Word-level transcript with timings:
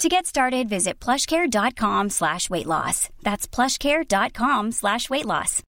To 0.00 0.08
get 0.08 0.26
started, 0.26 0.68
visit 0.68 1.04
plushcare.com 1.04 2.10
slash 2.10 2.48
weight 2.50 2.66
loss. 2.66 3.10
That's 3.22 3.46
plushcare.com 3.46 4.72
slash 4.72 5.10
weight 5.10 5.26
loss. 5.26 5.62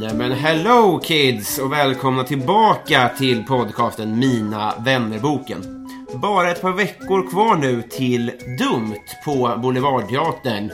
Nämen 0.00 0.32
hello 0.32 1.00
kids 1.04 1.58
och 1.58 1.72
välkomna 1.72 2.24
tillbaka 2.24 3.10
till 3.18 3.44
podcasten 3.44 4.18
Mina 4.18 4.74
vännerboken. 4.84 5.88
Bara 6.14 6.50
ett 6.50 6.62
par 6.62 6.72
veckor 6.72 7.30
kvar 7.30 7.56
nu 7.56 7.82
till 7.82 8.32
Dumt 8.58 9.04
på 9.24 9.58
Boulevardteatern. 9.62 10.70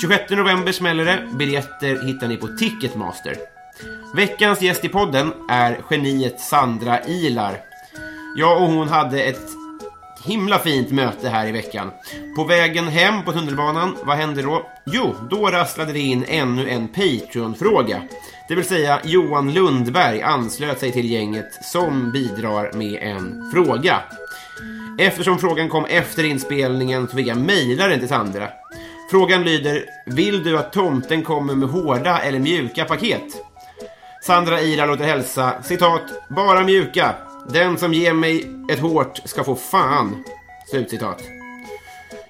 26 0.00 0.30
november 0.30 0.72
smäller 0.72 1.04
det. 1.04 1.26
Biljetter 1.38 2.06
hittar 2.06 2.28
ni 2.28 2.36
på 2.36 2.46
Ticketmaster. 2.46 3.59
Veckans 4.14 4.62
gäst 4.62 4.84
i 4.84 4.88
podden 4.88 5.32
är 5.48 5.80
geniet 5.90 6.40
Sandra 6.40 7.04
Ilar. 7.04 7.58
Jag 8.36 8.62
och 8.62 8.68
hon 8.68 8.88
hade 8.88 9.22
ett 9.22 9.48
himla 10.24 10.58
fint 10.58 10.90
möte 10.90 11.28
här 11.28 11.46
i 11.46 11.52
veckan. 11.52 11.90
På 12.36 12.44
vägen 12.44 12.88
hem 12.88 13.22
på 13.24 13.32
tunnelbanan, 13.32 13.96
vad 14.04 14.16
hände 14.16 14.42
då? 14.42 14.66
Jo, 14.86 15.14
då 15.30 15.46
rasslade 15.46 15.92
det 15.92 15.98
in 15.98 16.24
ännu 16.28 16.70
en 16.70 16.88
Patreon-fråga. 16.88 18.02
Det 18.48 18.54
vill 18.54 18.64
säga 18.64 19.00
Johan 19.04 19.52
Lundberg 19.52 20.22
anslöt 20.22 20.80
sig 20.80 20.92
till 20.92 21.10
gänget 21.10 21.64
som 21.64 22.12
bidrar 22.12 22.72
med 22.72 23.02
en 23.02 23.50
fråga. 23.52 24.00
Eftersom 24.98 25.38
frågan 25.38 25.68
kom 25.68 25.84
efter 25.84 26.24
inspelningen 26.24 27.08
så 27.08 27.16
fick 27.16 27.26
jag 27.26 27.38
mejla 27.38 27.86
den 27.86 27.98
till 27.98 28.08
Sandra. 28.08 28.48
Frågan 29.10 29.44
lyder, 29.44 29.84
vill 30.06 30.42
du 30.42 30.58
att 30.58 30.72
tomten 30.72 31.22
kommer 31.22 31.54
med 31.54 31.68
hårda 31.68 32.18
eller 32.18 32.38
mjuka 32.38 32.84
paket? 32.84 33.49
Sandra 34.22 34.60
Ila 34.60 34.86
låter 34.86 35.04
hälsa, 35.04 35.62
citat, 35.62 36.02
bara 36.28 36.64
mjuka. 36.64 37.14
Den 37.48 37.78
som 37.78 37.94
ger 37.94 38.12
mig 38.12 38.50
ett 38.70 38.78
hårt 38.78 39.20
ska 39.24 39.44
få 39.44 39.56
fan. 39.56 40.24
Slutcitat. 40.70 41.22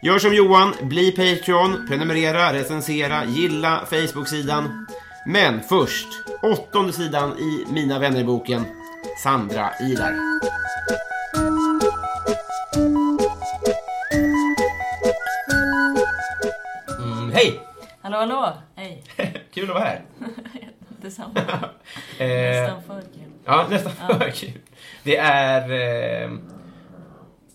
Gör 0.02 0.18
som 0.18 0.34
Johan, 0.34 0.74
bli 0.82 1.12
Patreon, 1.12 1.86
prenumerera, 1.88 2.52
recensera, 2.52 3.24
gilla 3.24 3.86
Facebook-sidan. 3.90 4.86
Men 5.26 5.60
först, 5.62 6.08
åttonde 6.42 6.92
sidan 6.92 7.38
i 7.38 7.64
Mina 7.72 7.98
vänner-boken, 7.98 8.64
Sandra 9.22 9.70
Ilar. 9.80 10.14
Mm, 16.98 17.32
hej! 17.32 17.60
Hallå, 18.02 18.16
hallå! 18.16 18.52
Hej! 18.76 19.04
Kul 19.54 19.70
att 19.70 19.74
vara 19.74 19.84
här. 19.84 20.02
Detsamma. 21.02 21.32
Eh, 22.18 22.26
Nästan 22.28 22.82
för 22.82 23.00
kul. 23.00 23.30
Ja, 23.44 23.66
nästan 23.70 23.92
för 23.92 24.30
kul. 24.30 24.52
Det 25.02 25.16
är... 25.16 25.62
Eh, 25.62 26.30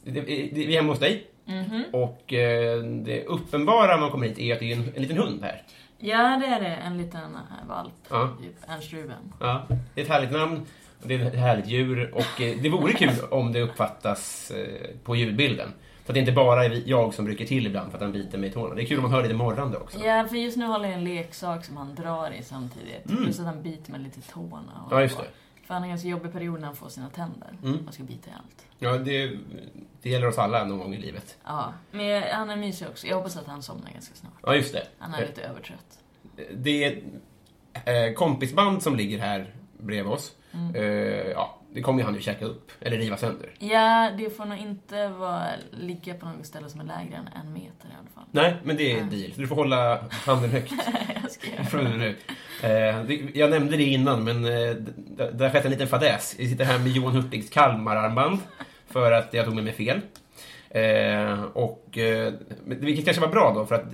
det, 0.03 0.21
det, 0.21 0.49
vi 0.53 0.73
är 0.73 0.81
hemma 0.81 0.91
hos 0.91 0.99
dig. 0.99 1.27
Mhm. 1.45 1.83
Och 1.93 2.33
eh, 2.33 2.83
det 2.83 3.25
uppenbara 3.25 3.87
när 3.87 3.97
man 4.01 4.11
kommer 4.11 4.27
hit 4.27 4.39
är 4.39 4.53
att 4.53 4.59
det 4.59 4.71
är 4.71 4.75
en, 4.75 4.91
en 4.95 5.01
liten 5.01 5.17
hund 5.17 5.43
här. 5.43 5.63
Ja, 5.97 6.37
det 6.41 6.45
är 6.47 6.61
det. 6.61 6.75
En 6.75 6.97
liten 6.97 7.35
äh, 7.35 7.67
valp. 7.67 7.93
Ja. 8.09 8.29
Typ 8.41 8.69
Ernst 8.69 8.93
Ruben. 8.93 9.33
Ja, 9.39 9.65
det 9.93 10.01
är 10.01 10.05
ett 10.05 10.11
härligt 10.11 10.31
namn. 10.31 10.65
Det 11.03 11.15
är 11.15 11.19
ett 11.25 11.35
härligt 11.35 11.67
djur 11.67 12.11
och 12.13 12.41
eh, 12.41 12.57
det 12.61 12.69
vore 12.69 12.93
kul 12.93 13.09
om 13.31 13.51
det 13.53 13.61
uppfattas 13.61 14.51
eh, 14.51 14.89
på 15.03 15.15
ljudbilden. 15.15 15.73
Så 16.05 16.11
att 16.11 16.13
det 16.13 16.19
inte 16.19 16.31
bara 16.31 16.65
är 16.65 16.83
jag 16.85 17.13
som 17.13 17.27
rycker 17.27 17.45
till 17.45 17.67
ibland 17.67 17.91
för 17.91 17.97
att 17.97 18.01
han 18.03 18.11
biter 18.11 18.37
mig 18.37 18.49
i 18.49 18.53
tårna. 18.53 18.75
Det 18.75 18.81
är 18.83 18.85
kul 18.85 18.97
om 18.97 19.03
man 19.03 19.11
hör 19.11 19.21
lite 19.23 19.33
morrande 19.35 19.77
också. 19.77 19.99
Ja, 19.99 20.25
för 20.27 20.35
just 20.35 20.57
nu 20.57 20.65
håller 20.65 20.85
jag 20.85 20.93
en 20.93 21.03
leksak 21.03 21.65
som 21.65 21.77
han 21.77 21.95
drar 21.95 22.31
i 22.31 22.43
samtidigt. 22.43 23.09
Mm. 23.09 23.23
Plus 23.23 23.39
att 23.39 23.45
han 23.45 23.61
biter 23.63 23.91
mig 23.91 24.01
lite 24.01 24.19
i 24.19 24.21
tårna. 24.21 24.83
och- 24.85 24.93
Ja, 24.93 25.01
just 25.01 25.17
det. 25.17 25.23
För 25.67 25.73
han 25.73 25.81
har 25.83 25.85
en 25.87 25.89
ganska 25.89 26.07
jobbig 26.07 26.31
period 26.33 26.59
när 26.59 26.67
han 26.67 26.75
får 26.75 26.89
sina 26.89 27.09
tänder. 27.09 27.57
Mm. 27.63 27.83
Man 27.83 27.93
ska 27.93 28.03
bita 28.03 28.29
i 28.29 28.33
allt. 28.33 28.65
Ja, 28.79 28.97
det, 28.97 29.37
det 30.01 30.09
gäller 30.09 30.27
oss 30.27 30.37
alla 30.37 30.63
någon 30.63 30.79
gång 30.79 30.93
i 30.93 30.97
livet. 31.01 31.37
Ja, 31.45 31.73
men 31.91 32.23
han 32.33 32.49
är 32.49 32.55
mysig 32.55 32.87
också. 32.87 33.07
Jag 33.07 33.15
hoppas 33.15 33.37
att 33.37 33.47
han 33.47 33.63
somnar 33.63 33.91
ganska 33.91 34.15
snart. 34.15 34.33
Ja, 34.43 34.55
just 34.55 34.73
det. 34.73 34.87
Han 34.99 35.13
är 35.13 35.21
lite 35.25 35.41
övertrött. 35.41 35.99
Det 36.53 36.83
är 36.83 36.91
ett 37.73 38.09
eh, 38.09 38.13
kompisband 38.15 38.83
som 38.83 38.95
ligger 38.95 39.19
här 39.19 39.53
bredvid 39.77 40.13
oss. 40.13 40.31
Mm. 40.53 40.75
Eh, 40.75 40.83
ja, 41.31 41.54
det 41.75 41.81
kommer 41.81 41.99
ju 41.99 42.05
han 42.05 42.15
ju 42.15 42.21
käka 42.21 42.45
upp, 42.45 42.71
eller 42.81 42.97
riva 42.97 43.17
sönder. 43.17 43.49
Ja, 43.59 44.11
det 44.17 44.29
får 44.37 44.45
nog 44.45 44.57
inte 44.57 45.07
vara, 45.07 45.43
ligga 45.71 46.13
på 46.13 46.25
något 46.25 46.45
ställe 46.45 46.69
som 46.69 46.79
är 46.79 46.83
lägre 46.85 47.15
än 47.15 47.29
en 47.45 47.53
meter 47.53 47.87
i 47.87 47.93
alla 47.99 48.09
fall. 48.15 48.23
Nej, 48.31 48.55
men 48.63 48.77
det 48.77 48.91
är 48.91 48.97
Ja. 48.97 49.03
deal. 49.03 49.31
Du 49.35 49.47
får 49.47 49.55
hålla 49.55 49.99
handen 50.11 50.49
högt. 50.49 50.71
jag 51.21 51.31
ska 51.31 51.47
göra. 51.47 52.05
Eh, 52.63 53.03
det- 53.05 53.35
jag 53.35 53.49
nämnde 53.49 53.77
det 53.77 53.83
innan, 53.83 54.23
men 54.23 54.45
eh, 54.45 54.75
det, 55.33 55.43
har 55.43 55.49
skett 55.49 55.65
en 55.65 55.71
liten 55.71 55.87
fadäs. 55.87 56.35
Vi 56.39 56.49
sitter 56.49 56.65
här 56.65 56.79
med 56.79 56.87
Johan 56.91 57.13
Hurtigs 57.15 57.49
Kalmararmband 57.49 58.39
för 58.87 59.11
att 59.11 59.33
jag 59.33 59.45
tog 59.45 59.55
med 59.55 59.63
mig 59.63 59.73
fel. 59.73 60.01
Eh, 60.69 61.43
och, 61.43 61.97
eh, 61.97 62.33
vilket 62.65 63.05
kanske 63.05 63.21
var 63.21 63.27
bra 63.31 63.53
då, 63.55 63.65
för 63.65 63.75
att 63.75 63.85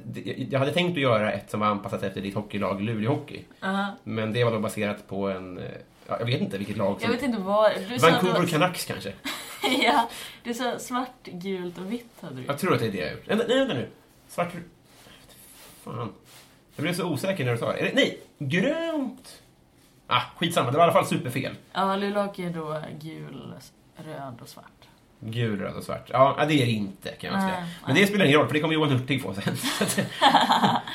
jag 0.50 0.60
hade 0.60 0.72
tänkt 0.74 0.92
att 0.98 1.02
göra 1.02 1.32
ett 1.32 1.50
som 1.52 1.60
var 1.60 1.68
anpassat 1.68 2.04
efter 2.04 2.22
ditt 2.22 2.36
hockeylag 2.36 2.82
Luleå 2.82 3.12
Hockey. 3.12 3.40
Aha. 3.64 3.86
Men 4.04 4.34
det 4.34 4.44
var 4.44 4.52
då 4.52 4.60
baserat 4.60 5.08
på 5.08 5.30
en, 5.30 5.58
eh, 5.58 5.64
ja, 6.12 6.20
jag 6.20 6.26
vet 6.26 6.42
inte 6.42 6.58
vilket 6.58 6.78
lag 6.78 6.94
Jag 6.94 7.02
som... 7.02 7.12
vet 7.12 7.24
inte 7.24 7.38
vad... 7.40 7.72
Du 7.90 8.00
sa 8.00 8.10
Vancouver 8.10 8.40
var- 8.40 8.48
Canucks 8.48 8.86
kanske? 8.86 9.14
ja, 9.84 10.10
du 10.44 10.54
sa 10.54 10.80
svart, 10.80 11.24
gult 11.24 11.78
och 11.78 11.92
vitt 11.92 12.12
hade 12.22 12.36
du. 12.36 12.44
Jag 12.48 12.60
tror 12.60 12.74
att 12.74 12.80
det 12.80 12.88
är 12.88 12.92
det 12.92 12.98
jag 12.98 13.12
gjort. 13.12 13.24
Nej, 13.28 13.38
vänta 13.60 13.74
nu. 13.74 13.90
Svart... 14.28 14.52
Fan. 15.84 16.14
Jag 16.76 16.84
blev 16.84 16.94
så 16.94 17.06
osäker 17.06 17.46
när 17.46 17.52
du 17.52 17.58
sa 17.58 17.74
det. 17.74 17.82
Det. 17.82 17.92
Nej, 17.96 18.20
grönt! 18.40 19.42
Ah, 20.08 20.22
skitsamma. 20.38 20.72
Det 20.72 20.78
var 20.78 20.84
i 20.84 20.90
alla 20.90 20.94
fall 20.94 21.06
superfel. 21.08 21.56
Ja, 21.74 21.96
Luleåhockey 21.96 22.46
är 22.46 22.50
då 22.50 22.82
gul, 23.02 23.54
röd 23.96 24.38
och 24.42 24.50
svart. 24.50 24.71
Gul, 25.24 25.60
röd 25.60 25.76
och 25.76 25.84
svart. 25.84 26.10
Ja, 26.14 26.46
det 26.48 26.54
är 26.62 26.66
det 26.66 26.72
inte 26.72 27.10
kan 27.10 27.34
man 27.34 27.42
säga. 27.42 27.60
Nej, 27.60 27.70
Men 27.86 27.96
det 27.96 28.08
spelar 28.08 28.26
ingen 28.26 28.38
roll, 28.38 28.48
för 28.48 28.54
det 28.54 28.60
kommer 28.60 28.74
Johan 28.74 28.90
Hurtig 28.90 29.22
få 29.22 29.34
sen. 29.34 29.56
Så 29.58 29.84
att- 29.84 30.00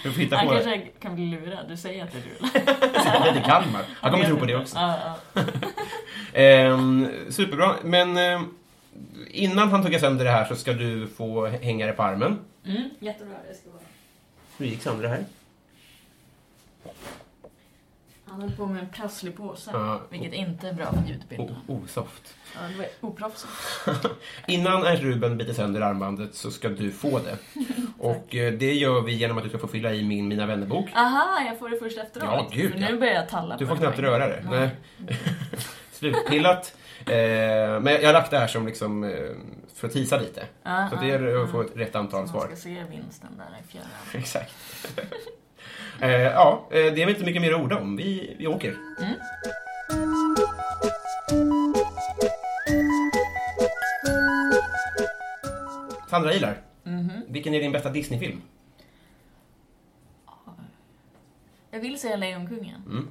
Du 0.03 0.13
får 0.13 0.21
hitta 0.21 0.37
Han 0.37 0.47
på 0.47 0.55
det. 0.55 0.61
kanske 0.65 0.87
kan 1.01 1.15
bli 1.15 1.25
lurad. 1.27 1.69
Du 1.69 1.77
säger 1.77 2.05
att 2.05 2.13
det 2.13 2.19
är 2.19 2.23
du. 2.23 2.61
Det 3.35 3.39
är 3.41 3.45
Kalmar. 3.45 3.83
Han 4.01 4.11
kommer 4.13 4.25
tro 4.25 4.37
på 4.37 4.45
det 4.45 4.57
också. 4.57 4.77
Ja, 4.77 5.17
ja. 5.35 5.43
Ehm, 6.41 7.09
superbra. 7.31 7.75
Men 7.85 8.17
ehm, 8.17 8.55
innan 9.31 9.69
han 9.71 9.83
tog 9.85 10.01
sönder 10.01 10.25
det 10.25 10.31
här 10.31 10.45
så 10.45 10.57
ska 10.57 10.73
du 10.73 11.09
få 11.17 11.47
hänga 11.47 11.87
det 11.87 11.93
på 11.93 12.03
armen. 12.03 12.39
Mm, 12.67 12.91
jättebra. 12.99 13.37
Jag 13.49 13.57
ska 13.57 13.71
bara... 13.71 13.83
Hur 14.59 14.67
gick 14.67 14.83
Sandra 14.83 15.09
här? 15.09 15.25
Han 18.29 18.41
höll 18.41 18.51
på 18.53 18.67
med 18.67 18.83
en 18.83 18.89
prasslig 18.89 19.37
påse. 19.37 19.71
Ja. 19.75 20.01
Vilket 20.11 20.33
inte 20.33 20.69
är 20.69 20.73
bra 20.73 20.87
för 20.93 21.03
ljudbilden. 21.09 21.57
O- 21.67 21.75
osoft. 21.85 22.35
Ja, 22.55 22.61
det 22.69 22.75
var 22.79 22.87
oproffsigt. 23.11 23.53
Innan 24.49 24.87
Ernst 24.87 25.03
Ruben 25.03 25.37
biter 25.39 25.53
sönder 25.53 25.81
armbandet 25.81 26.35
så 26.35 26.51
ska 26.51 26.69
du 26.69 26.93
få 26.93 27.19
det. 27.19 27.37
Och 27.99 28.35
eh, 28.35 28.53
det 28.53 28.73
gör 28.75 29.01
vi 29.01 29.13
genom 29.15 29.39
att 29.39 29.43
du 29.45 29.49
ska 29.49 29.59
få 29.59 29.69
fylla 29.69 29.93
i 29.95 30.05
min 30.05 30.29
Mina 30.29 30.47
vännerbok. 30.47 30.89
Aha, 30.95 31.41
jag 31.49 31.59
får 31.59 31.69
det 31.69 31.79
först 31.79 31.99
efteråt. 31.99 32.29
Ja, 32.33 32.49
gud, 32.53 32.73
För 32.73 32.79
ja. 32.81 32.89
nu 32.91 32.99
börjar 32.99 33.15
jag 33.15 33.29
talla 33.29 33.57
Du 33.57 33.67
på 33.67 33.75
får 33.77 33.83
knappt 33.83 33.99
en 33.99 34.05
röra 34.05 34.29
det. 34.29 34.45
Nej. 34.51 34.71
Slutpillat. 35.93 36.77
Eh, 37.01 37.07
men 37.81 37.87
jag 37.87 38.07
har 38.07 38.13
lagt 38.13 38.31
det 38.31 38.39
här 38.39 38.47
som 38.47 38.67
liksom 38.67 39.05
eh, 39.05 39.11
för 39.75 39.87
att 39.87 39.93
tisa 39.93 40.19
lite. 40.21 40.47
Ja, 40.63 40.89
så 40.91 40.97
det 40.97 41.07
ja, 41.09 41.15
är 41.15 41.45
att 41.45 41.51
få 41.51 41.61
ett 41.61 41.77
rätt 41.77 41.95
antal 41.95 42.21
Man 42.21 42.29
svar. 42.29 42.47
ska 42.47 42.57
se 42.57 42.85
vinsten 42.91 43.31
där 43.37 43.59
i 43.65 43.69
fjärran. 43.73 43.89
Exakt. 44.15 44.55
Eh, 46.01 46.11
ja, 46.11 46.67
eh, 46.71 46.75
det 46.75 46.87
är 46.87 47.07
väl 47.07 47.09
inte 47.09 47.25
mycket 47.25 47.43
mer 47.43 47.53
att 47.55 47.61
orda 47.61 47.79
om. 47.79 47.97
Vi, 47.97 48.37
vi 48.39 48.47
åker. 48.47 48.75
Mm. 49.01 49.15
Sandra 56.11 56.35
Ilar, 56.35 56.61
Mhm. 56.85 57.11
vilken 57.29 57.55
är 57.55 57.61
din 57.61 57.73
bästa 57.73 57.91
Disney-film? 57.91 58.43
Jag 61.71 61.81
vill 61.81 62.01
säga 62.01 62.17
Lejonkungen. 62.17 62.83
Mm. 62.87 63.09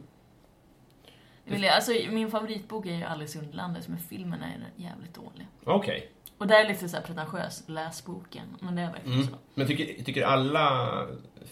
Jag, 1.65 1.75
alltså, 1.75 1.91
min 2.09 2.31
favoritbok 2.31 2.85
är 2.85 2.95
ju 2.95 3.03
Alice 3.03 3.37
i 3.37 3.41
Underlandet, 3.41 3.87
men 3.87 3.99
filmen 3.99 4.41
är 4.43 4.57
jävligt 4.75 5.13
dålig. 5.13 5.47
Okej. 5.63 6.11
Och 6.37 6.47
det 6.47 6.55
är 6.55 6.67
lite 6.67 6.89
så 6.89 6.97
här 6.97 7.03
pretentiös, 7.03 7.63
läs 7.67 8.05
boken. 8.05 8.45
Men 8.59 8.75
det 8.75 8.81
är 8.81 8.91
verkligen 8.91 9.17
Mm. 9.19 9.27
så. 9.31 9.35
Men 9.53 9.67
tycker, 9.67 10.03
tycker 10.03 10.23
alla 10.25 10.91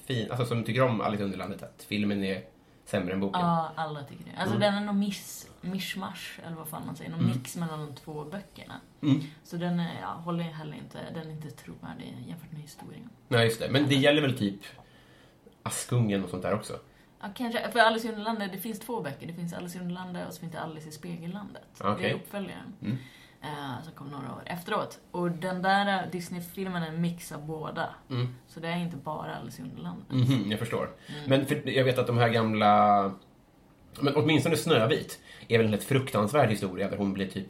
fin, 0.06 0.32
alltså, 0.32 0.46
som 0.46 0.64
tycker 0.64 0.82
om 0.84 1.02
Alice 1.02 1.24
i 1.24 1.26
Underlandet 1.26 1.64
att 1.64 1.86
filmen 1.88 2.24
är 2.24 2.44
sämre 2.86 3.14
än 3.14 3.20
boken? 3.20 3.42
Ja, 3.42 3.72
alla 3.76 4.04
tycker 4.04 4.24
det. 4.26 4.32
Alltså 4.38 4.56
Mm. 4.56 4.60
den 4.74 4.84
är 4.84 4.86
nog 4.86 4.96
miss, 4.96 5.48
mishmash, 5.62 6.40
eller 6.46 6.56
vad 6.56 6.68
fan 6.68 6.86
man 6.86 6.96
säger. 6.96 7.12
Någon 7.12 7.26
mix 7.28 7.56
mellan 7.58 7.80
de 7.80 7.96
två 7.96 8.24
böckerna. 8.26 8.74
Mm. 9.02 9.22
Så 9.44 9.58
den 9.58 9.80
är, 9.80 10.02
ja, 10.02 10.08
håller 10.08 10.44
heller 10.44 10.74
inte, 10.78 10.98
den 11.14 11.28
är 11.28 11.32
inte 11.32 11.52
trovärdig 11.52 12.16
jämfört 12.28 12.52
med 12.52 12.62
historien. 12.62 13.10
Nej, 13.28 13.46
just 13.46 13.60
det. 13.60 13.70
Men 13.70 13.88
det 13.90 13.96
gäller 13.96 14.22
väl 14.22 14.38
typ 14.38 14.62
Askungen 15.64 16.24
och 16.24 16.30
sånt 16.30 16.44
där 16.44 16.54
också? 16.54 16.74
Ja, 17.24 17.30
kanske. 17.36 17.72
För 17.72 17.80
Alice 17.80 18.08
i 18.08 18.12
Underlandet, 18.12 18.52
det 18.52 18.58
finns 18.58 18.80
två 18.80 19.02
böcker. 19.02 19.28
Det 19.28 19.34
finns 19.34 19.54
Alice 19.54 19.78
i 19.78 19.82
Underlandet 19.82 20.28
och 20.28 20.34
så 20.34 20.40
finns 20.40 20.52
det 20.52 20.60
Alice 20.60 20.90
i 20.90 20.92
Spegellandet. 20.92 21.64
Okej. 21.80 21.96
Det 22.04 22.10
är 22.10 22.16
uppföljaren. 22.16 22.74
Mm. 22.82 22.98
Eh, 23.42 23.84
som 23.84 23.94
kom 23.94 24.08
några 24.08 24.34
år 24.34 24.44
efteråt. 24.46 25.00
Och 25.12 25.32
den 25.32 25.62
där 25.62 26.10
Disney-filmen 26.12 26.84
är 26.84 26.88
en 26.88 27.02
mix 27.02 27.32
av 27.32 27.46
båda. 27.46 27.90
Mm. 28.10 28.36
Så 28.48 28.60
det 28.60 28.68
är 28.68 28.78
inte 28.78 28.98
bara 28.98 29.36
Alice 29.36 29.62
i 29.62 29.66
Underlandet. 29.66 30.12
Mhm, 30.12 30.52
jag 30.52 30.60
förstår. 30.60 30.90
Mm. 31.08 31.30
Men 31.30 31.46
för, 31.46 31.70
jag 31.70 31.84
vet 31.84 31.98
att 31.98 32.08
de 32.08 32.18
här 32.18 32.30
gamla... 32.30 33.12
Men 34.02 34.16
åtminstone 34.16 34.58
Snövit 34.58 35.20
är 35.48 35.58
väl 35.58 35.66
en 35.66 35.74
helt 35.74 35.84
fruktansvärd 35.84 36.50
historia 36.50 36.90
där 36.90 36.98
hon 36.98 37.14
blir 37.14 37.28
typ 37.28 37.48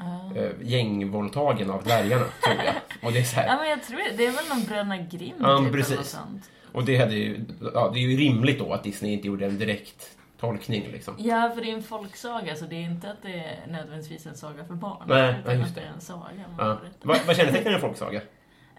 Ja. 0.00 0.40
uh, 0.40 0.50
gängvåldtagen 0.62 1.70
av 1.70 1.82
dvärgarna, 1.84 2.24
tror 2.44 2.56
jag. 2.64 2.74
Och 3.02 3.12
det 3.12 3.18
är 3.18 3.24
så 3.24 3.36
här, 3.36 3.46
Ja, 3.46 3.56
men 3.56 3.70
jag 3.70 3.82
tror 3.82 3.96
det. 3.98 4.16
Det 4.16 4.26
är 4.26 4.32
väl 4.32 4.48
någon 4.48 4.64
Bröderna 4.64 4.96
Grimm 4.96 5.34
Ja, 5.40 5.58
typ, 5.58 5.72
precis. 5.72 5.90
eller 5.90 6.00
något 6.00 6.06
sånt. 6.06 6.50
Och 6.72 6.84
det, 6.84 6.96
hade 6.96 7.14
ju, 7.14 7.44
ja, 7.74 7.90
det 7.94 7.98
är 7.98 8.02
ju 8.02 8.16
rimligt 8.16 8.58
då 8.58 8.72
att 8.72 8.84
Disney 8.84 9.12
inte 9.12 9.26
gjorde 9.26 9.46
en 9.46 9.58
direkt 9.58 10.10
tolkning 10.40 10.88
liksom. 10.92 11.14
Ja, 11.18 11.50
för 11.54 11.60
det 11.62 11.70
är 11.70 11.74
en 11.74 11.82
folksaga, 11.82 12.56
så 12.56 12.64
det 12.64 12.76
är 12.76 12.80
inte 12.84 13.10
att 13.10 13.22
det 13.22 13.34
är 13.34 13.66
nödvändigtvis 13.68 14.26
en 14.26 14.36
saga 14.36 14.64
för 14.64 14.74
barn. 14.74 15.02
Nej, 15.06 15.34
utan 15.42 15.58
just 15.58 15.68
att 15.68 15.74
det 15.74 15.80
det. 15.80 15.86
är 15.86 15.92
en 15.92 16.00
saga. 16.00 16.44
Ja. 16.58 16.78
Vad, 17.02 17.18
vad 17.26 17.36
kännetecknar 17.36 17.72
en 17.72 17.80
folksaga? 17.80 18.20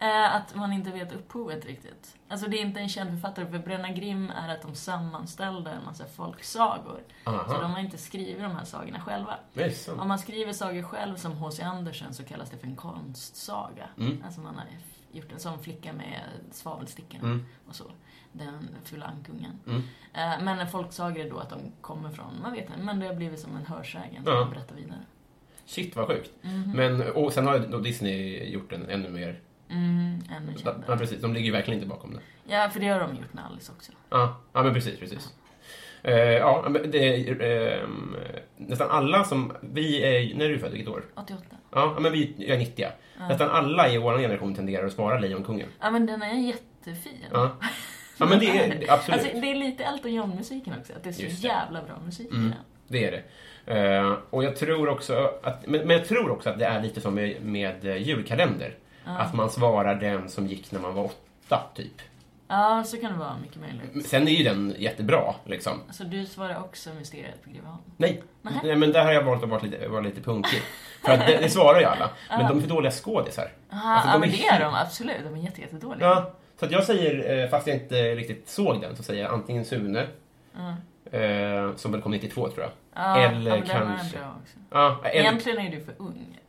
Eh, 0.02 0.36
att 0.36 0.56
man 0.56 0.74
inte 0.74 0.92
vet 0.92 1.12
upphovet 1.12 1.66
riktigt. 1.66 2.16
Alltså 2.28 2.48
det 2.50 2.58
är 2.58 2.62
inte 2.62 2.80
en 2.80 2.90
känd 2.90 3.10
författare, 3.10 3.46
för 3.46 3.60
Bröderna 3.60 3.90
Grimm 3.92 4.30
är 4.30 4.50
att 4.50 4.62
de 4.62 4.76
sammanställde 4.76 5.72
en 5.72 5.84
massa 5.84 6.06
folksagor. 6.06 7.00
Så 7.24 7.32
de 7.32 7.36
Aha, 7.38 7.64
har 7.68 7.80
inte 7.80 7.98
skrivit 7.98 8.40
de 8.44 8.56
här 8.56 8.64
sagorna 8.66 9.00
själva. 9.00 9.38
Om 10.02 10.08
man 10.08 10.20
skriver 10.20 10.54
sagor 10.54 10.84
själv 10.84 11.16
som 11.16 11.32
H.C. 11.32 11.64
Andersen 11.64 12.14
så 12.14 12.24
kallas 12.24 12.50
det 12.50 12.58
för 12.58 12.68
en 12.68 12.76
konstsaga. 12.76 13.90
Mm. 13.98 14.24
Alltså 14.26 14.42
man 14.42 14.56
har 14.56 14.66
gjort 15.12 15.32
en 15.32 15.40
sån 15.40 15.60
flicka 15.60 15.94
med 15.94 16.22
svavelstickorna 16.52 17.24
Mm. 17.24 17.46
och 17.68 17.76
så. 17.76 17.92
Den 18.32 18.70
fula 18.84 19.06
ankungen. 19.06 19.60
Mm. 19.68 19.82
Eh, 20.14 20.44
Men 20.44 20.60
en 20.60 20.68
folksaga 20.68 21.26
är 21.26 21.30
då 21.30 21.38
att 21.40 21.50
de 21.50 21.60
kommer 21.82 22.10
från, 22.10 22.42
man 22.42 22.52
vet 22.52 22.66
inte, 22.70 22.80
men 22.82 23.00
det 23.00 23.08
har 23.08 23.16
blivit 23.16 23.40
som 23.40 23.56
en 23.56 23.66
hörsägen 23.66 24.24
som 24.24 24.34
man 24.34 24.50
berättar 24.50 24.76
vidare. 24.76 25.00
Shit 25.66 25.96
vad 25.96 26.08
sjukt. 26.08 26.32
Mhm. 26.42 26.72
Men, 26.76 27.12
och 27.12 27.34
sen 27.34 27.48
har 27.48 27.60
då 27.60 27.78
Disney 27.80 28.44
gjort 28.50 28.72
en 28.72 28.90
ännu 28.90 29.10
mer... 29.10 29.40
Mm, 29.72 30.20
ännu 30.38 30.52
Ja, 30.56 30.72
kändare. 30.74 30.98
precis. 30.98 31.22
De 31.22 31.34
ligger 31.34 31.46
ju 31.46 31.52
verkligen 31.52 31.78
inte 31.80 31.90
bakom 31.90 32.14
det. 32.14 32.20
Ja, 32.54 32.70
för 32.74 32.80
det 32.80 32.88
har 32.88 33.00
de 33.00 33.16
gjort 33.16 33.34
med 33.34 33.46
Alice 33.46 33.72
också. 33.78 33.92
Ja, 34.10 34.38
ja 34.54 34.64
men 34.64 34.74
precis, 34.74 35.00
precis. 35.00 35.34
Eh, 36.04 36.14
ja, 36.16 36.66
men 36.70 36.92
det 36.92 37.30
är 37.30 37.42
ehm, 37.42 38.16
nästan 38.58 38.90
alla 38.90 39.24
som... 39.24 39.54
Vi 39.62 40.04
är... 40.04 40.36
När 40.38 40.46
är 40.46 40.50
du 40.50 40.60
född? 40.60 40.72
Vilket 40.72 40.90
år? 40.90 41.04
88. 41.16 41.44
Ja, 41.72 41.98
men 42.00 42.12
vi 42.12 42.34
jag 42.38 42.50
är 42.50 42.58
90. 42.60 42.86
Nästan 43.30 43.50
alla 43.50 43.90
i 43.90 43.98
vår 43.98 44.18
generation 44.18 44.56
tenderar 44.56 44.86
att 44.86 44.94
spara 44.94 45.20
Lejonkungen. 45.20 45.68
Ja, 45.80 45.92
men 45.92 46.06
den 46.06 46.22
är 46.22 46.34
jättefin. 46.48 47.26
Ja. 47.32 47.52
ja, 48.18 48.26
men 48.26 48.40
det 48.40 48.46
är 48.46 48.86
absolut. 48.94 49.20
Alltså, 49.22 49.40
det 49.42 49.52
är 49.52 49.56
lite 49.56 49.84
Elton 49.84 50.14
John-musiken 50.14 50.74
också, 50.80 50.94
att 50.94 51.04
det 51.04 51.10
är 51.10 51.14
så 51.14 51.22
Just 51.22 51.42
det. 51.42 51.48
jävla 51.48 51.82
bra 51.84 52.00
musik 52.06 52.28
i 52.32 52.36
Mm. 52.36 52.50
den. 52.50 52.60
Det 52.88 53.06
är 53.06 53.12
det. 53.12 53.24
Eh, 53.66 54.18
och 54.30 54.44
jag 54.44 54.56
tror 54.56 54.90
också 54.90 55.32
att, 55.44 55.68
men, 55.68 55.88
men 55.88 55.98
jag 55.98 56.06
tror 56.08 56.32
också 56.32 56.50
att 56.50 56.60
det 56.60 56.66
är 56.66 56.82
lite 56.82 57.02
som 57.02 57.16
med, 57.16 57.42
med 57.46 57.86
eh, 57.86 57.96
Att 59.06 59.34
man 59.34 59.50
svarar 59.50 59.96
den 59.96 60.30
som 60.30 60.48
gick 60.48 60.72
när 60.72 60.80
man 60.80 60.94
var 60.94 61.04
åtta, 61.06 61.64
typ. 61.76 62.02
Ja, 62.48 62.84
så 62.84 62.98
kan 62.98 63.12
det 63.12 63.18
vara 63.20 63.38
mycket 63.42 63.62
möjligt. 63.62 64.08
Sen 64.10 64.28
är 64.28 64.32
ju 64.32 64.44
den 64.44 64.76
jättebra, 64.78 65.36
liksom. 65.46 65.82
Alltså, 65.88 66.04
du 66.04 66.26
svarar 66.26 66.60
också 66.60 66.90
Mysteriet 66.94 67.44
på 67.44 67.50
Greveholm. 67.50 67.82
Nej. 67.98 68.24
Nej, 68.64 68.76
men 68.76 68.92
där 68.92 69.06
har 69.06 69.12
jag 69.12 69.24
valt 69.24 69.44
att 69.44 69.50
vara 69.50 69.62
lite, 69.62 69.88
vara 69.88 70.02
lite 70.02 70.22
punkig. 70.22 70.62
För 71.06 71.12
att 71.14 71.28
det, 71.28 71.38
det 71.38 71.50
svarar 71.50 71.80
ju 71.80 71.86
alla. 71.86 72.10
Men 72.30 72.48
de 72.48 72.58
är 72.58 72.62
för 72.62 72.70
dåliga 72.70 72.92
skådisar. 72.92 73.52
Aha, 73.74 73.94
Alltså, 73.94 74.08
ja, 74.10 74.14
de 74.14 74.20
men 74.20 74.30
är 74.30 74.34
det 74.34 74.46
är 74.48 74.60
de 74.60 74.74
absolut. 74.74 75.18
De 75.24 75.34
är 75.36 75.44
jätte, 75.44 75.62
jättedåliga. 75.62 76.08
Ja, 76.08 76.32
så 76.60 76.66
att 76.66 76.72
jag 76.72 76.84
säger, 76.84 77.44
eh, 77.44 77.50
fast 77.50 77.68
jag 77.68 77.76
inte 77.76 78.16
riktigt 78.16 78.50
såg 78.50 78.82
den, 78.82 78.96
så 78.96 79.04
säger 79.04 79.24
jag 79.24 79.34
antingen 79.34 79.66
Sune, 79.66 80.08
eh, 81.12 81.76
som 81.76 81.92
väl 81.92 82.02
kom 82.02 82.12
92 82.12 82.50
tror 82.50 82.60
jag. 82.62 82.72
Ja, 82.96 83.18
Eller 83.18 83.52
ja, 83.52 83.58
men 83.58 83.68
kanske-. 83.68 84.18
Ja, 84.70 85.00
eller, 85.04 85.20
Egentligen 85.22 85.60
är 85.60 85.72
du 85.72 85.82
för 85.86 85.94
ung. 85.98 86.40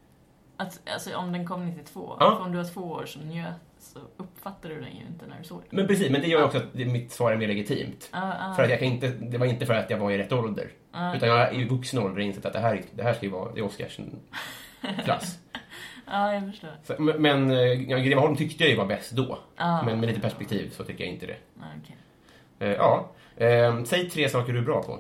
Att, 0.57 0.81
alltså, 0.93 1.17
om 1.17 1.33
den 1.33 1.47
kom 1.47 1.67
92, 1.67 2.17
Ja. 2.21 2.39
om 2.39 2.53
du 2.53 2.59
var 2.59 2.65
två 2.65 2.81
år 2.81 3.07
så 3.07 3.19
njöt, 3.19 3.55
så 3.79 3.99
uppfattade 4.17 4.75
du 4.75 4.81
den 4.81 4.97
ju 4.97 5.03
inte 5.07 5.27
när 5.27 5.39
du 5.39 5.45
såg 5.45 5.59
den. 5.61 5.69
men 5.71 5.87
precis, 5.87 6.11
men 6.11 6.21
det 6.21 6.27
gör 6.27 6.39
ju 6.39 6.45
också 6.45 6.59
att 6.59 6.75
mitt 6.75 7.13
svar 7.13 7.33
är 7.33 7.37
mer 7.37 7.49
legitimt. 7.49 8.09
Ja, 8.13 8.35
ja. 8.41 8.55
För 8.55 8.63
att 8.63 8.71
jag 8.71 8.79
kan 8.79 8.89
inte, 8.89 9.09
det 9.09 9.39
var 9.39 9.47
inte 9.47 9.67
för 9.67 9.75
att 9.75 9.91
jag 9.91 9.99
var 9.99 10.11
i 10.11 10.19
rätt 10.19 10.33
ålder. 10.33 10.71
Utan 11.17 11.29
jag 11.29 11.39
är 11.41 11.53
i 11.61 11.65
vuxen 11.65 11.99
ålder 12.03 12.17
och 12.17 12.23
insett 12.23 12.47
att 12.47 12.53
det 12.53 12.59
här, 12.59 12.83
det 12.95 13.03
här 13.03 13.15
ska 13.15 13.27
ju 13.27 13.33
vara, 13.33 13.53
det 13.53 13.61
är 13.61 13.65
Oscarsson-klass. 13.65 15.39
ja, 16.07 16.35
jag 16.35 16.47
förstår. 16.51 16.71
Så, 16.83 16.95
men 17.19 17.51
eh, 17.51 17.57
ja, 17.59 17.99
Greveholm 17.99 18.37
tyckte 18.37 18.65
jag 18.65 18.71
ju 18.71 18.77
var 18.77 18.87
bäst 18.87 19.13
då. 19.13 19.39
Men 19.57 20.01
med 20.01 20.07
lite 20.09 20.21
perspektiv 20.21 20.71
så 20.71 20.85
tycker 20.85 21.05
jag 21.05 21.13
inte 21.13 21.27
det. 21.27 21.37
Eh, 22.59 22.73
ja. 22.73 23.11
Eh, 23.37 23.85
säg 23.85 24.11
tre 24.11 24.29
saker 24.29 24.53
du 24.53 24.59
är 24.59 24.63
bra 24.63 24.83
på. 24.83 24.99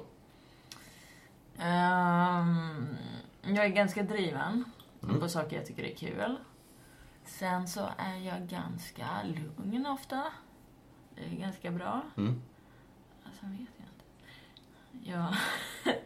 Ehm, 1.58 2.96
jag 3.43 3.64
är 3.64 3.69
ganska 3.69 4.02
driven 4.02 4.64
Mm. 5.02 5.20
på 5.20 5.28
saker 5.28 5.56
jag 5.56 5.66
tycker 5.66 5.84
är 5.84 5.94
kul. 5.94 6.37
Sen 7.25 7.69
så 7.69 7.88
är 7.99 8.16
jag 8.26 8.49
ganska 8.49 9.06
lugn 9.25 9.87
ofta. 9.87 10.22
Det 11.14 11.22
är 11.37 11.40
ganska 11.40 11.70
bra. 11.70 12.02
Mm. 12.16 12.43
Sen 13.40 13.50
vet 13.50 13.69
jag 13.76 13.87
inte. 13.87 15.10
Jag... 15.10 15.34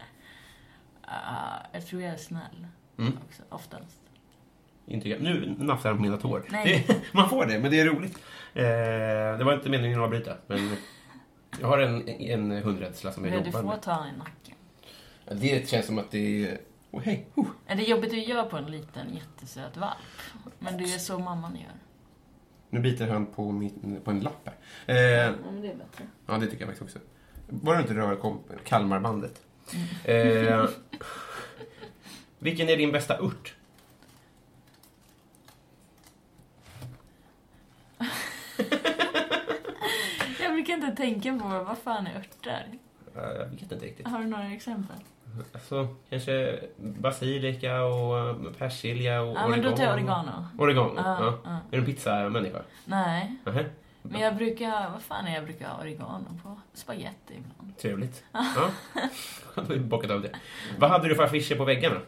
Ah, 1.08 1.58
jag 1.72 1.86
tror 1.86 2.02
jag 2.02 2.12
är 2.12 2.16
snäll 2.16 2.66
Mm. 2.98 3.12
också, 3.28 3.42
oftast. 3.48 4.00
Inte 4.86 5.08
jag. 5.08 5.20
Nu 5.22 5.54
nafsar 5.58 5.88
jag 5.88 5.96
på 5.96 6.02
mina 6.02 6.16
tår. 6.16 6.44
Nej. 6.50 6.84
Det, 6.88 7.00
man 7.14 7.28
får 7.28 7.46
det, 7.46 7.58
men 7.58 7.70
det 7.70 7.80
är 7.80 7.84
roligt. 7.86 8.18
Eh, 8.54 9.38
det 9.38 9.44
var 9.44 9.54
inte 9.54 9.68
meningen 9.70 9.98
att 10.00 10.04
avbryta, 10.04 10.36
men 10.46 10.76
jag 11.60 11.68
har 11.68 11.78
en, 11.78 12.08
en 12.08 12.50
hundrädsla 12.62 13.12
som 13.12 13.24
jag 13.24 13.30
Men 13.32 13.40
du 13.42 13.46
jobbar 13.48 13.60
får 13.62 13.68
med. 13.68 13.82
ta 13.82 14.04
en 14.04 14.14
i 14.14 14.18
nacken. 14.18 14.54
Det 15.40 15.68
känns 15.68 15.86
som 15.86 15.98
att 15.98 16.10
det 16.10 16.48
är... 16.48 16.58
Oh, 16.96 17.02
hej! 17.02 17.26
Är 17.66 17.76
det 17.76 17.82
jobbigt 17.82 18.12
att 18.12 18.28
göra 18.28 18.44
på 18.44 18.56
en 18.56 18.66
liten 18.66 19.14
jättesöt 19.14 19.76
valp? 19.76 19.96
Men 20.58 20.78
det 20.78 20.84
är 20.84 20.98
så 20.98 21.18
mamman 21.18 21.56
gör. 21.56 21.72
Nu 22.70 22.80
biter 22.80 23.08
han 23.08 23.26
på, 23.26 23.52
min, 23.52 24.00
på 24.04 24.10
en 24.10 24.20
lapp 24.20 24.48
här. 24.86 25.26
Eh, 25.26 25.34
Men 25.44 25.60
det 25.62 25.68
är 25.68 25.74
bättre. 25.74 26.04
Ja, 26.26 26.38
det 26.38 26.46
tycker 26.46 26.66
jag 26.66 26.68
faktiskt 26.68 26.82
också. 26.96 26.98
Bara 27.48 27.76
du 27.76 27.82
inte 27.82 27.94
rör 27.94 28.36
Kalmarbandet. 28.64 29.42
Eh, 30.04 30.68
vilken 32.38 32.68
är 32.68 32.76
din 32.76 32.92
bästa 32.92 33.18
urt? 33.20 33.54
Jag 40.40 40.52
brukar 40.52 40.74
inte 40.74 40.96
tänka 40.96 41.38
på 41.38 41.48
vad 41.48 41.78
fan 41.78 42.06
är 42.06 42.18
örter. 42.18 42.68
Eh, 43.16 43.22
jag 43.22 43.46
vet 43.46 43.62
inte 43.72 43.86
riktigt. 43.86 44.06
Har 44.06 44.18
du 44.18 44.26
några 44.26 44.52
exempel? 44.52 44.96
Alltså, 45.52 45.88
kanske 46.10 46.60
basilika 46.78 47.84
och 47.84 48.18
eh, 48.18 48.36
persilja 48.58 49.22
och 49.22 49.36
Ja, 49.36 49.48
men 49.48 49.62
då 49.62 49.76
tar 49.76 49.84
jag 49.84 49.94
oregano. 49.94 50.46
Oregano, 50.58 50.92
Ja, 50.96 51.02
ja. 51.20 51.38
ja. 51.44 51.50
Är 51.50 51.60
du 51.70 51.78
en 51.78 51.84
pizzamänniska? 51.84 52.62
Nej, 52.84 53.36
Nähä, 53.44 53.64
men 54.02 54.20
jag 54.20 54.36
brukar, 54.36 54.90
vad 54.90 55.02
fan 55.02 55.26
är 55.26 55.34
jag 55.34 55.44
brukar 55.44 55.68
ha 55.68 55.80
oregano 55.82 56.40
på? 56.42 56.60
Spaghetti 56.72 57.34
ibland. 57.34 57.78
trevligt. 57.78 58.24
Ja. 58.32 58.70
Då 59.54 59.60
har 59.62 59.76
bockat 59.78 60.10
av 60.10 60.20
det. 60.22 60.30
Vad 60.78 60.90
hade 60.90 61.08
du 61.08 61.14
för 61.14 61.22
affischer 61.22 61.56
på 61.56 61.64
väggarna? 61.64 62.00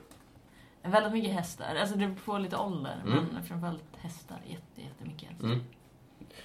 Väldigt 0.82 1.12
mycket 1.12 1.32
hästar. 1.32 1.74
Alltså 1.80 1.94
det 1.94 2.06
beror 2.06 2.14
på 2.24 2.38
lite 2.38 2.56
ålder, 2.56 3.02
Mm. 3.06 3.24
men 3.32 3.42
framförallt 3.44 3.84
hästar. 3.98 4.36
Jätte, 4.46 4.80
jättemycket 4.82 5.28
hästar. 5.28 5.46
Mm. 5.46 5.60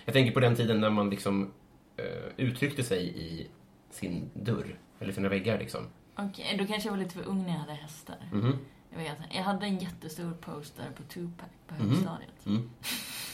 Jag 0.06 0.14
tänker 0.14 0.32
på 0.34 0.40
den 0.40 0.56
tiden 0.56 0.82
när 0.82 0.90
man 0.90 1.10
liksom 1.10 1.52
eh, 1.98 2.06
uttryckte 2.38 2.84
sig 2.84 3.08
i 3.18 3.48
sin 3.92 4.30
dörr, 4.34 4.80
eller 5.00 5.14
sina 5.14 5.30
väggar 5.30 5.60
liksom. 5.60 5.82
Okej, 6.16 6.56
då 6.60 6.66
kanske 6.66 6.90
jag 6.90 6.94
var 6.94 7.04
lite 7.04 7.14
för 7.14 7.28
ung 7.28 7.44
när 7.44 7.50
jag 7.52 7.60
hade 7.60 7.74
hästar. 7.74 8.16
Mhm. 8.32 8.60
Jag 8.90 8.98
vet. 9.00 9.18
Jag 9.32 9.44
hade 9.44 9.66
en 9.66 9.78
jättestor 9.80 10.34
poster 10.42 10.86
på 10.98 11.04
Tupac 11.04 11.48
på 11.68 11.76
Mhm. 11.76 11.90
högstadiet. 11.90 12.46
Mm. 12.46 12.70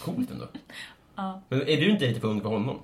Coolt 0.01 0.31
ändå. 0.31 0.47
Ja. 1.15 1.41
Men 1.49 1.61
är 1.61 1.65
du 1.77 1.91
inte 1.91 2.07
lite 2.07 2.19
för 2.19 2.27
ung 2.27 2.41
för 2.41 2.49
honom? 2.49 2.81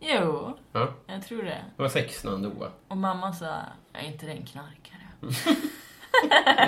Jo, 0.00 0.58
Ja. 0.72 0.94
jag 1.06 1.22
tror 1.26 1.42
det. 1.42 1.54
Han 1.54 1.70
var 1.76 1.88
sex 1.88 2.24
när 2.24 2.30
han 2.30 2.42
dog, 2.42 2.52
va? 2.54 2.70
Och 2.88 2.96
mamma 2.96 3.32
sa, 3.32 3.56
är 3.92 4.06
inte 4.06 4.26
den 4.26 4.46
knarkare. 4.46 5.02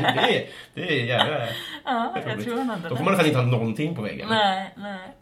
det, 0.01 0.37
är, 0.39 0.51
det 0.75 1.01
är 1.01 1.05
jävla 1.05 1.47
Ja, 1.85 2.13
jag 2.25 2.33
roligt. 2.35 2.45
tror 2.45 2.59
han 2.59 2.71
hade 2.71 2.89
Då 2.89 2.97
får 2.97 3.05
man 3.05 3.13
nästan 3.13 3.27
inte 3.29 3.39
ha 3.39 3.47
någonting 3.47 3.97
på 3.97 4.03
väggen. 4.03 4.29
Nej, 4.29 4.73
nej. 4.77 5.09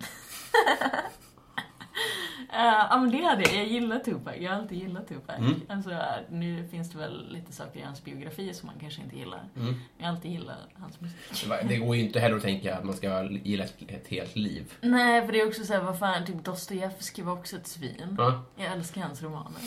Eh, 2.53 2.87
Ja 2.91 2.97
men 2.97 3.11
det 3.11 3.23
hade 3.23 3.43
jag. 3.43 3.55
Jag 3.55 3.67
gillar 3.67 3.99
Tupac. 3.99 4.35
Jag 4.41 4.51
har 4.51 4.59
alltid 4.59 4.79
gillat 4.79 5.09
Tupac. 5.09 5.39
Mm. 5.39 5.61
Alltså, 5.69 5.91
nu 6.31 6.69
finns 6.69 6.91
det 6.91 6.99
väl 6.99 7.33
lite 7.33 7.53
saker 7.53 7.81
i 7.81 7.83
hans 7.83 8.05
biografi 8.05 8.55
som 8.55 8.67
man 8.67 8.75
kanske 8.81 9.03
inte 9.03 9.17
gillar. 9.17 9.41
Mm. 9.57 9.75
Jag 9.99 10.07
har 10.07 10.13
alltid 10.13 10.31
gillat 10.31 10.57
hans 10.75 11.01
musik. 11.01 11.51
Det 11.69 11.77
går 11.77 11.97
ju 11.97 12.03
inte 12.03 12.21
heller 12.21 12.37
att 12.37 12.43
tänka 12.43 12.77
att 12.77 12.85
man 12.85 12.95
ska 12.95 13.23
gilla 13.23 13.65
ett, 13.65 14.09
helt 14.09 14.37
liv. 14.37 14.73
Nej, 14.81 15.27
för 15.27 15.33
det 15.33 15.41
är 15.41 15.47
också 15.49 15.65
såhär, 15.65 15.81
vad 15.81 15.99
fan, 15.99 16.27
typ 16.27 16.45
Dostojevskij 16.45 17.25
var 17.25 17.33
också 17.33 17.57
ett 17.57 17.67
svin. 17.67 18.17
Ja. 18.19 18.43
Jag 18.57 18.73
älskar 18.73 19.03
hans 19.03 19.23
romaner. 19.23 19.61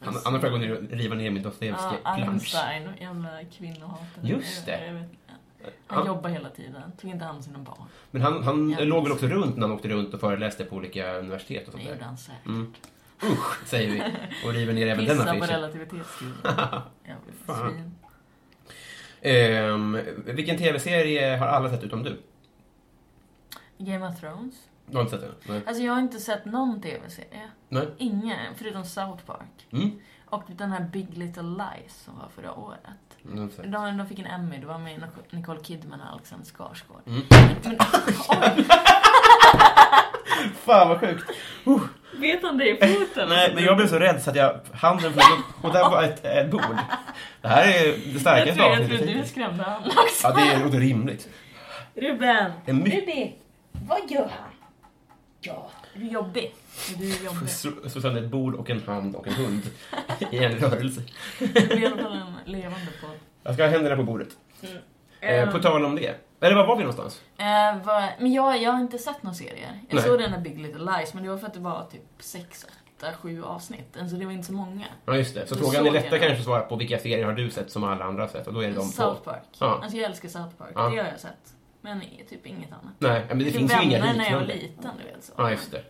Annars 0.00 0.22
får 0.22 0.42
jag 0.42 0.52
gå 0.52 0.58
ner 0.58 0.76
och 0.76 0.90
riva 0.90 1.14
ner 1.14 1.30
min 1.30 1.42
Ja, 1.42 1.48
Dostojevskij-plansch. 1.48 2.54
Einstein, 2.54 2.90
jävla 3.00 3.44
kvinnohatare. 3.58 4.26
Just 4.28 4.66
det. 4.66 4.86
Jag, 4.86 4.94
jag 4.94 5.04
han 5.86 5.98
Ja. 5.98 6.06
jobbar 6.06 6.30
hela 6.30 6.50
tiden. 6.50 6.82
Tog 7.00 7.10
inte 7.10 7.24
hand 7.24 7.36
om 7.36 7.42
sina 7.42 7.58
barn. 7.58 7.82
Men 8.10 8.22
han, 8.22 8.42
han 8.42 8.70
Ja. 8.70 8.80
låg 8.84 9.02
väl 9.02 9.12
också 9.12 9.26
runt 9.26 9.56
när 9.56 9.62
han 9.68 9.76
åkte 9.76 9.88
runt 9.88 10.14
och 10.14 10.20
föreläste 10.20 10.64
på 10.64 10.76
olika 10.76 11.12
universitet 11.14 11.60
och 11.68 11.72
Det 11.72 11.78
sånt 11.78 11.84
gjorde 11.84 11.98
där. 11.98 12.04
han 12.06 12.18
säkert. 12.18 12.46
Mm. 12.46 12.72
Usch, 13.22 13.66
säger 13.66 13.90
vi. 13.90 14.02
Och 14.46 14.52
river 14.52 14.72
ner 14.72 14.86
även 14.86 15.04
den 15.04 15.16
på 15.16 15.22
affischen. 15.22 15.48
relativitetsteorin. 15.48 16.34
Jävla 16.44 17.32
Fan. 17.46 17.70
svin. 17.72 17.94
Ehm, 19.20 19.98
vilken 20.24 20.58
tv-serie 20.58 21.36
har 21.36 21.46
alla 21.46 21.70
sett 21.70 21.84
utom 21.84 22.02
du? 22.02 22.20
Game 23.78 24.08
of 24.08 24.20
Thrones. 24.20 24.54
Du 24.86 24.96
har 24.96 25.02
inte 25.02 25.18
sett 25.18 25.20
den? 25.20 25.34
Nej. 25.54 25.62
Alltså 25.66 25.82
jag 25.82 25.92
har 25.92 26.00
inte 26.00 26.18
sett 26.18 26.44
någon 26.44 26.80
tv-serie. 26.80 27.50
Nej. 27.68 27.86
Ingen, 27.98 28.54
förutom 28.56 28.84
South 28.84 29.24
Park. 29.24 29.66
Mm. 29.70 29.90
Och 30.30 30.42
den 30.46 30.72
här 30.72 30.80
Big 30.80 31.18
Little 31.18 31.42
Lies 31.42 32.02
som 32.04 32.18
var 32.18 32.28
förra 32.34 32.54
året. 32.54 32.80
Mm. 33.24 33.50
De, 33.56 33.96
de 33.98 34.06
fick 34.06 34.18
en 34.18 34.26
Emmy, 34.26 34.58
det 34.58 34.66
var 34.66 34.78
med 34.78 35.02
Nicole 35.30 35.60
Kidman 35.62 36.00
och 36.00 36.12
Alexander 36.12 36.46
Skarsgård. 36.46 37.00
Mm. 37.06 37.22
Men, 37.64 37.76
oj, 38.28 38.64
Fan 40.64 40.88
vad 40.88 41.00
sjukt. 41.00 41.30
vet 42.16 42.42
han 42.42 42.58
det 42.58 42.68
i 42.70 42.76
foten? 42.94 43.28
Nej, 43.28 43.54
men 43.54 43.64
jag 43.64 43.76
blev 43.76 43.86
så 43.88 43.98
rädd 43.98 44.22
så 44.22 44.30
att 44.30 44.36
jag, 44.36 44.60
handen 44.72 45.12
flög 45.12 45.38
upp 45.38 45.64
och 45.64 45.72
där 45.72 45.90
var 45.90 46.02
ett, 46.02 46.24
ett 46.24 46.50
bord. 46.50 46.76
Det 47.40 47.48
här 47.48 47.62
är 47.62 48.12
det 48.12 48.20
starkaste 48.20 48.54
tror, 48.54 48.66
jag 48.66 48.80
avsnittet 48.80 49.06
tror 49.06 49.22
du 49.22 49.28
skrämde 49.28 49.64
också. 49.86 50.28
Ja, 50.28 50.32
det 50.32 50.64
låter 50.64 50.80
rimligt. 50.80 51.28
Ruben! 51.94 52.52
Ruben! 52.66 53.32
Vad 53.72 54.10
gör 54.10 54.20
han? 54.20 54.50
Ja, 55.40 55.70
är 55.94 56.00
du? 56.00 56.06
Är 56.06 56.10
jobbig? 56.10 56.54
Slå 56.78 58.00
sönder 58.02 58.22
ett 58.22 58.30
bord 58.30 58.54
och 58.54 58.70
en 58.70 58.82
hand 58.86 59.16
och 59.16 59.26
en 59.26 59.32
hund 59.34 59.62
i 60.30 60.38
en 60.44 60.52
rörelse. 60.58 61.02
Det 61.38 61.46
blir 61.68 61.82
i 61.82 61.86
alla 61.86 61.96
fall 62.02 62.12
en 62.12 62.52
levande 62.52 62.86
podd. 63.00 63.10
Jag 63.42 63.54
ska 63.54 63.62
ha 63.64 63.70
händerna 63.70 63.96
på 63.96 64.02
bordet. 64.02 64.28
Eh, 64.62 64.68
Eh, 65.20 65.50
på 65.52 65.58
tal 65.58 65.84
om 65.84 65.96
det. 65.96 66.14
Eller 66.40 66.56
var 66.56 66.66
var 66.66 66.76
vi 66.76 66.82
någonstans? 66.82 67.20
Eh, 67.38 67.46
vad- 67.84 68.08
men 68.18 68.32
jag, 68.32 68.62
jag 68.62 68.72
har 68.72 68.80
inte 68.80 68.98
sett 68.98 69.22
några 69.22 69.34
serier. 69.34 69.80
Jag 69.88 69.94
Nej. 69.94 70.04
såg 70.04 70.18
den 70.18 70.32
där 70.32 70.38
Big 70.40 70.58
Little 70.60 70.84
Lies, 70.98 71.14
men 71.14 71.22
det 71.22 71.28
var 71.30 71.38
för 71.38 71.46
att 71.46 71.54
det 71.54 71.60
var 71.60 71.86
typ 71.92 72.02
6, 72.18 72.66
8, 72.98 73.06
7 73.22 73.42
avsnitt. 73.42 73.96
Alltså 74.00 74.16
det 74.16 74.24
var 74.24 74.32
inte 74.32 74.46
så 74.46 74.52
många. 74.52 74.84
Ja, 75.06 75.16
just 75.16 75.34
det. 75.34 75.46
Så 75.46 75.54
Då 75.54 75.60
frågan 75.60 75.86
är 75.86 75.90
lättare 75.90 76.18
kanske 76.18 76.38
att 76.38 76.44
svara 76.44 76.60
på 76.60 76.76
vilka 76.76 76.98
serier 76.98 77.24
har 77.24 77.32
du 77.32 77.50
sett 77.50 77.70
som 77.70 77.84
alla 77.84 78.04
andra 78.04 78.22
har 78.22 78.28
sett? 78.28 78.46
Och 78.46 78.54
då 78.54 78.60
är 78.64 78.68
det 78.68 78.74
de 78.74 78.84
South 78.88 79.14
två. 79.22 79.30
Park. 79.30 79.42
Ja. 79.58 79.78
Alltså 79.82 79.96
jag 79.98 80.10
älskar 80.10 80.28
South 80.28 80.54
Park, 80.58 80.72
Ja. 80.74 80.80
det 80.88 80.96
har 80.96 81.08
jag 81.08 81.20
sett. 81.20 81.54
Men 81.80 82.00
typ 82.30 82.46
inget 82.46 82.72
annat. 82.72 82.94
Nej, 82.98 83.24
men 83.28 83.38
det 83.38 83.44
Typ 83.44 83.54
finns 83.54 83.72
ju 83.72 83.82
inga 83.82 83.98
Vänner 84.00 84.14
när 84.16 84.24
jag 84.30 84.38
var 84.38 84.46
liknande. 84.46 84.62
liten, 84.66 84.90
du 85.04 85.04
vet 85.14 85.24
så. 85.24 85.32
Ja, 85.36 85.50
just 85.50 85.70
det. 85.70 85.82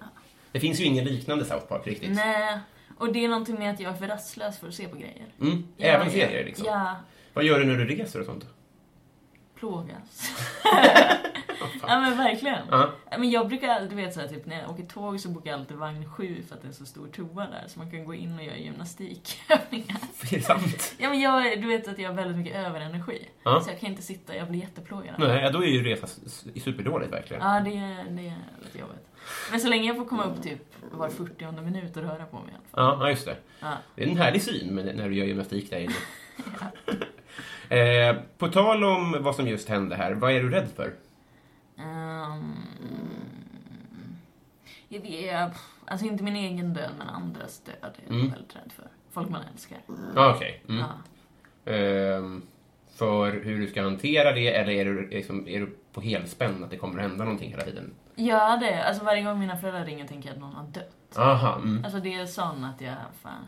Det 0.53 0.61
finns 0.61 0.81
ju 0.81 0.85
ingen 0.85 1.05
liknande 1.05 1.45
South 1.45 1.67
Park 1.67 1.87
riktigt. 1.87 2.11
Nej, 2.11 2.59
och 2.99 3.13
det 3.13 3.25
är 3.25 3.29
någonting 3.29 3.59
med 3.59 3.71
att 3.75 3.81
jag 3.81 3.93
är 3.93 3.97
för 3.97 4.07
rastlös 4.07 4.59
för 4.59 4.69
att 4.69 4.75
se 4.75 4.89
på 4.89 4.97
grejer. 4.97 5.27
Mm. 5.41 5.69
Jag- 5.77 5.89
Även 5.95 6.11
serier 6.11 6.45
liksom. 6.45 6.67
Ja, 6.67 6.97
Vad 7.33 7.45
gör 7.45 7.59
du 7.59 7.65
när 7.65 7.75
du 7.77 7.85
reser 7.85 8.21
och 8.21 8.27
sånt? 8.27 8.47
plågas. 9.55 10.31
ja 11.83 12.01
men 12.01 12.17
verkligen. 12.19 12.59
Ja. 12.71 12.91
Ja, 13.11 13.19
Men 13.19 13.31
jag 13.31 13.49
brukar 13.49 13.69
alltid, 13.69 13.97
vet 13.97 14.15
såhär, 14.15 14.29
typ 14.29 14.47
när 14.47 14.61
jag 14.61 14.71
åker 14.71 14.83
tåg 14.85 15.21
så 15.21 15.29
bokar 15.29 15.51
jag 15.51 15.61
alltid 15.61 15.77
vagn 15.77 16.11
7 16.11 16.43
för 16.49 16.55
att 16.55 16.63
det 16.63 16.69
är 16.69 16.73
så 16.73 16.87
stor 16.87 17.07
toa 17.09 17.47
där. 17.47 17.65
Så 17.67 17.79
man 17.79 17.91
kan 17.91 18.05
gå 18.05 18.15
in 18.15 18.39
och 18.39 18.45
göra 18.45 18.57
gymnastikövningar. 18.57 19.97
Det 20.31 20.37
är 20.37 20.41
sant. 20.41 20.95
Ja 20.99 21.09
men 21.09 21.21
jag, 21.21 21.63
du 21.63 21.69
vet 21.69 21.89
att 21.89 21.99
jag 21.99 22.09
har 22.09 22.15
väldigt 22.17 22.37
mycket 22.37 22.57
överenergi. 22.57 23.29
Ja. 23.43 23.61
Så 23.65 23.71
jag 23.71 23.81
kan 23.81 23.89
inte 23.91 24.03
sitta, 24.03 24.37
jag 24.37 24.49
blir 24.49 24.61
jätteplågad. 24.61 25.15
Nej, 25.19 25.51
då 25.53 25.63
är 25.63 25.67
ju 25.69 25.83
resa 25.85 26.07
superdåligt 26.65 27.13
verkligen. 27.13 27.43
Ja, 27.43 27.61
det, 27.61 27.71
är- 27.77 28.07
det 28.11 28.27
är 28.29 28.35
lite 28.65 28.79
jobbigt. 28.79 29.08
Men 29.51 29.61
så 29.61 29.69
länge 29.69 29.87
jag 29.87 29.97
får 29.97 30.05
komma 30.05 30.25
upp 30.25 30.43
typ 30.43 30.59
var 30.93 31.09
40 31.09 31.53
minut 31.63 31.97
och 31.97 32.03
röra 32.03 32.25
på 32.25 32.37
mig 32.37 32.47
i 32.49 32.55
alla 32.75 32.93
fall. 32.95 33.01
Ja, 33.01 33.11
just 33.11 33.25
det. 33.27 33.37
Ja. 33.61 33.73
Det 33.95 34.05
är 34.05 34.09
en 34.09 34.17
härlig 34.17 34.43
syn 34.43 34.75
när 34.97 35.09
du 35.09 35.15
gör 35.15 35.27
gymnastik 35.27 35.71
där 35.71 35.79
inne. 35.81 35.95
eh, 38.11 38.17
på 38.39 38.49
tal 38.49 38.85
om 38.85 39.17
vad 39.21 39.37
som 39.37 39.49
just 39.49 39.69
hände 39.69 39.97
här, 39.97 40.13
vad 40.15 40.33
är 40.33 40.43
du 40.43 40.51
rädd 40.51 40.69
för? 40.77 40.93
Ehm, 41.79 42.53
jag 44.89 45.01
vet, 45.01 45.53
alltså 45.85 46.07
inte 46.07 46.25
min 46.25 46.37
egen 46.37 46.75
död, 46.75 46.91
men 46.99 47.09
andras 47.09 47.61
död 47.61 47.75
är 47.83 48.03
jag 48.07 48.15
Mm. 48.17 48.31
väldigt 48.31 48.57
rädd 48.57 48.73
för. 48.77 48.87
Folk 49.11 49.29
man 49.29 49.43
älskar. 49.53 49.79
Ja, 50.15 50.35
okej. 50.37 50.63
Mm. 50.69 50.81
Ja. 51.65 51.73
Ehm, 51.73 52.43
för 52.95 53.33
hur 53.33 53.59
du 53.61 53.67
ska 53.67 53.83
hantera 53.83 54.33
det, 54.33 54.55
eller 54.55 54.73
är 54.73 54.85
du, 54.85 55.09
liksom, 55.09 55.49
är 55.49 55.61
du 55.61 55.77
på 55.93 56.01
helspänn 56.01 56.65
att 56.65 56.71
det 56.71 56.77
kommer 56.77 56.95
att 57.03 57.09
hända 57.11 57.25
någonting 57.25 57.51
hela 57.51 57.63
tiden? 57.65 57.95
Ja, 58.21 58.57
det. 58.57 58.85
Alltså 58.85 59.05
varje 59.05 59.23
gång 59.23 59.39
mina 59.41 59.57
föräldrar 59.57 59.85
ringer 59.85 60.07
tänker 60.07 60.29
jag 60.29 60.35
att 60.35 60.41
någon 60.41 60.55
har 60.55 60.65
dött. 60.67 61.19
Aha, 61.19 61.55
mm. 61.57 61.85
Alltså 61.85 62.01
det 62.01 62.15
är 62.15 62.27
sån 62.27 62.65
att 62.65 62.81
jag, 62.81 62.95
fan, 63.23 63.47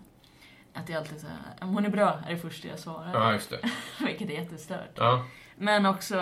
att 0.75 0.89
jag 0.89 0.99
alltid 0.99 1.21
säger 1.21 1.37
om 1.61 1.69
hon 1.69 1.85
är 1.85 1.91
bra, 1.91 2.19
är 2.27 2.31
det 2.31 2.39
första 2.39 2.69
jag 2.69 2.79
svarar. 2.79 3.11
Ja, 3.15 3.33
just 3.33 3.51
det. 3.51 3.61
Vilket 4.07 4.31
är 4.31 4.35
jättestört. 4.35 4.91
Ja. 4.95 5.25
Men 5.57 5.87
också, 5.87 6.17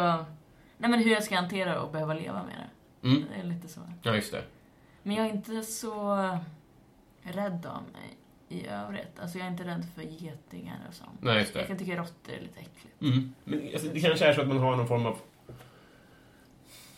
nej 0.79 0.91
men 0.91 0.99
hur 0.99 1.11
jag 1.11 1.23
ska 1.25 1.37
hantera 1.37 1.81
och 1.81 1.93
behöva 1.93 2.15
leva 2.15 2.43
med 2.43 2.55
det. 3.03 3.09
Mm. 3.09 3.25
Det 3.35 3.41
är 3.41 3.45
lite 3.45 3.69
så. 3.69 3.81
ja, 4.03 4.15
just 4.15 4.33
det. 4.33 4.43
Men 5.03 5.17
jag 5.17 5.27
är 5.27 5.31
inte 5.31 5.63
så 5.63 6.15
rädd 7.23 7.67
av 7.67 7.83
mig 7.83 8.17
i 8.49 8.67
övrigt. 8.67 9.21
Alltså 9.21 9.39
jag 9.39 9.47
är 9.47 9.51
inte 9.51 9.65
rädd 9.65 9.87
för 9.95 10.03
getingar 10.03 10.79
och 10.89 10.95
sånt. 10.95 11.19
Nej, 11.21 11.39
just 11.39 11.55
Jag 11.55 11.65
det. 11.65 11.69
kan 11.69 11.79
tycka 11.79 11.97
råttor 11.97 12.33
är 12.35 12.41
lite 12.41 12.61
äckligt. 12.61 13.03
Mm. 13.03 13.35
Men 13.45 13.69
alltså, 13.73 13.89
det 13.89 14.01
kanske 14.01 14.27
är 14.27 14.33
så 14.33 14.41
att 14.41 14.49
man 14.49 14.59
har 14.59 14.77
någon 14.77 14.89
form 14.89 15.07
av... 15.07 15.19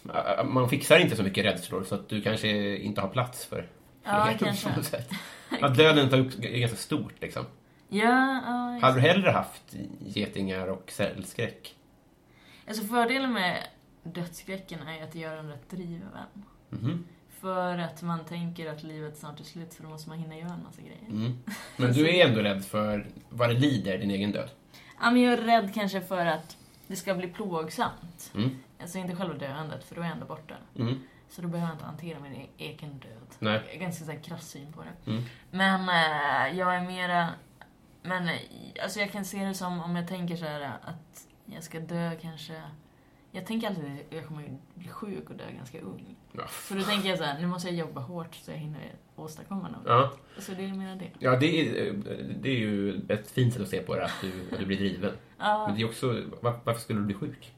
Äh, 0.04 0.44
Man 0.44 0.68
fixar 0.68 0.98
inte 0.98 1.16
så 1.16 1.22
mycket 1.22 1.44
rädslor, 1.44 1.84
så 1.84 1.94
att 1.94 2.08
du 2.08 2.22
kanske 2.22 2.76
inte 2.76 3.00
har 3.00 3.08
plats 3.08 3.44
för 3.44 3.66
Ja, 4.04 4.30
kanske. 4.38 4.68
på 4.70 4.76
något 4.76 4.84
sätt. 4.86 5.10
Att 5.60 5.76
döden 5.76 6.10
tar 6.10 6.18
upp 6.18 6.44
är 6.44 6.58
ganska 6.58 6.76
stort, 6.76 7.12
liksom. 7.20 7.44
Ja, 7.88 8.40
ja. 8.46 8.78
Hade 8.82 8.94
du 8.94 9.00
hellre 9.00 9.30
haft 9.30 9.62
getingar 10.06 10.66
och 10.66 10.90
cellskräck? 10.90 11.74
Alltså 12.68 12.84
fördelen 12.84 13.32
med 13.32 13.56
dödsskräcken 14.02 14.78
är 14.88 15.02
att 15.04 15.12
det 15.12 15.18
gör 15.18 15.36
en 15.36 15.48
rätt 15.48 15.70
driven. 15.70 16.10
Mhm. 16.68 17.04
För 17.40 17.78
att 17.78 18.02
man 18.02 18.24
tänker 18.24 18.70
att 18.72 18.82
livet 18.82 19.18
snart 19.18 19.40
är 19.40 19.44
slut 19.44 19.74
för 19.74 19.82
då 19.82 19.88
måste 19.88 20.08
man 20.08 20.18
hinna 20.18 20.36
göra 20.38 20.52
en 20.52 20.62
massa 20.62 20.80
grejer. 20.82 21.08
Mm. 21.24 21.38
Men 21.76 21.92
du 21.92 22.08
är 22.16 22.26
ändå 22.28 22.40
rädd 22.40 22.64
för 22.64 23.06
vad 23.28 23.48
det 23.48 23.54
lider, 23.54 23.98
din 23.98 24.10
egen 24.10 24.32
död? 24.32 24.50
Ja, 25.00 25.10
men 25.10 25.22
jag 25.22 25.32
är 25.32 25.36
rädd 25.42 25.74
kanske 25.74 26.00
för 26.00 26.26
att 26.26 26.56
det 26.90 26.96
ska 26.96 27.14
bli 27.14 27.26
plågsamt. 27.28 28.32
Mm. 28.34 28.58
Alltså 28.80 28.98
inte 28.98 29.16
själva 29.16 29.34
döendet, 29.34 29.84
för 29.84 29.94
då 29.94 30.00
är 30.00 30.04
jag 30.04 30.12
ändå 30.14 30.26
borta. 30.26 30.54
Mm. 30.78 31.02
Så 31.28 31.42
då 31.42 31.48
behöver 31.48 31.68
jag 31.68 31.74
inte 31.74 31.84
hantera 31.84 32.20
min 32.20 32.34
e- 32.34 32.48
egen 32.58 32.98
död. 32.98 33.28
Nej. 33.38 33.62
Jag 33.66 33.74
är 33.74 33.78
ganska 33.78 34.04
så 34.04 34.10
här, 34.10 34.18
krass 34.18 34.48
syn 34.48 34.72
på 34.72 34.82
det. 34.82 35.10
Mm. 35.10 35.22
Men 35.50 35.88
eh, 35.88 36.58
jag 36.58 36.74
är 36.76 36.80
mera... 36.80 37.28
Men 38.02 38.28
eh, 38.28 38.34
alltså 38.82 39.00
jag 39.00 39.12
kan 39.12 39.24
se 39.24 39.44
det 39.44 39.54
som 39.54 39.80
om 39.80 39.96
jag 39.96 40.08
tänker 40.08 40.36
så 40.36 40.44
här 40.44 40.60
att 40.82 41.26
jag 41.44 41.62
ska 41.64 41.80
dö 41.80 42.16
kanske... 42.20 42.62
Jag 43.32 43.46
tänker 43.46 43.68
alltid 43.68 43.84
att 43.84 44.14
jag 44.14 44.26
kommer 44.26 44.58
bli 44.74 44.88
sjuk 44.88 45.30
och 45.30 45.36
dö 45.36 45.50
ganska 45.56 45.80
ung. 45.80 46.16
Ja. 46.32 46.42
Så 46.68 46.74
då 46.74 46.82
tänker 46.82 47.08
jag 47.08 47.18
så 47.18 47.24
här, 47.24 47.40
nu 47.40 47.46
måste 47.46 47.68
jag 47.68 47.76
jobba 47.76 48.00
hårt 48.00 48.34
så 48.34 48.50
jag 48.50 48.58
hinner 48.58 48.94
åstadkomma 49.16 49.68
något. 49.68 49.82
Ja. 49.86 50.12
Så 50.38 50.52
det 50.52 50.64
är 50.64 50.72
mera 50.72 50.94
det. 50.94 51.10
Ja, 51.18 51.36
det 51.36 51.60
är, 51.60 51.92
det 52.40 52.48
är 52.48 52.58
ju 52.58 53.00
ett 53.08 53.30
fint 53.30 53.52
sätt 53.52 53.62
att 53.62 53.68
se 53.68 53.82
på 53.82 53.96
det, 53.96 54.04
att 54.04 54.20
du, 54.20 54.32
att 54.52 54.58
du 54.58 54.66
blir 54.66 54.76
driven. 54.76 55.12
Ja, 55.38 55.66
Men 55.66 55.76
det 55.76 55.82
är 55.82 55.86
också, 55.86 56.22
var, 56.42 56.60
varför 56.64 56.80
skulle 56.80 56.98
du 56.98 57.04
bli 57.04 57.14
sjuk? 57.14 57.54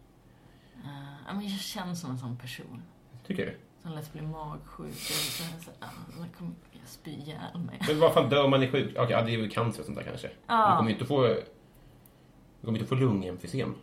ja, 1.26 1.32
men 1.34 1.48
jag 1.48 1.60
känns 1.60 2.00
som 2.00 2.10
en 2.10 2.18
sån 2.18 2.36
person. 2.36 2.82
Tycker 3.26 3.46
du? 3.46 3.56
Som 3.82 3.92
lätt 3.92 4.12
blir 4.12 4.22
magsjuk. 4.22 4.86
Och 4.88 4.94
så, 4.94 5.42
så, 5.64 5.70
ja, 5.80 5.86
så 6.06 6.38
kommer 6.38 6.52
jag 6.72 6.88
spy 6.88 7.10
ihjäl 7.10 7.58
mig. 7.66 7.80
Men 7.88 8.00
vad 8.00 8.14
fan 8.14 8.28
dör 8.30 8.48
man 8.48 8.62
är 8.62 8.70
sjuk? 8.70 8.96
Okej, 8.96 9.10
ja, 9.10 9.22
det 9.22 9.30
är 9.30 9.38
ju 9.38 9.48
cancer 9.48 9.80
och 9.80 9.86
sånt 9.86 9.98
där 9.98 10.04
kanske. 10.04 10.30
Ja. 10.46 10.70
Du 10.70 10.76
kommer 10.76 10.90
ju 10.90 10.94
inte 10.94 11.06
få... 11.06 11.26
Du 12.60 12.66
kommer 12.66 12.78
inte 12.78 12.88
få 12.88 12.94
lungemfysem. 12.94 13.74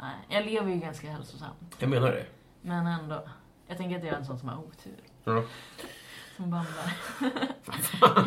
Nej, 0.00 0.14
jag 0.28 0.44
lever 0.46 0.70
ju 0.70 0.76
ganska 0.76 1.10
hälsosamt. 1.10 1.76
Jag 1.78 1.90
menar 1.90 2.10
det. 2.10 2.26
Men 2.62 2.86
ändå. 2.86 3.28
Jag 3.66 3.76
tänker 3.76 3.96
att 3.98 4.04
jag 4.04 4.12
är 4.14 4.18
en 4.18 4.26
sån 4.26 4.38
som 4.38 4.48
har 4.48 4.58
otur. 4.58 4.96
Ja, 5.24 5.42
Som 6.36 6.50
bandar. 6.50 6.92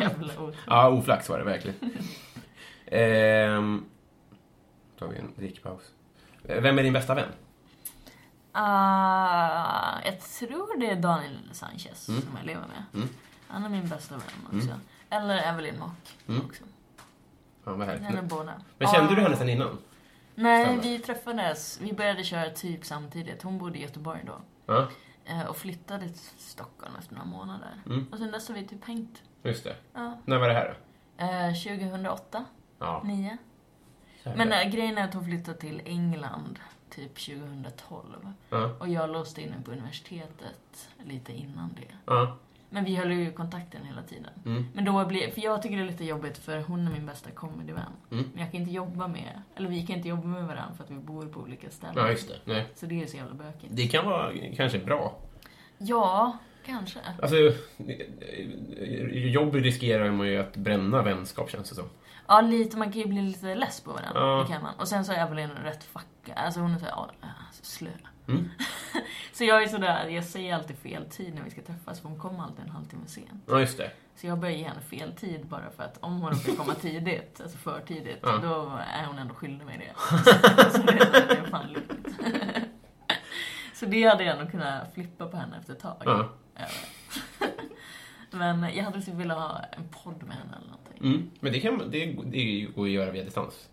Jävla 0.00 0.32
otur. 0.42 0.56
ja 0.66 0.88
oflax 0.90 1.28
var 1.28 1.38
det 1.38 1.44
verkligen. 1.44 1.76
Ehm, 2.86 3.84
tar 4.98 5.08
vi 5.08 5.18
en 5.18 5.34
drickpaus. 5.36 5.82
Vem 6.42 6.78
är 6.78 6.82
din 6.82 6.92
bästa 6.92 7.14
vän? 7.14 7.28
Ah, 8.52 10.00
jag 10.04 10.20
tror 10.20 10.80
det 10.80 10.90
är 10.90 10.96
Daniel 10.96 11.38
Sanchez 11.52 12.08
Mm. 12.08 12.22
som 12.22 12.30
jag 12.36 12.46
lever 12.46 12.66
med. 12.66 12.82
Mm. 12.94 13.08
Han 13.48 13.64
är 13.64 13.68
min 13.68 13.88
bästa 13.88 14.14
vän 14.16 14.58
också. 14.60 14.80
Eller 15.10 15.36
Evelyn 15.38 15.78
Mock 15.78 16.16
Mm. 16.28 16.46
också. 16.46 16.62
Ja, 17.64 17.72
vad 17.72 17.86
härligt. 17.86 18.22
båda. 18.24 18.52
Men 18.78 18.88
kände 18.88 19.12
Ah, 19.12 19.14
du 19.16 19.22
henne 19.22 19.36
sen 19.36 19.48
innan? 19.48 19.78
Nej, 20.34 20.64
Stämmer. 20.64 20.82
vi 20.82 20.98
träffades, 20.98 21.80
vi 21.80 21.92
började 21.92 22.24
köra 22.24 22.50
typ 22.50 22.84
samtidigt. 22.84 23.42
Hon 23.42 23.58
bodde 23.58 23.78
i 23.78 23.82
Göteborg 23.82 24.20
då. 24.26 24.40
Ja, 24.66 24.88
Eh, 25.26 25.46
Och 25.46 25.56
flyttade 25.56 26.08
till 26.08 26.18
Stockholm 26.38 26.92
efter 26.98 27.14
några 27.14 27.26
månader. 27.28 27.82
Mm. 27.86 28.06
Och 28.12 28.18
sen 28.18 28.30
dess 28.30 28.48
har 28.48 28.54
vi 28.54 28.66
typ 28.66 28.84
hängt. 28.84 29.22
just 29.42 29.64
det. 29.64 29.76
Ja. 29.92 30.18
När 30.24 30.38
var 30.38 30.48
det 30.48 30.54
här 30.54 30.76
då? 31.18 31.24
Eh, 31.24 31.54
2008, 31.78 32.44
Ja. 32.78 33.02
9. 33.04 33.38
Men 34.36 34.52
äh, 34.52 34.68
grejen 34.70 34.98
är 34.98 35.04
att 35.04 35.14
hon 35.14 35.24
flyttade 35.24 35.58
till 35.58 35.82
England 35.84 36.58
typ 36.90 37.14
2012. 37.14 38.32
Ja. 38.50 38.70
Och 38.80 38.88
jag 38.88 39.10
låste 39.10 39.42
in 39.42 39.52
henne 39.52 39.64
på 39.64 39.70
universitetet 39.70 40.88
lite 41.04 41.32
innan 41.32 41.74
det. 41.80 41.94
Ja. 42.06 42.36
Men 42.74 42.84
vi 42.84 42.96
höll 42.96 43.12
ju 43.12 43.32
kontakten 43.32 43.84
hela 43.84 44.02
tiden. 44.02 44.30
Mm. 44.46 44.66
Men 44.74 44.84
då 44.84 45.04
blir, 45.04 45.30
för 45.30 45.40
jag 45.40 45.62
tycker 45.62 45.76
det 45.76 45.82
är 45.82 45.86
lite 45.86 46.04
jobbigt 46.04 46.38
för 46.38 46.60
hon 46.60 46.86
är 46.86 46.90
min 46.90 47.06
bästa 47.06 47.30
comedyvän. 47.30 47.92
Mm. 48.10 48.24
Men 48.32 48.42
jag 48.42 48.52
kan 48.52 48.60
inte 48.60 48.72
jobba 48.72 49.08
med, 49.08 49.42
eller 49.56 49.68
vi 49.68 49.86
kan 49.86 49.96
inte 49.96 50.08
jobba 50.08 50.28
med 50.28 50.42
varandra 50.42 50.74
för 50.76 50.84
att 50.84 50.90
vi 50.90 50.94
bor 50.94 51.26
på 51.26 51.40
olika 51.40 51.70
ställen. 51.70 51.94
ja, 51.96 52.10
just 52.10 52.28
det. 52.28 52.38
Nej. 52.44 52.66
Så 52.74 52.86
det 52.86 53.02
är 53.02 53.06
så 53.06 53.16
jävla 53.16 53.34
bökigt. 53.34 53.76
Det 53.76 53.86
kan 53.86 54.06
vara 54.06 54.32
kanske 54.56 54.78
bra. 54.78 55.18
Ja, 55.78 56.38
kanske. 56.66 56.98
Alltså, 57.22 57.36
jobb 59.12 59.54
riskerar 59.54 60.10
man 60.10 60.26
ju 60.26 60.38
att 60.38 60.56
bränna 60.56 61.02
vänskap 61.02 61.50
känns 61.50 61.68
det 61.68 61.74
som. 61.74 61.88
Ja, 62.26 62.40
lite. 62.40 62.76
Man 62.76 62.92
kan 62.92 63.00
ju 63.02 63.08
bli 63.08 63.22
lite 63.22 63.54
less 63.54 63.80
på 63.80 63.92
varandra. 63.92 64.20
Ja. 64.20 64.44
Det 64.46 64.52
kan 64.52 64.62
man. 64.62 64.74
Och 64.78 64.88
sen 64.88 65.04
så 65.04 65.12
är 65.12 65.16
Evelyn 65.16 65.50
rätt 65.50 65.84
fucka. 65.84 66.34
Alltså 66.34 66.60
hon 66.60 66.74
är 66.74 66.78
så 66.78 66.84
här, 66.84 66.92
ja, 66.92 67.10
alltså, 67.20 67.64
slö. 67.64 67.90
Mm. 68.28 68.48
så 69.32 69.44
jag 69.44 69.62
är 69.62 69.68
sådär, 69.68 70.08
jag 70.08 70.24
säger 70.24 70.54
alltid 70.54 70.76
fel 70.78 71.04
tid 71.10 71.34
när 71.34 71.42
vi 71.42 71.50
ska 71.50 71.62
träffas 71.62 72.00
för 72.00 72.08
hon 72.08 72.18
kommer 72.18 72.42
alltid 72.44 72.64
en 72.64 72.70
halvtimme 72.70 73.06
sent. 73.06 73.42
Ja, 73.46 73.60
just 73.60 73.78
det. 73.78 73.90
Så 74.16 74.26
jag 74.26 74.38
börjar 74.38 74.54
ge 74.56 74.64
henne 74.64 74.80
fel 74.80 75.12
tid 75.12 75.46
bara 75.46 75.70
för 75.70 75.82
att 75.82 75.98
om 76.00 76.20
hon 76.20 76.30
råkar 76.30 76.56
komma 76.56 76.74
tidigt, 76.80 77.40
alltså 77.40 77.58
för 77.58 77.80
tidigt, 77.80 78.18
Ja. 78.22 78.38
då 78.42 78.78
är 78.94 79.06
hon 79.06 79.18
ändå 79.18 79.34
skyldig 79.34 79.66
mig 79.66 79.78
det. 79.78 80.00
så 80.72 80.78
det 80.82 80.92
är, 80.92 81.46
fan 81.50 81.66
lugnt. 81.72 82.08
så 83.74 83.86
det 83.86 84.02
hade 84.04 84.24
jag 84.24 84.38
nog 84.38 84.50
kunnat 84.50 84.94
flippa 84.94 85.26
på 85.26 85.36
henne 85.36 85.56
efter 85.58 85.72
ett 85.72 85.80
tag. 85.80 86.02
Ja. 86.04 86.28
Men 88.30 88.76
jag 88.76 88.84
hade 88.84 89.02
typ 89.02 89.14
velat 89.14 89.38
ha 89.38 89.58
en 89.72 89.88
podd 89.88 90.22
med 90.22 90.36
henne 90.36 90.56
eller 90.56 90.66
någonting. 90.70 90.98
Mm. 91.04 91.30
Men 91.40 91.52
det, 91.52 91.60
kan, 91.60 91.90
det, 91.90 92.06
det 92.24 92.60
går 92.62 92.84
att 92.84 92.90
göra 92.90 93.10
via 93.10 93.24
distans. 93.24 93.68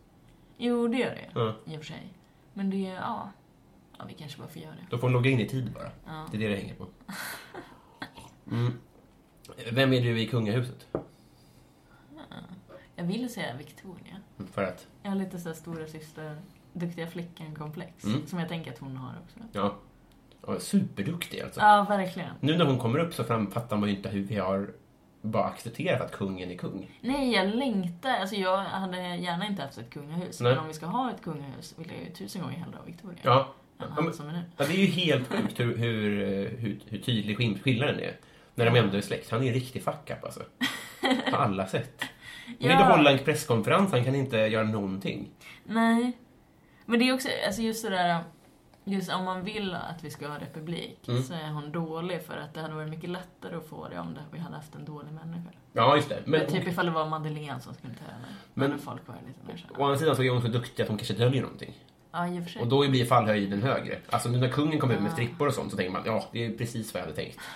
Jo, 0.57 0.87
det 0.87 0.97
gör 0.97 1.09
det 1.09 1.29
Ja. 1.39 1.55
i 1.65 1.75
och 1.77 1.79
för 1.79 1.85
sig. 1.85 2.13
Men 2.53 2.69
det, 2.69 2.77
ja. 2.77 3.31
Ja, 4.01 4.07
vi 4.07 4.13
kanske 4.13 4.39
bara 4.39 4.47
får 4.47 4.61
göra 4.61 4.71
det. 4.71 4.85
Då 4.89 4.97
får 4.97 5.07
hon 5.07 5.13
logga 5.13 5.29
in 5.29 5.39
i 5.39 5.47
tid 5.47 5.71
bara. 5.73 5.91
Ja. 6.05 6.27
Det 6.31 6.37
är 6.37 6.41
det 6.41 6.47
det 6.47 6.55
hänger 6.55 6.75
på. 6.75 6.87
Mm. 8.51 8.73
Vem 9.71 9.93
är 9.93 10.01
du 10.01 10.21
i 10.21 10.27
kungahuset? 10.27 10.87
Jag 12.95 13.03
vill 13.03 13.33
säga 13.33 13.55
Victoria. 13.57 14.15
För 14.53 14.63
att, 14.63 14.87
Jag 15.03 15.09
har 15.11 15.15
lite 15.17 15.39
såhär 15.39 15.55
stora 15.55 15.87
syster, 15.87 16.41
duktiga 16.73 17.07
flickan-komplex. 17.07 18.03
Mm. 18.03 18.27
Som 18.27 18.39
jag 18.39 18.49
tänker 18.49 18.71
att 18.71 18.77
hon 18.77 18.97
har 18.97 19.13
också. 19.23 19.39
ja, 19.51 19.75
ja 20.47 20.59
superduktig 20.59 21.41
alltså. 21.41 21.59
Ja, 21.59 21.85
verkligen. 21.89 22.29
Nu 22.39 22.57
när 22.57 22.65
hon 22.65 22.79
kommer 22.79 22.99
upp 22.99 23.13
så 23.13 23.23
fattar 23.23 23.77
man 23.77 23.89
ju 23.89 23.95
inte 23.95 24.09
hur 24.09 24.23
vi 24.23 24.35
har 24.35 24.73
bara 25.21 25.45
accepterat 25.45 26.01
att 26.01 26.11
kungen 26.11 26.51
är 26.51 26.57
kung. 26.57 26.99
Nej, 27.01 27.31
jag 27.33 27.55
längtar. 27.55 28.09
Alltså 28.09 28.35
jag 28.35 28.57
hade 28.57 29.15
gärna 29.15 29.47
inte 29.47 29.61
haft 29.61 29.77
ett 29.77 29.89
kungahus. 29.89 30.41
Nej. 30.41 30.51
Men 30.51 30.61
om 30.61 30.67
vi 30.67 30.73
ska 30.73 30.85
ha 30.85 31.11
ett 31.11 31.21
kungahus 31.21 31.73
vill 31.77 31.91
jag 31.91 31.99
ju 32.07 32.13
tusen 32.13 32.41
gånger 32.41 32.57
hellre 32.57 32.77
ha 32.77 32.83
Victoria. 32.83 33.19
Ja, 33.23 33.53
han 33.89 34.13
som 34.13 34.27
är 34.29 34.33
nu. 34.33 34.41
ja 34.57 34.65
det 34.65 34.73
är 34.73 34.77
ju 34.77 34.85
helt 34.85 35.27
sjukt 35.27 35.59
hur, 35.59 35.77
hur, 35.77 36.11
hur, 36.57 36.79
hur 36.89 36.97
tydlig 36.99 37.37
skill- 37.37 37.59
skillnaden 37.63 37.99
är. 37.99 38.15
När 38.55 38.65
de 38.65 38.75
ändå 38.79 38.97
är 38.97 39.01
släkt. 39.01 39.31
Han 39.31 39.43
är 39.43 39.47
en 39.47 39.53
riktig 39.53 39.83
fuck 39.83 40.09
up 40.11 40.23
alltså. 40.23 40.39
På 41.31 41.37
alla 41.37 41.67
sätt. 41.67 42.01
Han 42.45 42.55
kan 42.57 42.69
Ja. 42.69 42.71
inte 42.81 42.83
hålla 42.97 43.11
en 43.11 43.19
presskonferens, 43.19 43.91
han 43.91 44.03
kan 44.03 44.15
inte 44.15 44.37
göra 44.37 44.63
någonting. 44.63 45.29
Nej. 45.63 46.11
Men 46.85 46.99
det 46.99 47.09
är 47.09 47.13
också, 47.13 47.29
alltså 47.45 47.61
just 47.61 47.83
det 47.83 47.89
där, 47.89 48.19
just 48.83 49.11
om 49.13 49.25
man 49.25 49.43
vill 49.43 49.73
att 49.73 50.03
vi 50.03 50.09
ska 50.09 50.27
ha 50.27 50.39
republik 50.39 51.07
Mm. 51.07 51.23
så 51.23 51.33
är 51.33 51.47
hon 51.49 51.71
dålig 51.71 52.21
för 52.21 52.37
att 52.37 52.53
det 52.53 52.61
hade 52.61 52.73
varit 52.73 52.89
mycket 52.89 53.09
lättare 53.09 53.55
att 53.55 53.65
få 53.67 53.87
det 53.89 53.99
om 53.99 54.13
det, 54.13 54.21
vi 54.33 54.39
hade 54.39 54.55
haft 54.55 54.75
en 54.75 54.85
dålig 54.85 55.11
människa. 55.11 55.49
Ja, 55.73 55.95
just 55.95 56.09
det. 56.09 56.21
Men, 56.25 56.39
Men, 56.39 56.49
typ 56.51 56.67
ifall 56.67 56.85
det 56.85 56.91
var 56.91 57.09
Madeleine 57.09 57.59
som 57.59 57.73
skulle 57.73 57.93
ta 57.93 58.05
över. 58.05 58.27
Men- 58.53 58.79
folk 58.79 59.07
var 59.07 59.15
lite 59.27 59.47
mer 59.47 59.65
å 59.81 59.83
andra 59.85 59.97
sidan 59.97 60.15
så 60.15 60.23
är 60.23 60.29
hon 60.29 60.41
så 60.41 60.47
duktig 60.47 60.83
att 60.83 60.89
hon 60.89 60.97
kanske 60.97 61.13
döljer 61.13 61.41
någonting. 61.41 61.73
Ja, 62.11 62.27
i 62.27 62.39
och 62.39 62.43
för 62.43 62.51
sig. 62.51 62.61
Och 62.61 62.67
då 62.67 62.89
blir 62.89 63.05
fallhöjden 63.05 63.63
högre. 63.63 63.97
Alltså 64.09 64.29
när 64.29 64.49
kungen 64.49 64.79
kommer 64.79 64.95
ut 64.95 65.01
med 65.01 65.11
strippor 65.11 65.47
och 65.47 65.53
sånt 65.53 65.71
så 65.71 65.77
tänker 65.77 65.91
man 65.91 66.01
ja, 66.05 66.29
det 66.31 66.45
är 66.45 66.51
precis 66.51 66.93
vad 66.93 67.01
jag 67.01 67.05
hade 67.07 67.17
tänkt. 67.17 67.39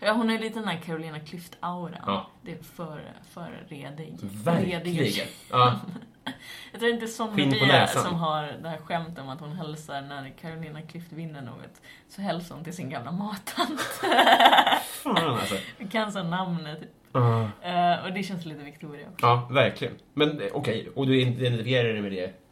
Ja, 0.00 0.12
hon 0.12 0.30
är 0.30 0.38
lite 0.38 0.58
den 0.58 0.68
här 0.68 0.80
Carolina 0.86 1.18
Klüft-auran. 1.18 2.02
Ja. 2.06 2.26
Det 2.42 2.52
är 2.52 2.62
för, 2.62 3.00
för 3.30 3.64
redig. 3.68 4.16
Verkligen. 4.20 5.26
Ja, 5.50 5.80
Jag 6.72 6.80
tror 6.80 6.92
inte 7.40 7.66
näsan. 7.66 8.02
som 8.02 8.14
har 8.14 8.42
det 8.62 8.68
här 8.68 8.78
skämtet 8.78 9.18
om 9.18 9.28
att 9.28 9.40
hon 9.40 9.52
hälsar 9.52 10.02
när 10.02 10.32
Carolina 10.40 10.80
Klüft 10.80 11.14
vinner 11.14 11.42
något. 11.42 11.80
Så 12.08 12.22
hälsar 12.22 12.54
hon 12.54 12.64
till 12.64 12.76
sin 12.76 12.90
gamla 12.90 13.12
mattant. 13.12 13.80
fan 14.84 15.16
alltså. 15.16 15.54
Kan 15.90 16.12
så 16.12 16.22
namnet. 16.22 16.78
Ja. 17.12 17.48
Eh, 17.62 18.04
och 18.04 18.12
det 18.12 18.22
känns 18.22 18.44
lite 18.44 18.64
Victoria 18.64 19.06
också. 19.12 19.26
Ja, 19.26 19.48
verkligen. 19.50 19.94
Men 20.14 20.40
eh, 20.40 20.46
okej, 20.52 20.88
och 20.94 21.06
du 21.06 21.20
identifierar 21.20 21.92
dig 21.92 22.02
med 22.02 22.12
det 22.12 22.43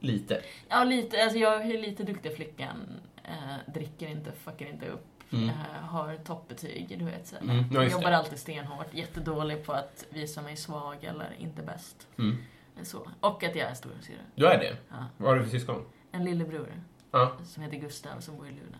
lite? 0.00 0.42
Ja, 0.68 0.84
lite. 0.84 1.22
Alltså 1.22 1.38
jag 1.38 1.62
är 1.70 1.78
lite 1.78 2.02
duktig 2.02 2.36
flickan. 2.36 2.76
Eh, 3.24 3.72
dricker 3.72 4.08
inte, 4.08 4.32
fuckar 4.32 4.66
inte 4.66 4.88
upp. 4.88 5.06
Mm. 5.32 5.48
Eh, 5.48 5.54
har 5.82 6.16
toppbetyg, 6.16 6.96
du 6.98 7.04
vet. 7.04 7.26
Så. 7.26 7.36
Mm, 7.36 7.64
ja, 7.72 7.84
Jobbar 7.84 8.10
det. 8.10 8.16
alltid 8.16 8.38
stenhårt. 8.38 8.94
Jättedålig 8.94 9.64
på 9.66 9.72
att 9.72 10.06
visa 10.10 10.42
mig 10.42 10.56
svag 10.56 11.04
eller 11.04 11.34
inte 11.38 11.62
bäst. 11.62 12.08
Mm. 12.18 12.36
Så. 12.82 13.08
Och 13.20 13.44
att 13.44 13.56
jag 13.56 13.70
är 13.70 13.74
storasyrra. 13.74 14.18
Du 14.34 14.46
är 14.46 14.58
det? 14.58 14.76
Ja. 14.88 14.96
Vad 15.16 15.28
har 15.28 15.36
du 15.36 15.42
för 15.44 15.50
syskon? 15.50 15.84
En 16.12 16.24
lillebror 16.24 16.68
Ja, 17.10 17.36
som 17.44 17.62
heter 17.62 17.76
Gustav 17.76 18.20
som 18.20 18.36
bor 18.36 18.46
i 18.46 18.50
Luleå. 18.50 18.78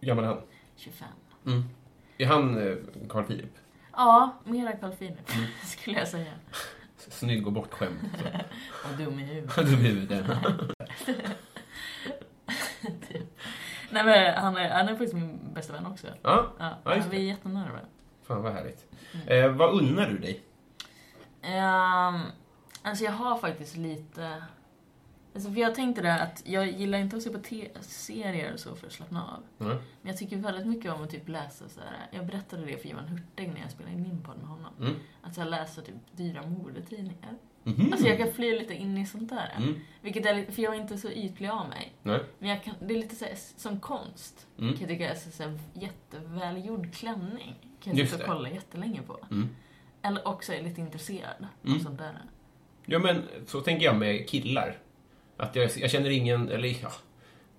hur 0.00 0.08
gammal 0.08 0.24
är 0.24 0.28
han? 0.28 0.40
25. 0.76 1.08
Mm. 1.46 1.64
Är 2.18 2.26
han 2.26 2.68
eh, 2.68 2.76
Carl 3.08 3.24
Philip? 3.24 3.52
Ja, 3.92 4.36
mera 4.44 4.72
Carl 4.72 4.92
Philip, 4.92 5.34
Mm. 5.34 5.46
skulle 5.64 5.98
jag 5.98 6.08
säga. 6.08 6.32
Snygg 7.08 7.46
och 7.46 7.52
bortskämd. 7.52 7.98
Och 8.84 8.96
dum 8.98 9.18
i 9.18 9.22
huvudet. 9.22 9.56
Dum 9.56 9.80
i 9.80 9.88
huvudet. 9.88 10.26
Nej 13.90 14.04
men 14.04 14.34
han 14.34 14.56
är, 14.56 14.68
han 14.70 14.88
är 14.88 14.92
faktiskt 14.92 15.14
min 15.14 15.54
bästa 15.54 15.72
vän 15.72 15.86
också. 15.86 16.06
Ja, 16.22 16.52
Ja, 16.58 16.78
Ja, 16.84 16.96
just 16.96 17.08
vi 17.08 17.16
är 17.16 17.20
jättenära. 17.22 17.80
fan 18.26 18.42
vad 18.42 18.52
härligt. 18.52 18.86
Mm. 19.14 19.28
Eh, 19.44 19.50
vad 19.56 19.74
unnar 19.74 20.06
du 20.06 20.18
dig? 20.18 20.42
Um, 21.42 22.20
alltså 22.82 23.04
jag 23.04 23.12
har 23.12 23.38
faktiskt 23.38 23.76
lite... 23.76 24.42
Alltså 25.36 25.52
för 25.52 25.60
jag 25.60 25.74
tänkte 25.74 26.02
det 26.02 26.14
att 26.22 26.42
jag 26.46 26.70
gillar 26.70 26.98
inte 26.98 27.16
att 27.16 27.22
se 27.22 27.30
på 27.30 27.38
serier 27.80 28.52
och 28.52 28.60
så 28.60 28.74
för 28.74 28.86
att 28.86 28.92
slappna 28.92 29.24
av. 29.24 29.66
Mm. 29.66 29.76
Men 29.76 30.10
jag 30.10 30.16
tycker 30.16 30.36
väldigt 30.36 30.66
mycket 30.66 30.92
om 30.92 31.02
att 31.02 31.10
typ 31.10 31.28
läsa 31.28 31.68
så 31.68 31.80
här. 31.80 32.06
Jag 32.10 32.26
berättade 32.26 32.64
det 32.64 32.78
för 32.78 32.88
Johan 32.88 33.08
Hurtig 33.08 33.48
när 33.48 33.60
jag 33.60 33.70
spelade 33.70 33.94
in 33.94 34.02
min 34.02 34.22
podd 34.22 34.36
med 34.38 34.46
honom. 34.46 34.72
Mm. 34.80 34.94
Att 35.22 35.34
så 35.34 35.40
här 35.40 35.48
läsa 35.48 35.82
typ 35.82 35.94
dyra 36.12 36.46
modetidningar. 36.46 37.34
Mhm. 37.62 37.92
Alltså 37.92 38.08
jag 38.08 38.18
kan 38.18 38.32
fly 38.32 38.58
lite 38.58 38.74
in 38.74 38.98
i 38.98 39.06
sånt 39.06 39.28
där. 39.28 39.54
Mm. 39.56 39.80
Vilket 40.02 40.26
är 40.26 40.52
för 40.52 40.62
jag 40.62 40.74
är 40.74 40.80
inte 40.80 40.98
så 40.98 41.10
ytlig 41.10 41.48
av 41.48 41.68
mig. 41.68 41.92
Nej. 42.02 42.20
Men 42.38 42.60
kan, 42.60 42.74
det 42.80 42.94
är 42.94 42.98
lite 42.98 43.16
så 43.16 43.24
här, 43.24 43.34
som 43.56 43.80
konst. 43.80 44.46
Mm. 44.58 44.72
Kan 44.72 44.80
jag 44.80 44.88
tycka 44.88 45.10
är 45.10 45.14
så, 45.14 45.30
så 45.30 45.42
här, 45.42 45.58
jättevälgjord 45.72 46.94
klänning. 46.94 47.54
Kan 47.80 47.96
jag 47.96 48.08
sitta 48.08 48.22
och 48.22 48.28
kolla 48.28 48.50
jättelänge 48.50 49.02
på. 49.02 49.18
Mm. 49.30 49.48
Eller 50.02 50.28
också 50.28 50.52
är 50.52 50.62
lite 50.62 50.80
intresserad 50.80 51.46
Mm. 51.64 51.76
av 51.76 51.82
sånt 51.82 51.98
där. 51.98 52.12
Ja, 52.86 52.98
men 52.98 53.22
så 53.46 53.60
tänker 53.60 53.86
jag 53.86 53.96
med 53.96 54.28
killar. 54.28 54.78
Att 55.36 55.56
jag, 55.56 55.70
jag 55.76 55.90
känner 55.90 56.10
ingen, 56.10 56.48
eller 56.48 56.68
ja, 56.68 56.92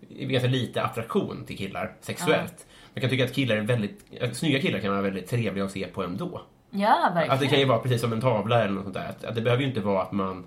ganska 0.10 0.50
lite 0.50 0.84
attraktion 0.84 1.46
till 1.46 1.58
killar 1.58 1.96
sexuellt. 2.02 2.66
Men 2.68 2.92
jag 2.94 3.02
kan 3.02 3.10
tycka 3.10 3.26
att 3.26 3.34
killar 3.34 3.56
är 3.56 3.62
väldigt, 3.62 4.06
snygga 4.34 4.62
killar 4.62 4.80
kan 4.80 4.92
vara 4.92 5.02
väldigt 5.02 5.28
trevliga 5.28 5.66
att 5.66 5.72
se 5.72 5.88
på 5.88 6.04
ändå. 6.04 6.42
Ja, 6.70 7.12
verkligen. 7.14 7.32
Att 7.32 7.40
det 7.40 7.48
kan 7.48 7.60
ju 7.60 7.66
vara 7.66 7.80
precis 7.80 8.02
som 8.02 8.14
en 8.14 8.22
tavla 8.22 8.64
eller 8.64 8.74
något 8.74 8.84
sånt 8.84 8.96
där. 8.96 9.10
Att, 9.10 9.26
att 9.26 9.36
det 9.36 9.42
behöver 9.42 9.64
ju 9.64 9.70
inte 9.70 9.82
vara 9.82 10.02
att 10.02 10.12
man... 10.12 10.46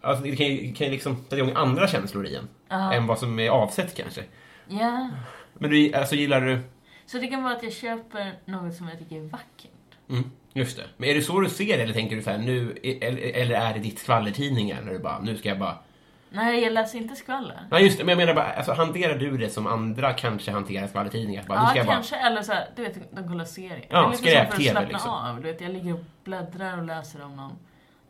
Alltså 0.00 0.24
det 0.24 0.36
kan 0.36 0.46
ju, 0.46 0.72
kan 0.72 0.86
ju 0.86 0.92
liksom 0.92 1.16
sätta 1.16 1.36
igång 1.36 1.52
andra 1.54 1.88
känslor 1.88 2.26
i 2.26 2.36
en. 2.36 2.48
Ja. 2.68 2.92
Än 2.92 3.06
vad 3.06 3.18
som 3.18 3.38
är 3.38 3.48
avsett 3.48 3.94
kanske. 3.94 4.24
Ja. 4.68 5.10
Men 5.54 5.70
du, 5.70 5.94
alltså 5.94 6.14
gillar 6.14 6.40
du... 6.40 6.60
Så 7.06 7.18
det 7.18 7.26
kan 7.26 7.42
vara 7.42 7.56
att 7.56 7.62
jag 7.62 7.72
köper 7.72 8.32
något 8.44 8.74
som 8.74 8.88
jag 8.88 8.98
tycker 8.98 9.16
är 9.16 9.28
vackert. 9.28 9.70
Mm, 10.08 10.30
just 10.52 10.76
det. 10.76 10.84
Men 10.96 11.08
är 11.08 11.14
det 11.14 11.22
så 11.22 11.40
du 11.40 11.48
ser 11.48 11.76
det 11.76 11.82
eller 11.82 11.94
tänker 11.94 12.16
du 12.16 12.22
så 12.22 12.30
här 12.30 12.38
nu, 12.38 12.76
eller, 12.82 13.54
är 13.54 13.74
det 13.74 13.80
ditt 13.80 13.98
skvallertidningar 13.98 14.82
när 14.82 14.92
du 14.92 14.98
bara, 14.98 15.18
nu 15.18 15.36
ska 15.36 15.48
jag 15.48 15.58
bara... 15.58 15.78
Nej, 16.32 16.62
jag 16.62 16.72
läser 16.72 16.98
inte 16.98 17.16
skvaller. 17.16 17.66
Nej 17.70 17.84
just 17.84 17.98
det, 17.98 18.04
men 18.04 18.18
jag 18.18 18.26
menar 18.26 18.34
bara, 18.34 18.52
alltså 18.52 18.72
hanterar 18.72 19.18
du 19.18 19.36
det 19.36 19.50
som 19.50 19.66
andra 19.66 20.12
kanske 20.12 20.50
hanterar 20.50 20.86
skvallertidningar? 20.86 21.44
Bara, 21.48 21.58
Ja, 21.58 21.76
jag 21.76 21.86
bara... 21.86 21.94
kanske. 21.94 22.16
Eller 22.16 22.42
så 22.42 22.52
här, 22.52 22.68
du 22.76 22.82
vet, 22.82 23.16
de 23.16 23.28
kollar 23.28 23.44
serier. 23.44 23.86
Ja, 23.88 24.12
skräp-TV 24.12 24.70
slappna 24.70 24.88
liksom. 24.88 25.10
av. 25.10 25.36
Du 25.36 25.42
vet, 25.42 25.60
jag 25.60 25.70
ligger 25.70 25.92
och 25.94 26.04
bläddrar 26.24 26.78
och 26.78 26.84
läser 26.84 27.24
om 27.24 27.36
någon 27.36 27.58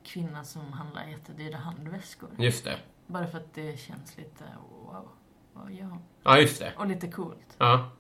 kvinna 0.04 0.44
som 0.44 0.72
handlar 0.72 1.06
jättedyra 1.06 1.56
handväskor. 1.56 2.28
Just 2.38 2.64
det. 2.64 2.76
Bara 3.06 3.26
för 3.26 3.38
att 3.38 3.54
det 3.54 3.80
känns 3.80 4.16
lite 4.16 4.44
wow. 4.86 5.08
Vad 5.52 5.72
gör 5.72 5.84
hon? 5.84 6.02
Ja, 6.22 6.38
just 6.38 6.58
det. 6.60 6.72
Och 6.76 6.86
lite 6.86 7.08
coolt. 7.08 7.56
Ja. 7.58 7.90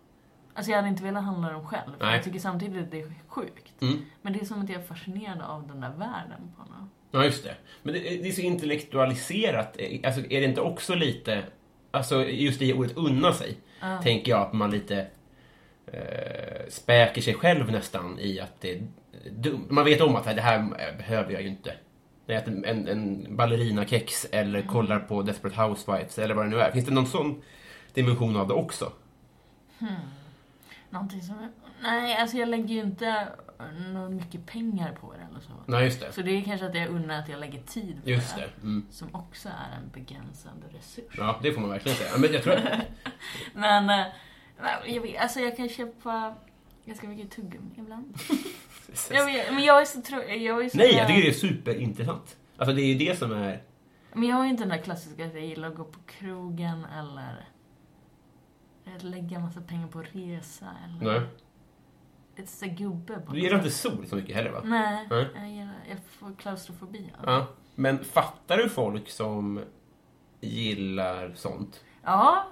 Alltså 0.54 0.70
jag 0.70 0.78
hade 0.78 0.88
inte 0.88 1.02
velat 1.02 1.24
handla 1.24 1.52
dem 1.52 1.66
själv. 1.66 1.92
för 1.98 2.04
Nej. 2.04 2.14
Jag 2.14 2.24
tycker 2.24 2.38
samtidigt 2.38 2.82
att 2.82 2.90
det 2.90 3.00
är 3.00 3.12
sjukt. 3.26 3.82
Mm. 3.82 3.98
Men 4.22 4.32
det 4.32 4.40
är 4.40 4.44
som 4.44 4.62
att 4.62 4.68
jag 4.68 4.80
är 4.80 4.86
fascinerad 4.86 5.40
av 5.42 5.68
den 5.68 5.80
där 5.80 5.90
världen 5.90 6.52
på 6.56 6.62
något 6.62 6.88
Ja, 7.10 7.24
just 7.24 7.44
det. 7.44 7.54
Men 7.82 7.94
det, 7.94 8.00
det 8.00 8.28
är 8.28 8.32
så 8.32 8.40
intellektualiserat. 8.40 9.76
Alltså, 10.04 10.20
är 10.20 10.40
det 10.40 10.44
inte 10.44 10.60
också 10.60 10.94
lite... 10.94 11.42
Alltså, 11.90 12.24
just 12.24 12.62
i 12.62 12.72
ordet 12.72 12.96
unna 12.96 13.32
sig, 13.32 13.58
tänker 14.02 14.30
jag 14.30 14.40
att 14.40 14.52
man 14.52 14.70
lite 14.70 15.06
eh, 15.86 16.68
späker 16.68 17.22
sig 17.22 17.34
själv 17.34 17.72
nästan 17.72 18.18
i 18.18 18.40
att 18.40 18.60
det 18.60 18.72
är 18.72 18.82
dumt. 19.30 19.66
Man 19.68 19.84
vet 19.84 20.00
om 20.00 20.16
att 20.16 20.24
det 20.24 20.42
här 20.42 20.92
behöver 20.96 21.32
jag 21.32 21.42
ju 21.42 21.48
inte. 21.48 21.72
Det 22.26 22.34
är 22.34 22.38
att 22.38 22.46
en, 22.46 22.88
en, 22.88 23.26
ballerinakex 23.36 24.26
eller 24.32 24.62
kollar 24.62 24.98
på 24.98 25.22
Desperate 25.22 25.62
Housewives 25.62 26.18
eller 26.18 26.34
vad 26.34 26.44
det 26.44 26.50
nu 26.50 26.60
är. 26.60 26.72
Finns 26.72 26.86
det 26.86 26.94
någon 26.94 27.06
sån 27.06 27.42
dimension 27.94 28.36
av 28.36 28.48
det 28.48 28.54
också? 28.54 28.92
Någonting 30.90 31.22
som... 31.22 31.48
Nej, 31.82 32.16
alltså 32.16 32.36
jag 32.36 32.48
lägger 32.48 32.74
ju 32.74 32.80
inte 32.80 33.28
något 33.92 34.12
mycket 34.12 34.46
pengar 34.46 34.92
på 34.92 35.12
det 35.12 35.26
eller 35.30 35.40
så. 35.40 35.52
Nej, 35.66 35.84
just 35.84 36.00
det. 36.00 36.12
Så 36.12 36.22
det 36.22 36.30
är 36.30 36.42
kanske 36.42 36.66
att 36.66 36.74
jag 36.74 36.88
undrar 36.88 37.18
att 37.18 37.28
jag 37.28 37.40
lägger 37.40 37.62
tid 37.62 38.02
på 38.04 38.10
Just 38.10 38.36
det. 38.36 38.50
Mm. 38.62 38.86
Som 38.90 39.14
också 39.14 39.48
är 39.48 39.76
en 39.76 39.90
begränsande 39.92 40.66
resurs. 40.66 41.14
Ja, 41.16 41.40
det 41.42 41.52
får 41.52 41.60
man 41.60 41.70
verkligen 41.70 41.98
säga. 41.98 42.10
Men 42.18 42.32
jag 42.32 42.42
tror 42.42 42.54
att... 42.54 42.62
Men, 43.54 43.90
eh, 43.90 44.06
jag 44.86 45.00
vet, 45.02 45.20
alltså 45.20 45.40
jag 45.40 45.56
kan 45.56 45.68
köpa 45.68 46.34
ganska 46.84 47.08
mycket 47.08 47.30
tuggummi 47.30 47.70
ibland. 47.78 48.18
jag 49.10 49.26
vet, 49.26 49.54
men 49.54 49.64
jag 49.64 49.80
är 49.80 49.84
så 49.84 50.02
tro, 50.02 50.22
jag 50.22 50.64
är 50.64 50.68
så 50.68 50.76
Nej, 50.76 50.94
jag 50.96 51.06
tycker 51.06 51.22
det 51.22 51.28
är 51.28 51.32
superintressant. 51.32 52.36
Alltså, 52.56 52.74
det 52.74 52.82
är 52.82 52.86
ju 52.86 52.94
det 52.94 53.18
som 53.18 53.32
är... 53.32 53.62
Men 54.12 54.28
jag 54.28 54.36
har 54.36 54.44
ju 54.44 54.50
inte 54.50 54.62
den 54.62 54.68
där 54.68 54.82
klassiska 54.82 55.26
att 55.26 55.34
jag 55.34 55.44
gillar 55.44 55.68
att 55.68 55.74
gå 55.74 55.84
på 55.84 55.98
krogen 56.06 56.86
eller 56.98 57.48
lägga 58.98 59.38
massa 59.38 59.60
pengar 59.60 59.86
på 59.88 60.02
resa 60.02 60.66
eller 60.84 61.12
Nej. 61.12 61.28
ett 62.36 62.48
så 62.48 62.66
gubbe 62.66 63.20
på 63.20 63.32
Du 63.32 63.40
gillar 63.40 63.56
inte 63.56 63.70
sol 63.70 64.06
så 64.06 64.16
mycket 64.16 64.36
heller, 64.36 64.50
va? 64.50 64.60
Nej, 64.64 65.06
Nej. 65.10 65.28
jag, 65.34 65.50
gillar, 65.50 65.74
jag 65.88 65.98
får 66.08 66.34
klaustrofobi 66.34 67.12
av 67.18 67.26
det. 67.26 67.32
Ja. 67.32 67.46
Men 67.74 68.04
fattar 68.04 68.56
du 68.56 68.68
folk 68.68 69.08
som 69.10 69.60
gillar 70.40 71.32
sånt? 71.34 71.84
Ja, 72.02 72.46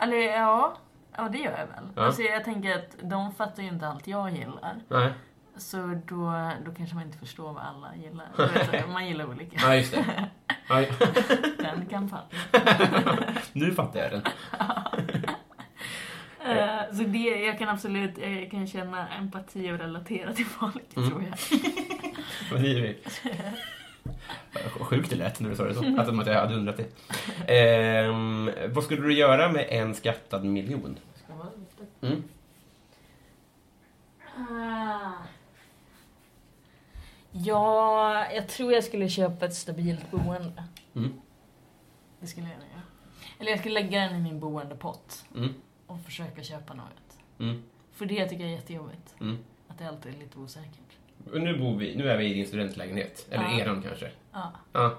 eller 0.00 0.16
ja, 0.16 0.76
ja 1.16 1.28
det 1.28 1.38
gör 1.38 1.58
jag 1.58 1.66
väl. 1.66 1.84
Ja. 1.96 2.02
Alltså 2.02 2.22
jag 2.22 2.44
tänker 2.44 2.78
att 2.78 2.96
de 3.02 3.32
fattar 3.34 3.62
ju 3.62 3.68
inte 3.68 3.88
allt 3.88 4.06
jag 4.06 4.30
gillar. 4.30 4.80
Nej. 4.88 5.12
Så 5.56 6.00
då, 6.06 6.50
då 6.66 6.74
kanske 6.76 6.94
man 6.94 7.04
inte 7.04 7.18
förstår 7.18 7.52
vad 7.52 7.62
alla 7.62 7.96
gillar. 7.96 8.28
Du 8.64 8.70
vet, 8.70 8.88
man 8.90 9.06
gillar 9.06 9.28
olika. 9.28 9.56
Ja, 9.60 9.76
just 9.76 9.92
det. 9.94 10.28
Ja, 10.68 10.84
Den 11.58 11.86
kampanjen. 11.86 12.28
nu 13.52 13.72
fattar 13.74 14.00
jag 14.00 14.10
den. 14.10 14.22
Eh, 16.44 16.94
Så 16.96 17.02
det, 17.02 17.18
jag 17.18 17.58
kan 17.58 17.68
absolut 17.68 18.18
jag 18.18 18.50
kan 18.50 18.66
känna 18.66 19.08
empati 19.08 19.72
och 19.72 19.78
relatera 19.78 20.32
till 20.32 20.46
folk, 20.46 20.96
Mm. 20.96 21.08
tror 21.10 21.22
jag. 21.22 21.38
Vad 22.52 22.60
säger 22.60 22.80
vi? 22.80 22.98
Sjukt 24.80 25.10
det 25.10 25.16
lät 25.16 25.40
när 25.40 25.50
du 25.50 25.56
sa 25.56 25.64
det 25.64 25.74
så. 25.74 26.00
Att 26.00 26.06
som 26.06 26.20
att 26.20 26.26
jag 26.26 26.34
hade 26.40 26.54
undrat 26.54 26.76
det. 26.76 26.86
Ehm, 27.58 28.50
vad 28.68 28.84
skulle 28.84 29.02
du 29.02 29.14
göra 29.14 29.52
med 29.52 29.66
en 29.70 29.94
skattad 29.94 30.44
miljon? 30.44 30.98
Mm. 32.02 32.22
Ah. 34.36 35.12
Ja, 37.32 38.26
jag 38.34 38.48
tror 38.48 38.72
jag 38.72 38.84
skulle 38.84 39.08
köpa 39.08 39.46
ett 39.46 39.54
stabilt 39.54 40.10
boende. 40.10 40.64
Mm. 40.96 41.12
Det 42.20 42.26
skulle 42.26 42.46
jag 42.46 42.56
göra. 42.56 42.82
Eller 43.38 43.50
jag 43.50 43.60
skulle 43.60 43.74
lägga 43.80 44.00
den 44.00 44.16
i 44.16 44.20
min 44.20 44.40
boendepott 44.40 45.24
Mm. 45.36 45.54
Och 45.86 46.00
försöka 46.00 46.42
köpa 46.42 46.74
något. 46.74 47.18
Mm. 47.38 47.62
För 47.92 48.06
det 48.06 48.28
tycker 48.28 48.42
jag 48.44 48.52
är 48.52 48.56
jättejobbigt. 48.56 49.14
Mm. 49.20 49.38
Att 49.68 49.78
det 49.78 49.88
alltid 49.88 50.14
är 50.14 50.18
lite 50.18 50.38
osäkert. 50.38 50.98
Och 51.32 51.40
Nu, 51.40 51.58
bor 51.58 51.76
vi, 51.78 51.96
nu 51.96 52.08
är 52.10 52.18
vi 52.18 52.24
i 52.30 52.34
din 52.34 52.46
studentlägenhet. 52.46 53.26
Eller 53.30 53.44
Ja. 53.44 53.58
eran 53.60 53.82
kanske. 53.82 54.10
Ja. 54.32 54.52
Ja. 54.72 54.98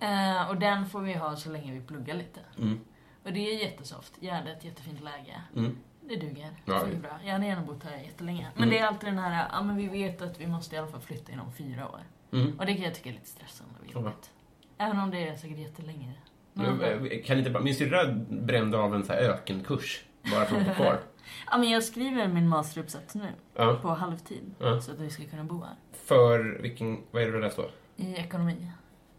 Eh, 0.00 0.48
och 0.50 0.56
den 0.56 0.86
får 0.88 1.00
vi 1.00 1.12
ha 1.14 1.36
så 1.36 1.50
länge 1.52 1.72
vi 1.72 1.80
pluggar 1.80 2.14
lite. 2.14 2.40
Mm. 2.58 2.80
Och 3.24 3.32
det 3.32 3.40
är 3.54 3.62
jättesoft. 3.64 4.12
Gärna 4.20 4.52
ett 4.52 4.64
jättefint 4.64 5.00
läge. 5.04 5.40
Mm. 5.56 5.76
Det 6.08 6.16
duger. 6.16 6.50
Ja, 6.64 6.84
det 6.84 6.96
är 6.96 7.00
bra. 7.00 7.18
Jag 7.24 7.32
hade 7.32 7.46
gärna 7.46 7.62
bott 7.62 7.84
här 7.84 7.96
jättelänge. 7.98 8.46
Men 8.54 8.62
Mm. 8.62 8.70
det 8.74 8.78
är 8.78 8.86
alltid 8.86 9.08
den 9.08 9.18
här, 9.18 9.48
ja 9.52 9.62
men 9.62 9.76
vi 9.76 9.88
vet 9.88 10.22
att 10.22 10.40
vi 10.40 10.46
måste 10.46 10.74
i 10.76 10.78
alla 10.78 10.88
fall 10.88 11.00
flytta 11.00 11.32
inom 11.32 11.52
fyra 11.52 11.88
år. 11.88 12.00
Mm. 12.32 12.58
Och 12.58 12.66
det 12.66 12.74
kan 12.74 12.84
jag 12.84 12.94
tycka 12.94 13.08
är 13.08 13.12
lite 13.12 13.26
stressande 13.28 13.74
och 13.80 13.92
jobbigt. 13.92 14.30
Även 14.78 14.98
om 14.98 15.10
det 15.10 15.28
är 15.28 15.36
säkert 15.36 15.58
jättelänge. 15.58 16.12
Men, 16.52 16.80
eh, 16.80 17.22
Kan 17.24 17.38
inte 17.38 17.50
bara, 17.50 17.62
min 17.62 17.74
syrra 17.74 18.12
brände 18.30 18.78
av 18.78 18.94
en 18.94 19.04
så 19.04 19.12
här 19.12 19.20
ökenkurs 19.20 20.04
bara 20.30 20.44
för 20.44 20.56
att 20.60 20.66
bo 20.66 20.72
kvar. 20.74 21.00
Ja, 21.50 21.58
men 21.58 21.68
jag 21.70 21.84
skriver 21.84 22.28
min 22.28 22.48
masteruppsats 22.48 23.14
nu. 23.14 23.28
Ja. 23.54 23.78
På 23.82 23.88
halvtid. 23.88 24.54
Ja. 24.58 24.80
Så 24.80 24.92
att 24.92 24.98
vi 24.98 25.10
ska 25.10 25.24
kunna 25.24 25.44
bo 25.44 25.62
här. 25.64 25.74
För 25.92 26.58
vilken, 26.62 26.98
vad 27.10 27.22
är 27.22 27.26
det 27.26 27.32
du 27.32 27.40
läst 27.40 27.56
då? 27.56 27.70
I 27.96 28.14
ekonomi. 28.14 28.70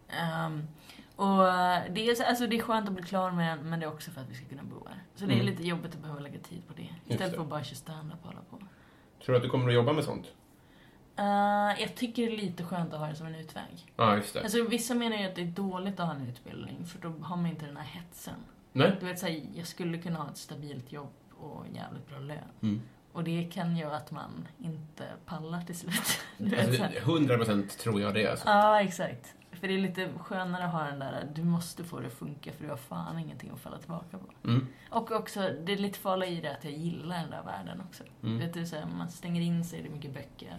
Ehm, 0.09 0.67
och 1.15 1.37
det 1.93 2.09
är, 2.09 2.15
så- 2.15 2.23
alltså, 2.23 2.47
det 2.47 2.57
är 2.57 2.61
skönt 2.61 2.87
att 2.89 2.93
bli 2.95 3.03
klar 3.03 3.31
med 3.31 3.65
men 3.65 3.79
det 3.79 3.85
är 3.85 3.93
också 3.93 4.11
för 4.11 4.21
att 4.21 4.29
vi 4.29 4.35
ska 4.35 4.45
kunna 4.45 4.63
bo 4.63 4.87
här. 4.87 4.97
Så 5.15 5.25
det 5.25 5.31
är 5.31 5.35
Mm. 5.35 5.45
lite 5.45 5.63
jobbigt 5.67 5.95
att 5.95 6.01
behöva 6.01 6.19
lägga 6.19 6.39
tid 6.39 6.67
på 6.67 6.73
det. 6.73 7.13
Istället 7.13 7.35
för 7.35 7.41
att 7.41 7.49
bara 7.49 7.63
köra 7.63 7.75
stand-up 7.75 8.17
och 8.21 8.27
hålla 8.27 8.41
på. 8.49 8.57
Tror 9.25 9.33
du 9.33 9.35
att 9.35 9.43
du 9.43 9.49
kommer 9.49 9.67
att 9.67 9.73
jobba 9.73 9.93
med 9.93 10.03
sånt? 10.03 10.25
Eh, 11.15 11.81
jag 11.81 11.95
tycker 11.95 12.25
det 12.27 12.33
är 12.33 12.37
lite 12.37 12.63
skönt 12.63 12.93
att 12.93 12.99
ha 12.99 13.07
det 13.07 13.15
som 13.15 13.27
en 13.27 13.35
utväg. 13.35 13.85
Ja, 13.95 14.15
just 14.15 14.33
det. 14.33 14.41
Alltså, 14.43 14.63
vissa 14.63 14.93
menar 14.95 15.17
ju 15.17 15.25
att 15.27 15.35
det 15.35 15.41
är 15.41 15.45
dåligt 15.45 15.99
att 15.99 16.05
ha 16.07 16.15
en 16.15 16.27
utbildning, 16.27 16.85
för 16.85 16.99
då 16.99 17.09
har 17.09 17.35
man 17.37 17.45
inte 17.45 17.65
den 17.65 17.77
här 17.77 17.85
hetsen. 17.85 18.35
Nej? 18.77 18.95
Du 18.99 19.05
vet, 19.05 19.19
så 19.19 19.25
här, 19.25 19.41
jag 19.55 19.67
skulle 19.67 19.97
kunna 19.97 20.19
ha 20.19 20.29
ett 20.29 20.37
stabilt 20.37 20.91
jobb 20.91 21.13
och 21.39 21.65
jävligt 21.73 22.07
bra 22.09 22.19
lön. 22.19 22.37
Mm. 22.61 22.81
Och 23.11 23.23
det 23.23 23.43
kan 23.43 23.77
göra 23.77 23.95
att 23.95 24.11
man 24.11 24.47
inte 24.59 25.03
pallar 25.25 25.61
till 25.61 25.75
slut. 25.77 26.19
Alltså, 26.59 26.73
så 26.73 26.83
här. 26.83 26.91
det- 26.93 26.99
100 26.99 27.35
procent 27.37 27.77
tror 27.79 28.01
jag 28.01 28.13
det 28.13 28.27
alltså. 28.31 28.49
Ja, 28.49 28.81
exakt. 28.81 29.33
För 29.51 29.67
det 29.67 29.73
är 29.73 29.77
lite 29.77 30.09
skönare 30.19 30.63
att 30.65 30.71
ha 30.71 30.83
den 30.83 30.99
där, 30.99 31.27
du 31.35 31.43
måste 31.43 31.83
få 31.83 31.99
det 31.99 32.07
att 32.07 32.13
funka 32.13 32.51
för 32.51 32.63
du 32.63 32.69
har 32.69 32.77
fan 32.77 33.19
ingenting 33.19 33.49
att 33.53 33.59
falla 33.59 33.77
tillbaka 33.77 34.17
på. 34.17 34.47
Mm. 34.49 34.67
Och 34.89 35.11
också, 35.11 35.39
det 35.65 35.73
är 35.73 35.77
lite 35.77 35.99
farligt 35.99 36.29
i 36.29 36.41
det 36.41 36.51
att 36.51 36.63
jag 36.63 36.73
gillar 36.73 37.17
den 37.21 37.29
där 37.31 37.43
världen 37.43 37.81
också. 37.89 38.03
Mm. 38.23 38.39
Vet 38.39 38.53
du, 38.53 38.65
så 38.65 38.75
här, 38.75 38.85
man 38.97 39.09
stänger 39.09 39.41
in 39.41 39.63
sig, 39.65 39.81
det 39.81 39.87
är 39.89 39.91
mycket 39.91 40.13
böcker. 40.13 40.57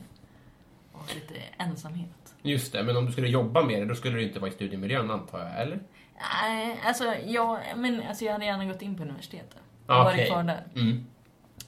Och 0.92 1.14
lite 1.14 1.34
ensamhet. 1.58 2.34
Just 2.42 2.72
det, 2.72 2.82
men 2.82 2.96
om 2.96 3.06
du 3.06 3.12
skulle 3.12 3.28
jobba 3.28 3.62
med 3.64 3.80
det, 3.82 3.86
då 3.86 3.94
skulle 3.94 4.16
du 4.16 4.22
inte 4.22 4.38
vara 4.40 4.50
i 4.50 4.54
studiemiljön 4.54 5.10
antar 5.10 5.38
jag, 5.38 5.62
eller? 5.62 5.80
Nej, 6.20 6.80
alltså 6.84 7.04
jag, 7.26 7.58
men, 7.76 8.02
alltså 8.08 8.24
jag 8.24 8.32
hade 8.32 8.44
gärna 8.44 8.64
gått 8.64 8.82
in 8.82 8.96
på 8.96 9.02
universitetet. 9.02 9.58
Ah, 9.86 10.04
varit 10.04 10.14
okej. 10.14 10.26
kvar 10.26 10.42
där. 10.42 10.64
Mm. 10.76 11.06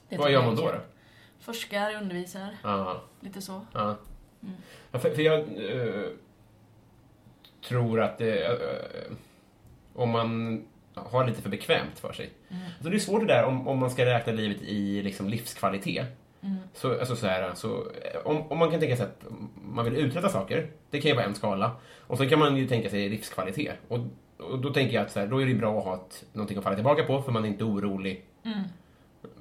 Vad 0.09 0.31
gör 0.31 0.45
man 0.47 0.57
då? 0.57 0.63
då? 0.63 0.81
Forskar, 1.41 1.95
undervisar, 1.95 2.49
Ja, 2.63 3.03
lite 3.21 3.41
så. 3.41 3.67
ja. 3.73 3.97
Mm. 4.43 4.55
ja 4.91 4.99
för, 4.99 5.11
för 5.11 5.23
jag 5.23 5.39
eh, 5.41 6.05
tror 7.69 8.01
att 8.01 8.19
det, 8.19 8.45
eh, 8.47 9.13
om 9.95 10.11
man 10.11 10.63
har 10.95 11.27
lite 11.27 11.43
för 11.43 11.51
bekvämt 11.51 11.99
för 11.99 12.13
sig. 12.13 12.31
Mm. 12.49 12.63
Så 12.83 12.89
det 12.89 12.97
är 12.97 12.99
svårt 12.99 13.21
det 13.21 13.27
där 13.27 13.45
om, 13.45 13.69
om 13.69 13.79
man 13.79 13.91
ska 13.91 14.07
räkna 14.07 14.33
livet 14.33 14.63
i 14.63 15.03
liksom, 15.03 15.29
livskvalitet. 15.29 16.07
Mm. 16.43 16.57
Så, 16.75 16.99
alltså 16.99 17.17
så 17.17 17.27
här, 17.27 17.55
så, 17.55 17.87
om, 18.25 18.53
om 18.53 18.59
man 18.59 18.71
kan 18.71 18.81
tänka 18.81 18.97
sig 18.97 19.07
att 19.07 19.25
man 19.55 19.85
vill 19.85 19.97
uträtta 19.97 20.29
saker, 20.29 20.71
det 20.91 21.01
kan 21.01 21.09
ju 21.09 21.15
vara 21.15 21.27
en 21.27 21.35
skala. 21.35 21.73
Och 22.07 22.19
sen 22.19 22.29
kan 22.29 22.39
man 22.39 22.57
ju 22.57 22.69
tänka 22.69 22.91
sig 22.91 23.09
livskvalitet. 23.09 23.77
Och, 23.89 23.99
och 24.41 24.59
då 24.59 24.73
tänker 24.73 24.95
jag 24.95 25.05
att 25.05 25.13
så 25.13 25.21
här, 25.21 25.27
då 25.27 25.43
är 25.43 25.47
det 25.47 25.55
bra 25.55 25.79
att 25.79 25.85
ha 25.85 25.95
ett, 25.95 26.25
någonting 26.33 26.59
att 26.59 26.65
falla 26.65 26.77
tillbaka 26.77 27.03
på, 27.05 27.23
för 27.23 27.33
man 27.33 27.45
är 27.45 27.49
inte 27.49 27.65
orolig. 27.65 28.25
Mm. 28.45 28.59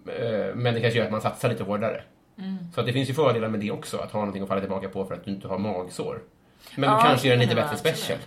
Eh, 0.06 0.56
Men 0.56 0.74
det 0.74 0.82
kanske 0.82 1.00
gör 1.00 1.06
att 1.06 1.12
man 1.12 1.22
satsar 1.22 1.50
lite 1.50 1.64
hårdare. 1.64 2.04
Mm. 2.38 2.58
Så 2.74 2.80
att 2.80 2.86
det 2.86 2.94
finns 2.94 3.10
ju 3.10 3.14
fördelar 3.14 3.50
med 3.50 3.60
det 3.60 3.72
också, 3.72 3.98
att 3.98 4.12
ha 4.12 4.20
någonting 4.20 4.44
att 4.44 4.50
falla 4.50 4.62
tillbaka 4.62 4.90
på 4.90 5.06
för 5.06 5.16
att 5.16 5.26
du 5.26 5.32
inte 5.32 5.48
har 5.48 5.58
magsår. 5.58 6.22
Men 6.76 6.90
Ja, 6.90 6.98
du 6.98 7.04
kanske 7.04 7.28
gör 7.28 7.34
en 7.36 7.42
lite 7.42 7.56
bättre 7.56 7.78
special. 7.78 8.20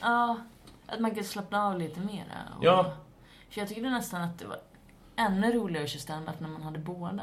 Ja, 0.00 0.36
att 0.86 1.00
man 1.00 1.14
kan 1.14 1.24
slappna 1.24 1.66
av 1.66 1.78
lite. 1.78 2.00
Och, 2.00 2.64
Ja. 2.64 2.92
För 3.50 3.60
jag 3.60 3.68
tyckte 3.68 3.90
nästan 3.90 4.22
att 4.22 4.38
det 4.38 4.46
var 4.46 4.58
ännu 5.16 5.52
roligare 5.52 5.84
att 5.84 5.90
köra 5.90 6.00
stand-up 6.00 6.40
när 6.40 6.48
man 6.48 6.62
hade 6.62 6.78
båda. 6.78 7.22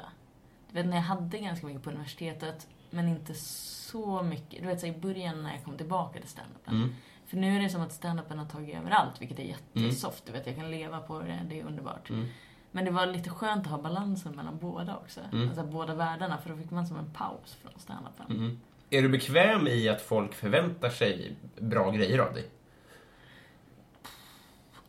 Du 0.72 0.78
vet, 0.78 0.86
när 0.86 0.96
jag 0.96 1.04
hade 1.04 1.38
ganska 1.38 1.68
mycket 1.68 1.84
på 1.84 1.90
universitetet, 1.90 2.68
men 2.90 3.08
inte 3.08 3.34
så 3.34 4.24
mycket. 4.24 4.62
Du 4.62 4.68
vet, 4.68 4.80
så 4.80 4.88
i 4.88 4.92
början 4.92 5.44
när 5.44 5.52
jag 5.52 5.64
kom 5.64 5.78
tillbaka 5.78 6.20
till 6.20 6.30
stand-upen. 6.30 6.76
Mm. 6.76 6.96
För 7.34 7.40
nu 7.40 7.56
är 7.56 7.62
det 7.62 7.70
som 7.70 7.82
att 7.82 7.92
stand-upen 7.92 8.38
har 8.38 8.46
tagit 8.46 8.76
överallt, 8.76 9.22
vilket 9.22 9.40
är 9.40 9.44
jättesoft. 9.44 10.26
Du 10.26 10.32
vet, 10.32 10.48
jag 10.48 10.56
kan 10.56 10.72
leva 10.72 11.00
på 11.00 11.20
det, 11.20 11.40
det 11.50 11.60
är 11.60 11.66
underbart. 11.66 12.10
Mm. 12.10 12.28
Men 12.72 12.86
det 12.86 12.92
var 12.92 13.06
lite 13.06 13.30
skönt 13.30 13.66
att 13.66 13.72
ha 13.72 13.82
balansen 13.82 14.36
mellan 14.36 14.58
båda 14.58 14.98
också. 14.98 15.22
Mm. 15.32 15.48
Alltså 15.48 15.64
båda 15.64 15.96
världarna, 15.96 16.38
för 16.38 16.50
då 16.50 16.58
fick 16.58 16.72
man 16.72 16.88
som 16.88 16.98
en 16.98 17.14
paus 17.14 17.58
från 17.62 17.72
stand-upen. 17.78 18.38
Mm. 18.38 18.60
Är 18.90 19.02
du 19.02 19.10
bekväm 19.10 19.68
i 19.68 19.90
att 19.90 20.02
folk 20.02 20.34
förväntar 20.34 20.90
sig 20.90 21.36
bra 21.60 21.92
grejer 21.92 22.20
av 22.20 22.34
dig? 22.34 22.50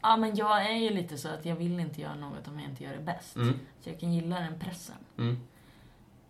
Ja, 0.00 0.16
men 0.16 0.36
jag 0.36 0.66
är 0.66 0.76
ju 0.76 0.90
lite 0.90 1.18
så 1.18 1.28
att 1.28 1.44
jag 1.44 1.56
vill 1.56 1.80
inte 1.80 2.00
göra 2.00 2.14
något 2.14 2.48
om 2.48 2.60
jag 2.60 2.70
inte 2.70 2.84
gör 2.84 2.92
det 2.92 3.02
bäst. 3.02 3.36
Mm. 3.36 3.58
Så 3.80 3.90
jag 3.90 4.00
kan 4.00 4.12
gilla 4.12 4.40
den 4.40 4.58
pressen. 4.58 4.96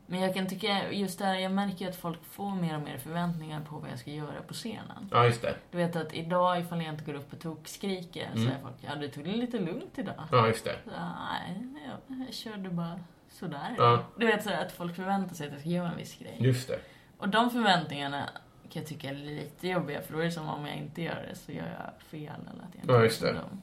Men 0.07 0.21
jag 0.21 0.35
kan 0.35 0.47
tycka, 0.47 0.93
just 0.93 1.19
där, 1.19 1.35
jag 1.35 1.53
märker 1.53 1.85
ju 1.85 1.89
att 1.91 1.97
folk 1.97 2.25
får 2.25 2.51
mer 2.55 2.75
och 2.77 2.83
mer 2.83 2.99
förväntningar 2.99 3.61
på 3.61 3.79
vad 3.79 3.91
jag 3.91 3.99
ska 3.99 4.11
göra 4.11 4.43
på 4.49 4.55
scenen. 4.55 5.09
Ja, 5.11 5.25
just 5.25 5.43
det. 5.43 5.55
Du 5.71 5.79
vet 5.79 5.97
att 5.97 6.15
idag 6.15 6.61
ifall 6.61 6.83
jag 6.83 6.95
inte 6.95 7.05
går 7.05 7.15
upp 7.15 7.33
och 7.33 7.41
tokskriker 7.41 8.29
så 8.35 8.39
Mm. 8.41 8.53
är 8.53 8.59
folk, 8.63 8.75
ja 8.81 8.95
du 8.95 9.09
tog 9.09 9.25
det 9.25 9.31
lite 9.33 9.59
lugnt 9.59 9.99
idag. 9.99 10.15
Ja, 10.33 10.47
just 10.47 10.65
det. 10.65 10.77
Så, 10.85 10.91
Nej, 10.91 11.67
jag, 12.09 12.19
jag 12.27 12.35
körde 12.35 12.69
bara 12.71 13.01
sådär. 13.31 13.75
Ja. 13.79 14.05
Du 14.17 14.27
vet 14.27 14.43
så 14.45 14.51
här, 14.51 14.67
att 14.67 14.73
folk 14.73 14.97
förväntar 14.97 15.35
sig 15.35 15.47
att 15.47 15.53
jag 15.53 15.61
ska 15.61 15.71
göra 15.71 15.91
en 15.91 15.97
viss 15.97 16.19
grej. 16.19 16.37
Just 16.39 16.69
det. 16.69 16.79
Och 17.19 17.29
de 17.29 17.51
förväntningarna 17.51 18.29
kan 18.71 18.83
jag 18.83 18.87
tycka 18.87 19.09
är 19.11 19.15
lite 19.15 19.69
jobbiga, 19.69 20.03
för 20.03 20.13
då 20.13 20.19
är 20.19 20.25
det 20.25 20.31
som 20.33 20.49
om 20.49 20.67
jag 20.67 20.77
inte 20.77 21.03
gör 21.03 21.27
det 21.31 21.35
så 21.35 21.53
gör 21.53 21.67
jag 21.81 22.03
fel 22.03 22.41
eller 22.53 22.63
att 22.63 22.75
jag 22.75 22.83
inte 22.83 22.93
Ja, 22.93 23.03
just 23.03 23.21
det. 23.23 23.33
dum. 23.33 23.63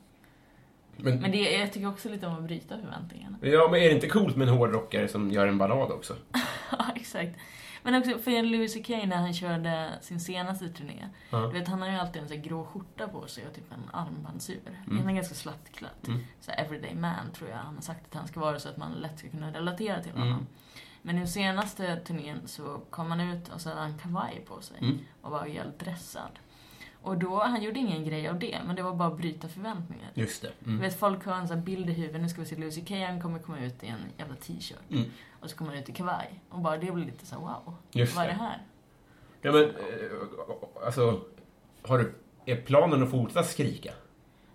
Men, 1.03 1.19
Men 1.19 1.31
det, 1.31 1.37
jag 1.37 1.73
tycker 1.73 1.89
också 1.89 2.09
lite 2.09 2.27
om 2.27 2.35
att 2.35 2.43
bryta 2.43 2.77
förväntningarna. 2.79 3.37
ja, 3.41 3.67
men 3.71 3.81
är 3.81 3.85
det 3.85 3.95
inte 3.95 4.07
coolt 4.09 4.35
med 4.35 4.47
en 4.47 4.53
hårdrockare 4.53 5.07
som 5.07 5.31
gör 5.31 5.47
en 5.47 5.57
ballad 5.57 5.91
också? 5.91 6.15
Ja, 6.71 6.85
exakt. 6.95 7.37
Men 7.83 7.95
också 7.95 8.17
för 8.17 8.43
Louis 8.43 8.73
CK 8.73 8.89
när 8.89 9.15
han 9.17 9.33
körde 9.33 9.89
sin 10.01 10.19
senaste 10.19 10.69
turné. 10.69 11.07
Ja. 11.29 11.37
Du 11.37 11.59
vet, 11.59 11.67
han 11.67 11.81
har 11.81 11.89
ju 11.89 11.95
alltid 11.95 12.21
en 12.21 12.27
sån 12.27 12.41
grå 12.41 12.65
skjorta 12.65 13.07
på 13.07 13.27
sig 13.27 13.47
och 13.47 13.53
typ 13.53 13.71
en 13.71 13.89
armbandsur. 13.93 14.83
Mm. 14.85 14.97
Han 14.97 15.09
är 15.09 15.13
ganska 15.13 15.35
slattklädd. 15.35 15.91
Mm. 16.07 16.19
Så 16.39 16.51
everyday 16.51 16.95
man 16.95 17.31
tror 17.33 17.49
jag 17.49 17.57
han 17.57 17.75
har 17.75 17.81
sagt 17.81 18.05
att 18.07 18.13
han 18.13 18.27
ska 18.27 18.39
vara 18.39 18.59
så 18.59 18.69
att 18.69 18.77
man 18.77 18.91
lätt 18.91 19.19
ska 19.19 19.29
kunna 19.29 19.53
relatera 19.53 20.03
till 20.03 20.11
honom. 20.11 20.27
Mm. 20.27 20.47
Men 21.01 21.17
i 21.17 21.27
senaste 21.27 21.95
turnén 21.95 22.41
så 22.45 22.81
kom 22.89 23.11
han 23.11 23.21
ut 23.21 23.49
och 23.49 23.61
så 23.61 23.69
hade 23.69 23.81
han 23.81 23.97
kavaj 23.97 24.45
på 24.47 24.61
sig. 24.61 24.77
Mm. 24.81 24.99
Och 25.21 25.31
var 25.31 25.45
helt 25.45 25.79
dressad. 25.79 26.39
Och 27.01 27.17
då, 27.17 27.39
han 27.39 27.63
gjorde 27.63 27.79
ingen 27.79 28.05
grej 28.05 28.27
av 28.27 28.39
det, 28.39 28.59
men 28.65 28.75
det 28.75 28.83
var 28.83 28.93
bara 28.95 29.07
att 29.07 29.17
bryta 29.17 29.47
förväntningar. 29.47 30.11
Just 30.13 30.41
det. 30.41 30.51
Mm. 30.65 30.79
vet, 30.79 30.99
folk 30.99 31.25
har 31.25 31.33
en 31.33 31.47
sån 31.47 31.63
bild 31.63 31.89
i 31.89 31.93
huvudet, 31.93 32.21
nu 32.21 32.29
ska 32.29 32.41
vi 32.41 32.47
se 32.47 32.55
Lucy 32.55 32.81
Kay, 32.81 33.03
han 33.03 33.21
kommer 33.21 33.39
komma 33.39 33.59
ut 33.59 33.83
i 33.83 33.87
en 33.87 33.99
jävla 34.17 34.35
t-shirt. 34.35 34.91
Mm. 34.91 35.05
Och 35.39 35.49
så 35.49 35.57
kommer 35.57 35.71
han 35.71 35.79
ut 35.79 35.89
i 35.89 35.93
kavaj. 35.93 36.41
Och 36.49 36.59
bara 36.59 36.77
det 36.77 36.91
blir 36.91 37.05
lite 37.05 37.25
så 37.25 37.35
wow, 37.35 37.75
Just 37.91 38.15
vad 38.15 38.25
är 38.25 38.29
det. 38.29 38.35
här? 38.35 38.61
Ja, 39.41 39.51
men, 39.51 39.63
eh, 39.63 40.85
alltså, 40.85 41.21
har 41.81 41.97
du, 41.97 42.15
är 42.45 42.55
planen 42.55 43.03
att 43.03 43.11
fortsätta 43.11 43.43
skrika? 43.43 43.91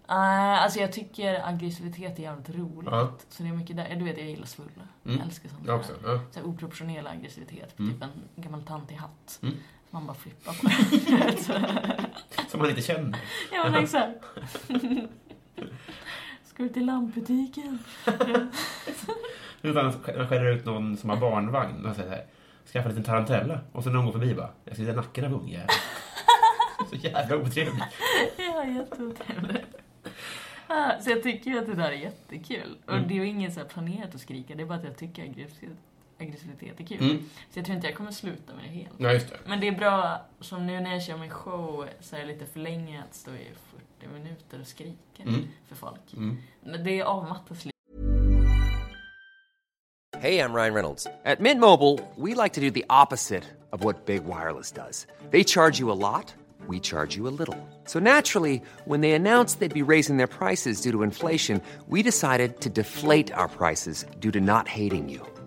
Uh, 0.09 0.63
alltså 0.63 0.81
jag 0.81 0.93
tycker 0.93 1.49
aggressivitet 1.49 2.19
är 2.19 2.23
jävligt 2.23 2.51
roligt. 2.51 2.89
Ja. 2.91 3.13
Så 3.29 3.43
det 3.43 3.49
är 3.49 3.53
mycket 3.53 3.77
där. 3.77 3.97
Du 3.97 4.05
vet, 4.05 4.19
jag 4.19 4.27
gillar 4.27 4.47
svulla. 4.47 4.89
Mm. 5.05 5.17
Jag 5.17 5.27
älskar 5.27 5.49
sånt. 5.49 5.67
Jag 5.67 5.77
också. 5.77 5.93
Ja. 6.05 6.21
Så 6.31 6.43
oproportionerlig 6.43 7.11
aggressivitet. 7.11 7.79
Mm. 7.79 7.93
Typ 7.93 8.03
en 8.03 8.43
gammal 8.43 8.63
tant 8.63 8.91
i 8.91 8.95
hatt. 8.95 9.39
Mm. 9.43 9.55
Man 9.91 10.07
bara 10.07 10.17
flippar 10.17 10.53
på. 10.53 10.69
Som 12.51 12.61
man 12.61 12.71
inte 12.71 12.83
känner. 12.83 13.19
ja, 13.53 13.71
men 13.71 13.83
exakt. 13.83 14.25
Ska 16.45 16.63
du 16.63 16.69
till 16.69 16.87
lampbutiken? 16.87 17.79
Utan 19.63 19.85
han 19.85 19.93
skäller 20.29 20.47
ut 20.53 20.65
någon 20.65 20.97
som 20.97 21.11
har 21.11 21.17
barnvagn 21.17 21.87
och 21.87 21.97
säger 21.97 22.09
så 22.09 22.15
här, 22.15 22.25
skaffa 22.73 22.89
en 22.89 22.95
liten 22.95 23.05
tarantella. 23.05 23.61
Och 23.73 23.83
så 23.85 23.91
när 23.91 23.97
de 23.97 24.05
går 24.05 24.13
förbi 24.13 24.35
bara, 24.35 24.51
jag 24.65 24.77
sitta 24.77 24.93
i 24.93 24.95
nacken 24.95 25.25
av 25.25 25.33
ungjäveln. 25.41 25.69
Så 26.91 26.97
jävla 26.97 27.37
otrevligt. 27.37 27.85
ja, 28.37 28.65
jätteotrevligt. 28.65 29.75
Så 31.01 31.11
jag 31.11 31.23
tycker 31.23 31.51
ju 31.51 31.59
att 31.59 31.67
det 31.67 31.75
där 31.75 31.89
är 31.89 31.93
jättekul. 31.93 32.79
Och 32.87 32.93
Mm. 32.93 33.09
det 33.09 33.19
är 33.19 33.25
ju 33.25 33.51
så 33.51 33.61
här 33.61 33.67
planerat 33.69 34.15
att 34.15 34.21
skrika, 34.21 34.55
det 34.55 34.63
är 34.63 34.67
bara 34.67 34.79
att 34.79 34.85
jag 34.85 34.97
tycker 34.97 35.23
aggressivitet, 35.23 35.79
aggressivitet 36.21 36.81
är 36.81 36.85
kul. 36.85 37.01
Mm. 37.11 37.19
Så 37.51 37.59
jag 37.59 37.65
tror 37.65 37.75
inte 37.77 37.87
jag 37.89 37.97
kommer 37.97 38.11
sluta 38.11 38.55
med 38.55 38.65
det 38.65 38.69
helt. 38.71 38.95
Ja, 38.99 39.13
just 39.13 39.29
det. 39.29 39.37
Men 39.47 39.61
det 39.61 39.69
är 39.69 39.73
bra, 39.73 40.21
som 40.41 40.67
nu 40.67 40.81
när 40.81 40.93
jag 40.93 41.03
kör 41.03 41.17
min 41.19 41.31
show 41.31 41.89
så 42.01 42.17
är 42.17 42.21
det 42.21 42.27
lite 42.27 42.47
för 42.47 42.61
länge 42.61 43.03
att 43.09 43.15
stå 43.15 43.31
i 43.31 43.49
40 43.99 44.13
minuter 44.13 44.61
och 44.61 44.67
skrika 44.67 45.23
Mm. 45.23 45.49
för 45.69 45.75
folk. 45.77 46.13
Mm. 46.13 46.39
Men 46.61 46.85
Det 46.85 47.03
avmattas 47.03 47.65
lite. 47.65 47.77
Hey, 50.19 50.39
I'm 50.41 50.55
Ryan 50.55 50.75
Reynolds. 50.75 51.07
At 51.25 51.41
Mint 51.41 51.61
Mobile, 51.61 51.99
we 52.17 52.35
like 52.35 52.55
to 52.55 52.61
do 52.61 52.71
the 52.71 52.85
opposite 52.89 53.45
of 53.71 53.85
what 53.85 54.07
Big 54.07 54.23
Wireless 54.25 54.73
does. 54.73 55.07
They 55.31 55.45
charge 55.45 55.79
you 55.79 55.91
a 55.93 55.95
lot, 55.95 56.35
we 56.69 56.81
charge 56.81 57.17
you 57.19 57.29
a 57.29 57.35
little. 57.39 57.57
So 57.85 57.99
naturally, 58.01 58.63
when 58.87 59.01
they 59.03 59.13
announced 59.13 59.59
they'd 59.61 59.87
be 59.87 59.93
raising 59.95 60.17
their 60.17 60.27
prices 60.27 60.81
due 60.81 60.93
to 60.93 61.03
inflation, 61.03 61.61
we 61.89 62.03
decided 62.03 62.61
to 62.61 62.71
deflate 62.71 63.31
our 63.35 63.49
prices 63.49 64.07
due 64.21 64.31
to 64.33 64.41
not 64.41 64.69
hating 64.69 65.09
you. 65.11 65.21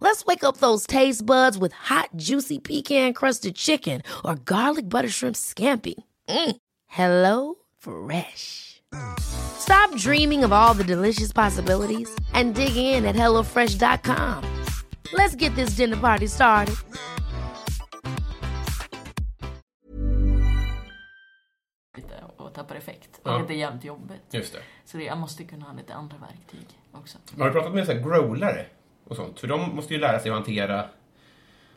Let's 0.00 0.24
wake 0.24 0.44
up 0.44 0.58
those 0.58 0.86
taste 0.86 1.26
buds 1.26 1.58
with 1.58 1.72
hot, 1.72 2.10
juicy 2.16 2.58
pecan-crusted 2.58 3.54
chicken 3.56 4.02
or 4.24 4.36
garlic 4.36 4.88
butter 4.88 5.08
shrimp 5.08 5.36
scampi. 5.36 5.94
Mm. 6.28 6.56
Hello 6.86 7.54
Fresh. 7.78 8.82
Stop 9.20 9.94
dreaming 9.96 10.44
of 10.44 10.52
all 10.52 10.74
the 10.74 10.84
delicious 10.84 11.32
possibilities 11.32 12.10
and 12.32 12.54
dig 12.54 12.76
in 12.76 13.04
at 13.04 13.14
HelloFresh.com. 13.14 14.44
Let's 15.12 15.34
get 15.34 15.54
this 15.54 15.70
dinner 15.70 15.96
party 15.96 16.26
started. 16.26 16.76
lite 21.98 22.24
och 22.36 22.54
tappar 22.54 22.74
effekt. 22.74 23.20
Ja. 23.22 23.34
Och 23.34 23.40
att 23.40 23.48
det 23.48 23.54
är 23.54 23.58
jävligt 23.58 23.84
jobbigt. 23.84 24.22
Just 24.30 24.52
det. 24.52 24.58
Så 24.84 24.96
det, 24.96 25.04
jag 25.04 25.18
måste 25.18 25.44
kunna 25.44 25.64
ha 25.64 25.72
lite 25.72 25.94
andra 25.94 26.16
verktyg 26.18 26.66
också. 26.92 27.18
Har 27.38 27.46
du 27.46 27.52
pratat 27.52 27.74
med 27.74 27.86
så 27.86 27.92
här 27.92 28.00
growlare 28.00 28.66
och 29.08 29.16
sånt? 29.16 29.40
För 29.40 29.46
de 29.48 29.76
måste 29.76 29.94
ju 29.94 30.00
lära 30.00 30.18
sig 30.18 30.30
att 30.30 30.36
hantera... 30.36 30.84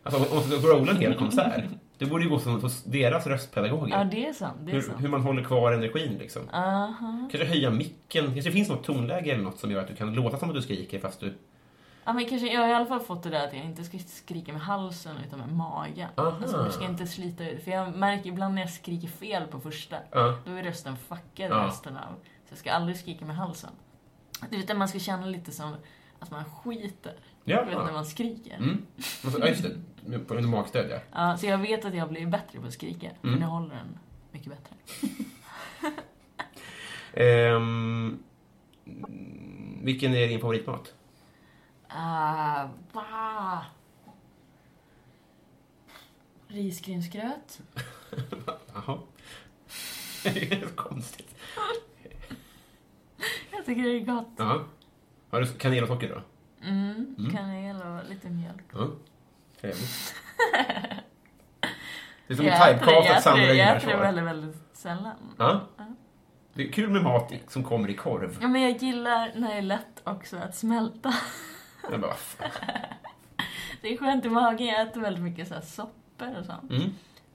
Alltså 0.03 0.21
om 0.23 0.35
man 0.35 0.43
ska 0.43 0.57
growla 0.67 0.91
en 0.91 0.97
hel 0.97 1.13
konsert, 1.13 1.63
det 1.97 2.05
borde 2.05 2.23
ju 2.23 2.29
gå 2.29 2.39
som 2.39 2.61
hos 2.61 2.83
deras 2.83 3.27
röstpedagoger. 3.27 3.97
Ja, 3.97 4.03
det 4.03 4.27
är 4.27 4.33
sant. 4.33 4.57
Det 4.61 4.71
är 4.71 4.73
hur, 4.73 4.81
sant. 4.81 5.03
hur 5.03 5.07
man 5.07 5.21
håller 5.21 5.43
kvar 5.43 5.71
energin 5.71 6.17
liksom. 6.19 6.49
Aha. 6.53 7.27
Kanske 7.31 7.45
höja 7.45 7.69
micken, 7.69 8.25
kanske 8.25 8.41
det 8.41 8.51
finns 8.51 8.69
något 8.69 8.83
tonläge 8.83 9.31
eller 9.31 9.43
något 9.43 9.59
som 9.59 9.71
gör 9.71 9.81
att 9.81 9.87
du 9.87 9.95
kan 9.95 10.13
låta 10.13 10.37
som 10.37 10.49
att 10.49 10.55
du 10.55 10.61
skriker 10.61 10.99
fast 10.99 11.19
du... 11.19 11.33
Ja, 12.03 12.13
men 12.13 12.25
kanske, 12.25 12.47
jag 12.53 12.61
har 12.61 12.67
i 12.67 12.73
alla 12.73 12.85
fall 12.85 12.99
fått 12.99 13.23
det 13.23 13.29
där 13.29 13.47
att 13.47 13.53
jag 13.53 13.65
inte 13.65 13.83
ska 13.83 13.97
skrika 13.99 14.53
med 14.53 14.61
halsen 14.61 15.15
utan 15.27 15.39
med 15.39 15.53
magen. 15.53 16.09
Aha. 16.15 16.37
Alltså, 16.41 16.57
jag 16.57 16.73
ska 16.73 16.85
inte 16.85 17.07
slita 17.07 17.49
ut. 17.49 17.63
För 17.63 17.71
jag 17.71 17.95
märker 17.95 18.29
ibland 18.29 18.55
när 18.55 18.61
jag 18.61 18.71
skriker 18.71 19.07
fel 19.07 19.47
på 19.47 19.59
första, 19.59 19.95
Ja. 20.11 20.37
då 20.45 20.51
är 20.51 20.63
rösten 20.63 20.97
fuckad 20.97 21.51
Ja. 21.51 21.65
resten 21.67 21.97
av. 21.97 22.13
Så 22.23 22.49
jag 22.49 22.57
ska 22.57 22.71
aldrig 22.71 22.97
skrika 22.97 23.25
med 23.25 23.35
halsen. 23.35 23.69
Du 24.49 24.57
vet, 24.57 24.77
man 24.77 24.87
ska 24.87 24.99
känna 24.99 25.25
lite 25.25 25.51
som 25.51 25.75
att 26.21 26.31
man 26.31 26.43
skiter. 26.45 27.15
Ja. 27.43 27.63
Vet, 27.63 27.77
när 27.77 27.93
man 27.93 28.05
skriker. 28.05 28.55
Mm. 28.57 28.85
Och 29.25 29.31
så- 29.31 29.39
Ja, 29.39 29.47
just 29.47 29.63
det. 29.63 30.19
På 30.19 30.33
under 30.33 30.49
magstöd, 30.49 30.91
ja. 30.91 30.99
Ja, 31.11 31.37
så 31.37 31.45
jag 31.45 31.57
vet 31.57 31.85
att 31.85 31.93
jag 31.95 32.09
blivit 32.09 32.29
bättre 32.29 32.59
på 32.59 32.67
att 32.67 32.73
skrika. 32.73 33.07
Mm. 33.07 33.17
Men 33.21 33.41
jag 33.41 33.47
håller 33.47 33.75
den 33.75 33.99
mycket 34.31 34.47
bättre. 34.49 34.75
Ehm, 37.13 38.23
vilken 39.83 40.13
är 40.15 40.27
din 40.27 40.39
favoritmat? 40.39 40.93
Uh, 41.91 42.69
va? 42.91 43.65
Risgrynsgröt. 46.47 47.61
Jaha. 48.73 48.99
Det 50.23 50.51
är 50.51 50.65
konstigt. 50.75 51.35
Jag 53.51 53.65
tycker 53.65 53.83
det 53.83 53.89
är 53.89 53.99
gott. 53.99 54.29
Ja. 54.37 54.65
Har 55.31 55.41
du 55.41 55.47
kanel 55.47 55.83
och 55.83 55.87
socker 55.89 56.09
då? 56.09 56.21
Mm, 56.67 57.15
kanel 57.35 57.75
och 57.81 58.09
lite 58.09 58.29
mjölk. 58.29 58.63
Ja. 58.73 58.87
Trevligt. 59.61 60.15
Det 62.27 62.33
är 62.33 62.37
som 62.37 62.45
en 62.45 62.79
typecastat 62.79 63.05
äter 63.05 63.21
Sandra 63.21 63.45
det- 63.45 63.53
Jag 63.53 63.77
äter 63.77 63.87
det 63.87 63.97
väldigt, 63.97 64.23
väldigt 64.25 64.57
sällan. 64.73 65.15
Ja. 65.37 65.67
Det 66.53 66.67
är 66.67 66.71
kul 66.71 66.89
med 66.89 67.03
mat 67.03 67.33
som 67.47 67.63
kommer 67.63 67.89
i 67.89 67.93
korv. 67.95 68.37
Ja, 68.41 68.47
men 68.47 68.61
jag 68.61 68.71
gillar 68.77 69.31
när 69.35 69.47
det 69.51 69.53
är 69.57 69.61
lätt 69.61 70.01
också 70.03 70.37
att 70.37 70.55
smälta. 70.55 71.13
Vad 71.91 72.17
fan. 72.17 72.49
Det 73.81 73.93
är 73.93 73.97
skönt 73.97 74.25
i 74.25 74.29
magen. 74.29 74.67
Jag 74.67 74.81
äter 74.87 75.01
väldigt 75.01 75.23
mycket 75.23 75.47
så 75.47 75.53
här 75.53 75.61
soppor 75.61 76.35
och 76.39 76.45
sånt. 76.45 76.71
Mm, 76.71 76.89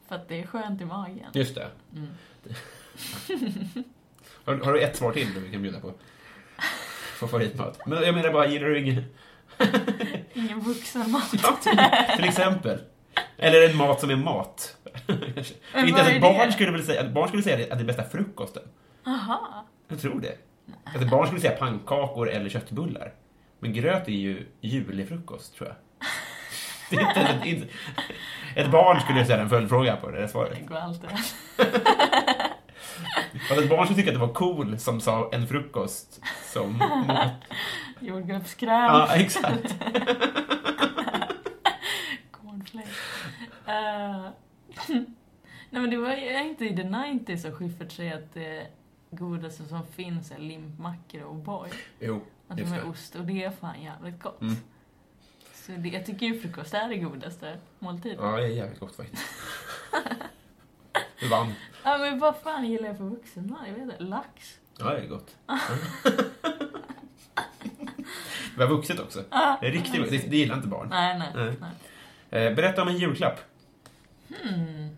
För 0.09 0.15
att 0.17 0.29
det 0.29 0.43
är 0.43 0.47
skönt 0.47 0.81
i 0.81 0.85
magen. 0.85 1.31
just 1.33 1.55
det. 1.55 1.71
Mm. 1.95 2.09
har, 4.45 4.55
har 4.65 4.73
du 4.73 4.81
ett 4.81 4.97
svar 4.97 5.13
till 5.13 5.35
du 5.35 5.51
kan 5.53 5.63
bjuda 5.63 5.81
på? 5.81 5.93
Favoritmat. 7.17 7.87
Men 7.87 8.03
jag 8.03 8.15
menar 8.15 8.33
bara, 8.33 8.47
gillar 8.47 8.69
du 8.69 8.79
ingen... 8.79 9.05
Ingen 10.35 10.61
vuxenmat. 10.61 11.35
Ja, 11.43 11.59
till, 11.63 11.79
till 12.17 12.25
exempel. 12.25 12.79
Eller 13.37 13.71
en 13.71 13.77
mat 13.77 14.01
som 14.01 14.11
är 14.11 14.17
mat. 14.17 14.77
Inte 15.77 16.01
ens 16.01 16.21
barn 16.21 16.53
skulle 16.53 16.71
väl 16.71 16.85
säga, 16.85 17.09
barn 17.09 17.29
skulle 17.29 17.43
säga 17.43 17.73
att 17.73 17.79
det 17.79 17.85
är 17.85 17.87
bästa 17.87 18.05
frukosten. 18.05 18.63
Aha. 19.07 19.67
Jag 19.89 20.01
tror 20.01 20.21
det. 20.21 20.39
Att 20.85 21.03
ett 21.03 21.11
barn 21.11 21.27
skulle 21.27 21.41
säga 21.41 21.57
pannkakor 21.57 22.31
eller 22.31 22.51
köttbullar. 22.51 23.13
Men 23.59 23.73
gröt 23.73 24.09
är 24.09 24.13
ju 24.13 24.47
julig 24.61 25.09
frukost, 25.09 25.57
tror 25.57 25.69
jag. 25.69 25.77
Det 26.91 26.97
är 26.97 27.47
inte, 27.47 27.67
ett 28.57 28.71
barn 28.71 29.01
skulle 29.01 29.25
ställa 29.25 29.43
en 29.43 29.49
följdfråga 29.49 29.97
på 29.97 30.11
det 30.11 30.21
där 30.21 30.29
svaret. 30.29 30.59
Det 30.61 30.67
går 30.67 30.77
alltid. 30.77 31.11
Att 33.51 33.59
ett 33.59 33.71
barn 33.71 33.87
skulle 33.87 33.97
tycka 33.99 34.11
att 34.11 34.21
det 34.21 34.27
var 34.27 34.35
cool 34.35 34.79
som 34.79 35.01
sa 35.01 35.31
en 35.33 35.49
frukost 35.49 36.21
som 36.53 36.79
mat. 36.79 37.33
Jordgubbskräm. 38.01 38.71
Ja, 38.85 39.15
exakt. 39.15 39.75
Cornflakes. 42.31 42.91
Uh, 43.69 44.29
nej 45.71 45.83
men 45.83 45.91
det 45.91 45.97
var 45.97 46.41
inte 46.41 46.65
i 46.65 46.77
the 46.77 46.83
90s 46.83 47.37
som 47.37 47.53
Schyffert 47.53 47.93
säger 47.93 48.15
att 48.15 48.35
det, 48.35 48.67
godaste 49.11 49.65
som 49.65 49.87
finns 49.87 50.31
är 50.31 50.39
limpmackor 50.39 51.23
och 51.23 51.35
O'boy. 51.35 51.69
Jo, 52.01 52.21
Alltså 52.49 52.67
med 52.67 52.81
det. 52.81 52.85
ost 52.85 53.15
och 53.15 53.25
det 53.25 53.45
är 53.45 53.51
fan 53.51 53.83
jävligt 53.83 54.23
gott. 54.23 54.41
Mm. 54.41 54.57
Så 55.55 55.73
det, 55.73 55.89
jag 55.89 56.07
tycker 56.07 56.27
ju 56.27 56.41
frukost 56.41 56.75
är 56.75 56.89
det 56.89 56.97
godaste 56.97 57.59
måltiden. 57.79 58.19
Ja, 58.21 58.37
det 58.37 58.45
är 58.45 58.49
jävligt 58.49 58.81
gott 58.81 58.97
faktiskt. 58.97 59.23
Du 61.21 61.29
vann. 61.29 61.53
Ja 61.85 61.99
men 61.99 62.19
vad 62.19 62.37
fan 62.37 62.67
gillar 62.67 62.87
jag 62.89 62.97
för 62.97 63.05
vuxenmat? 63.05 63.61
Jag 63.67 63.75
vet 63.75 63.83
inte. 63.83 63.99
Lax? 63.99 64.59
Ja, 64.79 64.85
det 64.85 65.01
är 65.01 65.07
gott. 65.07 65.37
Det 68.55 68.65
var 68.65 68.67
vuxet 68.67 69.01
också. 69.01 69.25
Det 69.61 69.67
är 69.67 69.73
riktigt, 69.73 70.11
det, 70.11 70.31
det 70.31 70.37
gillar 70.37 70.57
inte 70.57 70.69
barn. 70.69 70.89
Nej, 70.89 71.19
nej. 71.19 71.33
Nej. 71.35 71.55
nej. 72.31 72.47
Eh, 72.47 72.55
berätta 72.55 72.83
om 72.83 72.89
en 72.89 72.97
julklapp. 72.97 73.41
Hmm. 74.29 74.97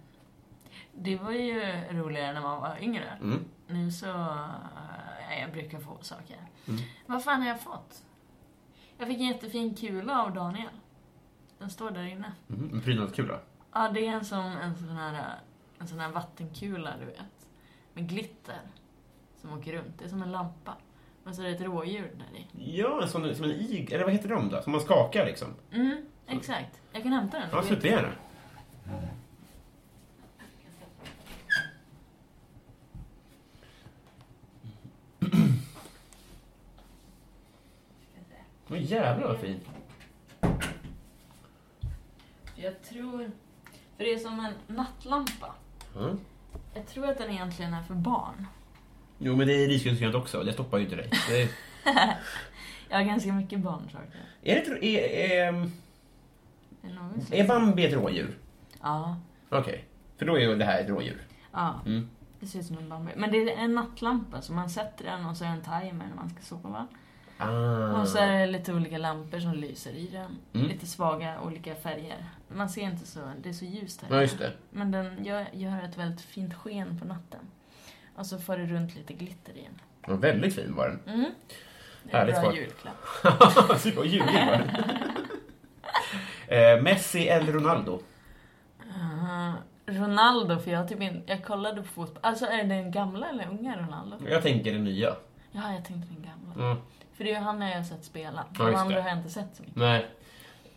Det 0.92 1.16
var 1.16 1.32
ju 1.32 1.60
roligare 1.90 2.32
när 2.32 2.40
man 2.40 2.60
var 2.60 2.76
yngre. 2.80 3.18
Mm. 3.22 3.44
Nu 3.66 3.90
så... 3.90 4.06
äh, 5.30 5.40
jag 5.40 5.52
brukar 5.52 5.78
få 5.78 5.98
saker. 6.00 6.36
Mm. 6.68 6.80
Vad 7.06 7.24
fan 7.24 7.42
har 7.42 7.48
jag 7.48 7.60
fått? 7.60 8.02
Jag 8.98 9.08
fick 9.08 9.18
en 9.18 9.26
jättefin 9.26 9.74
kula 9.74 10.22
av 10.22 10.34
Daniel. 10.34 10.68
Den 11.58 11.70
står 11.70 11.90
där 11.90 12.04
inne. 12.04 12.32
Mm. 12.48 12.70
En 12.74 12.80
prydnadskula. 12.80 13.38
Ja, 13.72 13.90
det 13.94 14.06
är 14.06 14.12
en 14.12 14.24
sån, 14.24 14.46
en 14.46 14.76
sån 14.76 14.96
här, 14.96 15.34
en 15.78 15.88
sån 15.88 16.00
här 16.00 16.12
vattenkula, 16.12 16.94
du 17.00 17.06
vet. 17.06 17.48
Med 17.94 18.08
glitter. 18.08 18.60
Som 19.36 19.58
åker 19.58 19.72
runt. 19.72 19.98
Det 19.98 20.04
är 20.04 20.08
som 20.08 20.22
en 20.22 20.32
lampa. 20.32 20.76
Men 21.24 21.34
så 21.34 21.42
är 21.42 21.46
det 21.46 21.54
ett 21.54 21.60
rådjur 21.60 22.10
där 22.14 22.38
i. 22.38 22.76
Ja, 22.78 23.06
sån 23.06 23.34
som 23.34 23.44
en 23.44 23.50
ig... 23.50 23.92
Eller 23.92 24.04
vad 24.04 24.12
heter 24.12 24.28
de 24.28 24.48
då? 24.48 24.62
Som 24.62 24.72
man 24.72 24.80
skakar 24.80 25.26
liksom. 25.26 25.48
Mm, 25.72 26.06
exakt. 26.26 26.80
Jag 26.92 27.02
kan 27.02 27.12
hämta 27.12 27.38
den. 27.38 27.48
Ja, 27.52 27.62
supergärna. 27.62 28.12
Men 38.66 38.82
jävlar 38.82 39.28
vad 39.28 39.40
fin. 39.40 39.60
Jag 42.54 42.82
tror... 42.82 43.30
För 43.96 44.04
det 44.04 44.12
är 44.12 44.18
som 44.18 44.40
en 44.40 44.76
nattlampa. 44.76 45.54
Mm. 45.98 46.18
Jag 46.74 46.86
tror 46.86 47.08
att 47.08 47.18
den 47.18 47.30
egentligen 47.30 47.74
är 47.74 47.82
för 47.82 47.94
barn. 47.94 48.46
Jo, 49.18 49.36
men 49.36 49.46
det 49.46 49.64
är 49.64 49.68
risgrynsgrönt 49.68 50.14
också. 50.14 50.42
Det 50.42 50.52
stoppar 50.52 50.78
ju 50.78 50.84
inte 50.84 50.96
dig. 50.96 51.10
Det 51.28 51.48
Jag 52.88 52.96
har 52.98 53.04
ganska 53.04 53.32
mycket 53.32 53.58
barnsaker. 53.60 54.20
är, 54.42 54.54
det, 54.54 54.60
tro- 54.60 54.82
är, 54.82 54.98
är, 54.98 55.52
Är 56.82 57.44
är 57.44 57.48
Bambi 57.48 57.86
ett 57.86 57.92
rådjur? 57.92 58.38
Ja. 58.82 59.16
Okej. 59.48 59.84
För 60.16 60.26
då 60.26 60.34
är 60.36 60.40
ju 60.40 60.56
det 60.56 60.64
här 60.64 60.80
ett 60.80 60.88
rådjur. 60.88 61.26
Ja. 61.52 61.74
Mm. 61.86 62.08
Det 62.40 62.46
ser 62.46 62.58
ut 62.58 62.66
som 62.66 62.78
en 62.78 62.88
Bambi. 62.88 63.12
Men 63.16 63.30
det 63.30 63.52
är 63.52 63.56
en 63.64 63.74
nattlampa, 63.74 64.42
så 64.42 64.52
man 64.52 64.70
sätter 64.70 65.04
den 65.04 65.26
och 65.26 65.36
så 65.36 65.44
är 65.44 65.48
det 65.48 65.54
en 65.54 65.62
timer 65.82 66.06
när 66.08 66.16
man 66.16 66.30
ska 66.30 66.40
sova. 66.42 66.86
Ah. 67.38 68.00
Och 68.00 68.08
så 68.08 68.18
är 68.18 68.38
det 68.38 68.46
lite 68.46 68.74
olika 68.74 68.98
lampor 68.98 69.38
som 69.38 69.52
lyser 69.52 69.92
i 69.92 70.06
den. 70.06 70.38
Mm. 70.52 70.68
Lite 70.68 70.86
svaga 70.86 71.40
olika 71.40 71.74
färger. 71.74 72.24
Man 72.48 72.68
ser 72.68 72.82
inte 72.82 73.06
så, 73.06 73.20
det 73.42 73.48
är 73.48 73.52
så 73.52 73.64
ljust 73.64 74.02
här. 74.02 74.14
Ja, 74.16 74.20
just 74.20 74.38
det. 74.38 74.52
Men 74.70 74.90
den 74.90 75.24
gör, 75.24 75.46
gör 75.52 75.82
ett 75.82 75.98
väldigt 75.98 76.20
fint 76.20 76.54
sken 76.54 76.98
på 76.98 77.06
natten. 77.06 77.40
Och 78.14 78.26
så 78.26 78.38
får 78.38 78.56
det 78.56 78.66
runt 78.66 78.94
lite 78.94 79.12
glitter 79.12 79.52
i 79.52 79.62
den. 79.62 79.80
Ja, 80.06 80.14
väldigt 80.16 80.54
fin 80.54 80.74
var 80.74 80.88
den. 80.88 81.14
Mm. 81.14 81.30
Det 82.02 82.16
är 82.16 82.26
en 82.26 82.42
bra 82.42 82.54
julklapp. 82.56 83.78
Super 83.80 84.04
ljuvlig 84.04 84.46
var 84.46 84.58
den. 84.58 84.70
eh, 86.76 86.82
Messi 86.82 87.28
eller 87.28 87.52
Ronaldo? 87.52 88.00
Uh, 88.86 89.54
Ronaldo, 89.86 90.58
för 90.58 90.70
jag 90.70 90.88
typ 90.88 91.02
inte, 91.02 91.32
jag 91.32 91.44
kollade 91.44 91.82
på 91.82 91.88
fotboll. 91.88 92.18
Alltså 92.22 92.46
är 92.46 92.56
det 92.56 92.68
den 92.74 92.90
gamla 92.90 93.28
eller 93.28 93.48
unga 93.50 93.76
Ronaldo? 93.76 94.16
Jag 94.28 94.42
tänker 94.42 94.72
den 94.72 94.84
nya. 94.84 95.16
Ja, 95.52 95.72
jag 95.72 95.84
tänkte 95.84 96.14
den 96.14 96.22
gamla. 96.22 96.70
Mm. 96.70 96.82
För 97.18 97.24
det 97.24 97.30
är 97.30 97.34
ju 97.34 97.40
han 97.40 97.60
jag 97.60 97.76
har 97.76 97.82
sett 97.82 98.04
spela. 98.04 98.44
Ja, 98.58 98.64
De 98.64 98.74
andra 98.74 99.02
har 99.02 99.08
jag 99.08 99.18
inte 99.18 99.30
sett 99.30 99.48
så 99.56 99.62
mycket. 99.62 99.76
Nej. 99.76 100.06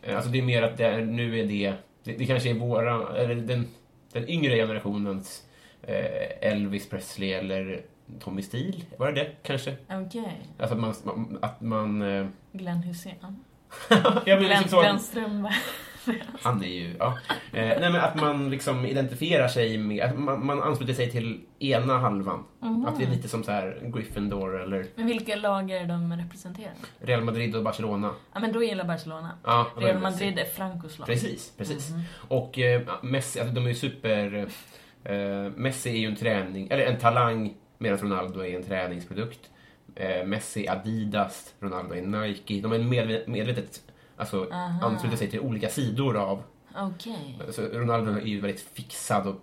Eh, 0.02 0.16
Alltså 0.16 0.32
det 0.32 0.38
är 0.38 0.44
mer 0.44 0.64
att 0.64 0.78
det 0.78 0.86
är, 0.86 1.02
nu 1.02 1.40
är 1.40 1.46
det, 1.46 1.74
det, 2.04 2.18
det 2.18 2.26
kanske 2.26 2.50
är 2.50 2.54
våra, 2.54 3.18
eller 3.18 3.36
den, 3.36 3.68
den 4.14 4.30
yngre 4.30 4.56
generationens 4.56 5.44
eh, 5.84 6.50
Elvis 6.52 6.90
Presley 6.90 7.32
eller 7.32 7.82
Tommy 8.20 8.42
Steele. 8.42 8.82
Var 8.98 9.12
det 9.12 9.24
det 9.24 9.32
kanske? 9.44 9.76
Okej. 9.90 10.42
Alltså 10.60 10.76
att 10.76 10.82
man, 11.06 11.40
att 11.42 11.62
man 11.62 12.02
eh, 12.02 12.28
Glenn 12.52 12.84
ja, 13.90 14.12
men 14.26 14.40
Glenn, 14.40 14.50
liksom 14.50 14.70
så, 14.70 14.82
Glenn 14.82 15.00
Strömberg. 15.00 15.54
Han 16.42 16.64
är 16.64 16.68
ju, 16.68 16.96
ja. 17.00 17.18
Eh, 17.30 17.36
nej 17.80 17.80
men 17.92 17.96
att 17.96 18.16
man 18.16 18.50
liksom 18.50 18.86
identifierar 18.86 19.48
sig 19.48 19.78
med, 19.78 20.04
att 20.04 20.20
man, 20.20 20.46
man 20.46 20.62
ansluter 20.62 20.94
sig 20.94 21.12
till 21.12 21.42
ena 21.60 21.98
halvan. 21.98 22.44
Mhm. 22.60 22.86
Att 22.86 22.98
det 23.00 23.06
är 23.06 23.10
lite 23.10 23.28
som 23.28 23.44
så 23.44 23.52
här 23.52 23.80
Gryffindor 23.94 24.62
eller 24.62 24.86
Men 24.96 25.06
vilka 25.08 25.36
lag 25.36 25.72
är 25.72 25.86
de 25.86 26.14
representerar? 26.18 26.74
Real 27.00 27.22
Madrid 27.24 27.56
och 27.56 27.64
Barcelona. 27.64 28.10
Ja, 28.34 28.40
men 28.40 28.54
då 28.54 28.64
gillar 28.64 28.86
Barcelona. 28.86 29.32
Ja, 29.44 29.68
Real. 29.78 30.00
Madrid 30.00 30.40
är 30.40 30.46
Francos 30.46 31.00
lag. 31.00 31.06
Precis, 31.08 31.54
precis. 31.58 31.90
Mhm. 31.90 32.02
Och 32.28 32.60
eh, 32.60 32.82
Messi, 33.02 33.40
alltså 33.40 33.56
de 33.56 33.64
är 33.66 33.70
ju 33.70 33.76
super... 33.76 34.48
Eh, 35.04 35.52
Messi 35.56 35.90
är 35.90 35.96
ju 35.98 36.08
en 36.08 36.16
träning, 36.16 36.68
eller 36.72 36.86
en 36.86 36.98
talang 37.00 37.54
medan 37.78 37.98
Ronaldo 37.98 38.40
är 38.46 38.56
en 38.56 38.64
träningsprodukt. 38.64 39.40
Eh, 39.96 40.26
Messi 40.26 40.68
Adidas, 40.68 41.54
Ronaldo 41.60 41.94
är 41.96 42.02
Nike. 42.02 42.62
De 42.62 42.72
är 42.72 42.80
medve- 42.80 43.30
medvetet 43.30 43.82
alltså, 44.22 44.48
Aha. 44.52 44.86
ansluter 44.88 45.18
sig 45.18 45.30
till 45.32 45.40
olika 45.40 45.70
sidor 45.70 46.18
av... 46.18 46.44
Okej. 46.76 47.40
Alltså, 47.46 47.62
Ronaldo 47.62 48.12
är 48.12 48.22
ju 48.26 48.42
väldigt 48.42 48.62
fixad 48.62 49.28
och 49.28 49.42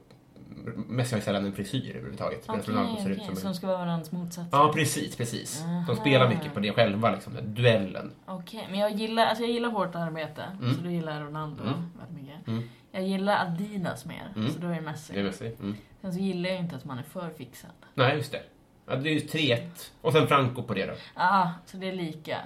Messi 0.76 1.12
har 1.14 1.18
ju 1.18 1.24
sällan 1.24 1.44
en 1.46 1.52
frisyr 1.52 1.90
överhuvudtaget. 1.90 2.48
medan 2.48 2.60
Okej, 2.60 2.74
Ronaldo 2.74 3.02
ser 3.02 3.10
ut 3.10 3.16
okej. 3.16 3.26
som 3.26 3.34
en... 3.36 3.40
Som 3.40 3.54
ska 3.54 3.66
vara 3.66 3.78
varandras 3.78 4.12
motsats. 4.12 4.48
Ja, 4.52 4.72
precis, 4.74 5.16
precis. 5.16 5.62
Aha. 5.62 5.84
De 5.86 5.96
spelar 5.96 6.28
mycket 6.28 6.54
på 6.54 6.60
det 6.60 6.72
själva, 6.72 7.10
liksom, 7.10 7.34
den 7.34 7.54
duellen. 7.54 8.12
Okej, 8.26 8.66
men 8.70 8.78
jag 8.80 8.90
gillar, 8.92 9.26
alltså 9.26 9.44
jag 9.44 9.50
gillar 9.52 9.68
hårt 9.70 9.94
arbete. 9.94 10.42
Mm. 10.60 10.74
Så 10.74 10.80
då 10.80 10.90
gillar 10.90 11.20
Ronaldo 11.20 11.62
Mm. 11.62 11.74
väldigt 11.98 12.22
mycket. 12.22 12.48
Mm. 12.48 12.62
Jag 12.92 13.02
gillar 13.02 13.46
Adidas 13.46 14.04
mer, 14.04 14.32
Mm. 14.36 14.50
så 14.52 14.58
då 14.58 14.66
är 14.68 14.74
det 14.74 14.80
Messi. 14.80 15.12
Det 15.12 15.20
är 15.20 15.24
Messi. 15.24 15.46
Mm. 15.60 15.76
Sen 16.00 16.12
så 16.12 16.18
gillar 16.18 16.50
jag 16.50 16.58
inte 16.58 16.76
att 16.76 16.84
man 16.84 16.98
är 16.98 17.02
för 17.02 17.30
fixad. 17.30 17.70
Nej, 17.94 18.16
just 18.16 18.32
det. 18.32 18.42
Ja, 18.86 18.96
det 18.96 19.08
är 19.08 19.12
ju 19.12 19.20
3-1. 19.20 19.90
Och 20.00 20.12
sen 20.12 20.26
Franco 20.28 20.62
på 20.62 20.74
det 20.74 20.86
då. 20.86 20.92
Ah, 21.14 21.48
så 21.66 21.76
det 21.76 21.88
är 21.88 21.92
lika. 21.92 22.38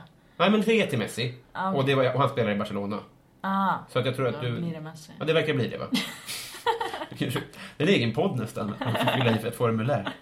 Nej, 0.43 0.51
men 0.51 0.63
3-1 0.63 0.87
till 0.87 0.99
Messi. 0.99 1.35
Ah, 1.53 1.73
Och, 1.73 1.85
det 1.87 1.95
var, 1.95 2.15
och 2.15 2.21
han 2.21 2.29
spelar 2.29 2.51
i 2.51 2.55
Barcelona. 2.57 2.99
ah, 3.41 3.75
Så 3.89 3.99
att 3.99 4.07
jag 4.07 4.17
tror 4.17 4.29
att 4.29 4.41
du... 4.41 4.61
blir 4.61 4.73
det 4.73 4.81
Messi. 4.81 5.13
Ja, 5.19 5.25
det 5.25 5.33
verkar 5.33 5.55
bli 5.55 5.69
det 5.69 5.79
va? 5.79 5.87
det 7.19 7.25
är 7.25 7.83
en 7.83 7.89
egen 7.89 8.15
podd 8.15 8.37
nästan. 8.37 8.75
Man 8.81 8.95
får 8.95 9.13
fylla 9.13 9.31
i 9.31 9.47
ett 9.49 9.57
formulär. 9.57 10.13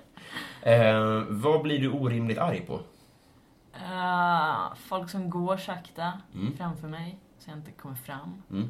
Eh, 0.62 1.22
vad 1.28 1.62
blir 1.62 1.78
du 1.78 1.90
orimligt 1.90 2.38
arg 2.38 2.61
på? 2.61 2.80
Ah, 3.92 4.74
folk 4.76 5.11
som 5.11 5.30
går 5.30 5.56
sakta 5.56 6.12
Mm. 6.35 6.56
framför 6.56 6.88
mig, 6.88 7.18
så 7.38 7.50
jag 7.50 7.59
inte 7.59 7.70
kommer 7.72 7.94
fram. 7.94 8.42
Mm. 8.50 8.68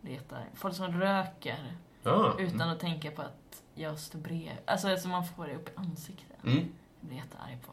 Det 0.00 0.14
är. 0.16 0.20
Folk 0.54 0.74
som 0.74 1.00
röker 1.00 1.58
Ja. 2.02 2.34
utan 2.38 2.68
att 2.70 2.80
tänka 2.80 3.10
på 3.10 3.22
att 3.22 3.62
jag 3.74 3.98
står 3.98 4.18
bredvid. 4.18 4.50
Alltså, 4.66 4.88
alltså 4.88 5.08
man 5.08 5.24
får 5.24 5.46
det 5.46 5.54
upp 5.54 5.68
i 5.68 5.72
ansiktet. 5.76 6.44
Mm. 6.44 6.56
Jag 7.00 7.08
blir 7.08 7.16
jättearg 7.18 7.58
på. 7.66 7.72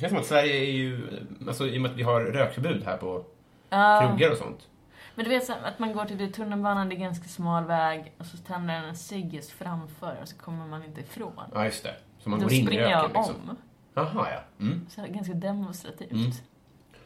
Det 0.00 0.02
känns 0.02 0.10
som 0.10 0.20
att 0.20 0.26
Sverige 0.26 0.56
är 0.56 0.72
ju... 0.72 1.08
Alltså, 1.46 1.66
I 1.66 1.78
och 1.78 1.82
med 1.82 1.90
att 1.90 1.96
vi 1.96 2.02
har 2.02 2.20
rökförbud 2.20 2.84
här 2.84 2.96
på 2.96 3.24
Ah, 3.68 4.00
krogar 4.00 4.30
och 4.30 4.36
sånt. 4.36 4.68
Men 5.14 5.24
du 5.24 5.30
vet 5.30 5.44
så 5.44 5.52
att 5.52 5.78
man 5.78 5.92
går 5.92 6.04
till 6.04 6.18
det, 6.18 6.28
tunnelbanan, 6.28 6.88
det 6.88 6.94
är 6.94 6.98
ganska 6.98 7.28
smal 7.28 7.64
väg 7.64 8.12
och 8.18 8.26
så 8.26 8.36
tänder 8.36 8.74
den 8.74 8.84
en 8.84 8.96
cigg 8.96 9.44
framför 9.58 10.18
och 10.22 10.28
så 10.28 10.36
kommer 10.36 10.66
man 10.66 10.84
inte 10.84 11.00
ifrån. 11.00 11.32
Ja, 11.54 11.64
just 11.64 11.82
det. 11.82 11.94
Så 12.18 12.30
man 12.30 12.40
Då 12.40 12.46
går 12.46 12.52
in 12.52 12.68
i 12.68 12.78
röken 12.78 12.90
jag 12.90 13.10
liksom. 13.14 13.34
om. 13.48 13.56
Jaha, 13.94 14.28
ja. 14.30 14.64
Mm. 14.64 14.86
Så 14.90 15.02
ganska 15.08 15.34
demonstrativt. 15.34 16.12
Mm. 16.12 16.30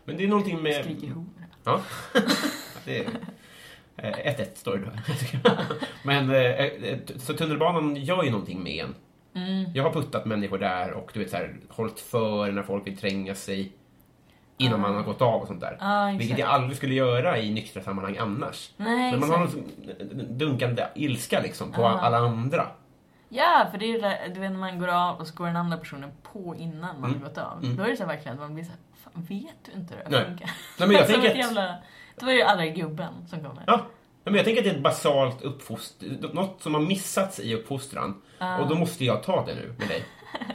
Men 0.04 0.16
det 0.16 0.24
är 0.24 0.28
någonting 0.28 0.62
med... 0.62 0.84
Skriker 0.84 1.08
hora. 1.08 1.26
Ja. 1.64 1.80
det 2.84 2.98
är... 2.98 3.06
eh, 3.96 4.34
1-1 4.34 4.54
står 4.54 4.78
det 4.78 4.84
då. 4.84 5.50
Men 6.04 6.30
eh, 6.30 6.36
eh, 6.36 6.98
så 7.16 7.34
tunnelbanan 7.34 7.96
gör 7.96 8.22
ju 8.22 8.30
någonting 8.30 8.62
med 8.62 8.84
en. 8.84 8.94
Mm. 9.34 9.64
Jag 9.74 9.82
har 9.82 9.90
puttat 9.92 10.24
människor 10.24 10.58
där 10.58 10.90
och 10.92 11.10
du 11.14 11.20
vet 11.20 11.30
så 11.30 11.36
här, 11.36 11.56
hållit 11.68 12.00
för 12.00 12.52
när 12.52 12.62
folk 12.62 12.86
vill 12.86 12.96
tränga 12.96 13.34
sig 13.34 13.72
innan 14.58 14.80
man 14.80 14.94
har 14.94 15.02
gått 15.02 15.22
av 15.22 15.40
och 15.40 15.46
sånt 15.46 15.60
där. 15.60 15.72
Exakt. 15.72 16.20
Vilket 16.20 16.38
jag 16.38 16.48
aldrig 16.48 16.76
skulle 16.76 16.94
göra 16.94 17.38
i 17.38 17.50
nyktra 17.50 17.82
sammanhang 17.82 18.16
annars. 18.16 18.70
Nej, 18.76 19.10
Men 19.10 19.20
man 19.20 19.30
har 19.30 19.44
exakt. 19.44 19.62
någon 20.12 20.38
dunkande 20.38 20.86
ilska 20.94 21.40
liksom 21.40 21.72
på 21.72 21.82
Ja. 21.82 21.88
alla 22.00 22.16
andra. 22.18 22.66
Ja, 23.28 23.66
för 23.70 23.78
det 23.78 23.84
är 23.84 23.92
ju 23.92 24.00
där, 24.00 24.18
du 24.34 24.40
vet 24.40 24.50
när 24.50 24.58
man 24.58 24.78
går 24.78 24.88
av 24.88 25.16
och 25.16 25.26
så 25.26 25.34
går 25.34 25.46
den 25.46 25.56
andra 25.56 25.76
personen 25.76 26.10
på 26.32 26.56
innan 26.58 27.00
man 27.00 27.10
Mm. 27.10 27.22
har 27.22 27.28
gått 27.28 27.38
av. 27.38 27.64
Mm. 27.64 27.76
Då 27.76 27.82
är 27.82 27.88
det 27.88 27.96
så 27.96 28.06
verkligen 28.06 28.34
att 28.34 28.40
man 28.40 28.54
blir 28.54 28.64
så 28.64 28.70
här, 28.70 28.78
fan 29.04 29.22
vet 29.24 29.54
du 29.64 29.72
inte 29.80 29.94
hur 29.94 30.04
det 30.04 30.10
Nej. 30.10 30.24
funkar? 30.24 30.50
Nej, 30.78 30.88
men 30.88 30.96
jag 30.96 31.06
tänker 31.20 31.34
jävla, 31.34 31.74
Då 32.20 32.26
är 32.26 32.30
det 32.30 32.36
ju 32.36 32.42
alla 32.42 32.66
gubben 32.66 33.12
som 33.28 33.40
kommer. 33.44 33.62
Ja. 33.66 33.80
Men 34.24 34.34
jag 34.34 34.44
tänker 34.44 34.60
att 34.60 34.64
det 34.64 34.70
är 34.70 34.74
ett 34.74 34.82
basalt 34.82 35.42
uppfostran, 35.42 36.30
något 36.32 36.62
som 36.62 36.74
har 36.74 36.80
missats 36.80 37.40
i 37.40 37.54
uppfostran. 37.54 38.22
Ah. 38.38 38.58
Och 38.58 38.68
då 38.68 38.74
måste 38.74 39.04
jag 39.04 39.22
ta 39.22 39.46
det 39.46 39.54
nu 39.54 39.74
med 39.78 39.88
dig. 39.88 40.04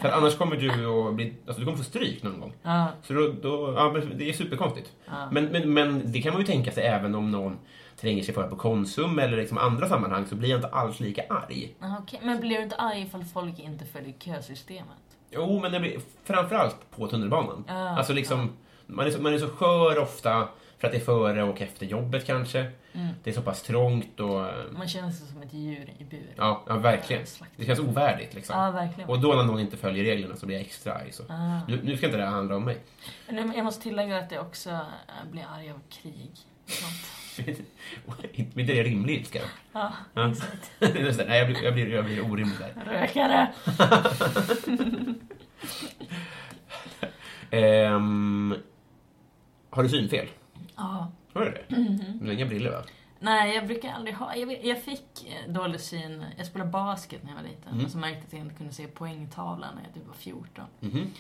För 0.02 0.10
annars 0.10 0.38
kommer 0.38 0.56
du 0.56 0.86
att 0.86 1.16
bli, 1.16 1.34
alltså 1.48 1.60
du 1.60 1.66
kommer 1.66 1.78
få 1.78 1.84
stryk 1.84 2.24
någon 2.24 2.40
gång. 2.40 2.54
Ja. 2.64 2.88
Så 3.04 3.14
då, 3.14 3.28
då 3.42 3.74
ja, 3.78 4.02
det 4.16 4.30
är 4.30 4.34
superkonstigt. 4.34 4.92
Ja. 5.06 5.30
Men, 5.32 5.46
men, 5.46 5.74
men 5.74 6.12
det 6.12 6.22
kan 6.22 6.34
man 6.34 6.42
ju 6.42 6.48
tänka 6.48 6.72
sig 6.72 6.84
även 6.84 7.16
om 7.16 7.32
någon 7.32 7.58
tränger 7.98 8.24
sig 8.24 8.34
för 8.34 8.48
på 8.48 8.56
Konsum 8.56 9.20
eller 9.20 9.38
liksom 9.38 9.58
andra 9.58 9.90
sammanhang 9.90 10.26
så 10.28 10.36
blir 10.36 10.50
jag 10.50 10.58
inte 10.58 10.68
alls 10.68 11.00
lika 11.00 11.24
arg. 11.30 11.76
Okej. 12.02 12.20
Men 12.24 12.40
blir 12.40 12.58
du 12.58 12.64
inte 12.64 12.76
arg 12.76 13.02
ifall 13.02 13.24
folk 13.24 13.60
inte 13.60 13.86
följer 13.86 14.14
kösystemet? 14.20 14.98
Jo, 15.32 15.60
men 15.60 15.72
det 15.72 15.80
blir 15.80 16.00
framförallt 16.24 16.92
på 16.96 17.08
tunnelbanan. 17.08 17.64
Alltså 17.68 18.14
liksom, 18.14 18.50
man, 18.86 19.08
är 19.08 19.12
så, 19.12 19.22
man 19.22 19.34
är 19.34 19.38
så 19.38 19.48
skör 19.48 20.00
ofta 20.00 20.48
för 20.80 20.88
att 20.88 20.92
det 20.94 20.98
är 21.00 21.06
före 21.06 21.44
och 21.44 21.62
efter 21.62 21.86
jobbet 21.86 22.26
kanske. 22.26 22.60
Mm. 22.94 23.08
Det 23.24 23.30
är 23.30 23.34
så 23.34 23.42
pass 23.42 23.62
trångt 23.64 24.20
och... 24.20 24.48
eh, 24.48 24.54
Man 24.72 24.88
känner 24.88 25.12
sig 25.12 25.28
som 25.28 25.42
ett 25.42 25.54
djur 25.54 25.90
i 25.98 26.04
bur. 26.04 26.34
Ja, 26.36 26.64
ja 26.68 26.78
verkligen. 26.78 27.24
Det 27.56 27.66
känns 27.66 27.80
ovärdigt 27.80 28.34
liksom. 28.34 28.60
Ja, 28.60 28.72
verkligen. 28.72 29.10
Och 29.10 29.20
då 29.20 29.34
när 29.34 29.44
någon 29.44 29.60
inte 29.60 29.78
följer 29.78 30.04
reglerna 30.04 30.36
så 30.36 30.46
blir 30.46 30.56
jag 30.58 30.66
extra 30.66 30.94
arg. 30.94 31.12
Så. 31.12 31.24
Ah. 31.30 31.60
Nu, 31.68 31.80
nu 31.84 31.98
ska 31.98 32.06
inte 32.06 32.18
det 32.18 32.24
här 32.26 32.32
handla 32.32 32.56
om 32.56 32.64
mig. 32.66 32.78
Men 33.30 33.54
Jag 33.56 33.64
måste 33.66 33.84
tillägga 33.84 34.18
att 34.18 34.32
jag 34.32 34.42
också 34.46 34.70
äh, 34.70 35.32
blir 35.32 35.46
arg 35.58 35.72
av 35.72 35.80
krig. 35.90 36.32
inte 38.34 38.74
det 38.74 38.84
rimlig 38.84 39.16
ilska? 39.20 39.40
Ja, 39.74 39.94
Ja. 40.14 40.32
exakt. 40.32 40.72
Nej, 41.28 41.38
jag 41.40 41.48
blir, 41.48 41.64
jag, 41.64 41.74
blir, 41.74 41.88
jag 41.94 42.06
blir 42.06 42.32
orimlig 42.32 42.58
där. 42.60 42.74
Rökare! 42.86 43.48
Ehm, 47.52 48.56
har 49.70 49.84
du 49.84 49.90
synfel? 49.90 50.28
Ja. 50.80 51.12
Har 51.34 51.42
du 51.46 51.52
det? 51.52 51.76
Mhm. 51.78 52.20
Du 52.20 52.26
har 52.26 52.34
inga 52.34 52.46
briller 52.46 52.72
va? 52.72 52.84
Nej, 53.20 53.56
jag 53.56 53.68
brukar 53.68 53.94
aldrig 53.94 54.16
ha... 54.16 54.36
Jag, 54.36 54.66
jag 54.66 54.84
fick 54.84 55.28
eh, 55.28 55.52
dålig 55.54 55.80
syn... 55.80 56.26
Jag 56.38 56.46
spelade 56.46 56.72
basket 56.72 57.24
när 57.24 57.30
jag 57.32 57.36
var 57.38 57.44
liten. 57.50 57.74
Mm. 57.74 57.86
Och 57.86 57.92
så 57.92 57.98
märkte 57.98 58.20
jag 58.20 58.26
att 58.28 58.34
jag 58.34 58.42
inte 58.42 58.56
kunde 58.56 58.74
se 58.74 58.88
poängtavlan 58.88 59.76
när 59.76 59.84
jag 59.84 59.94
typ 59.94 60.08
var 60.08 60.14
14. 60.14 60.66
Mhm. 60.80 61.12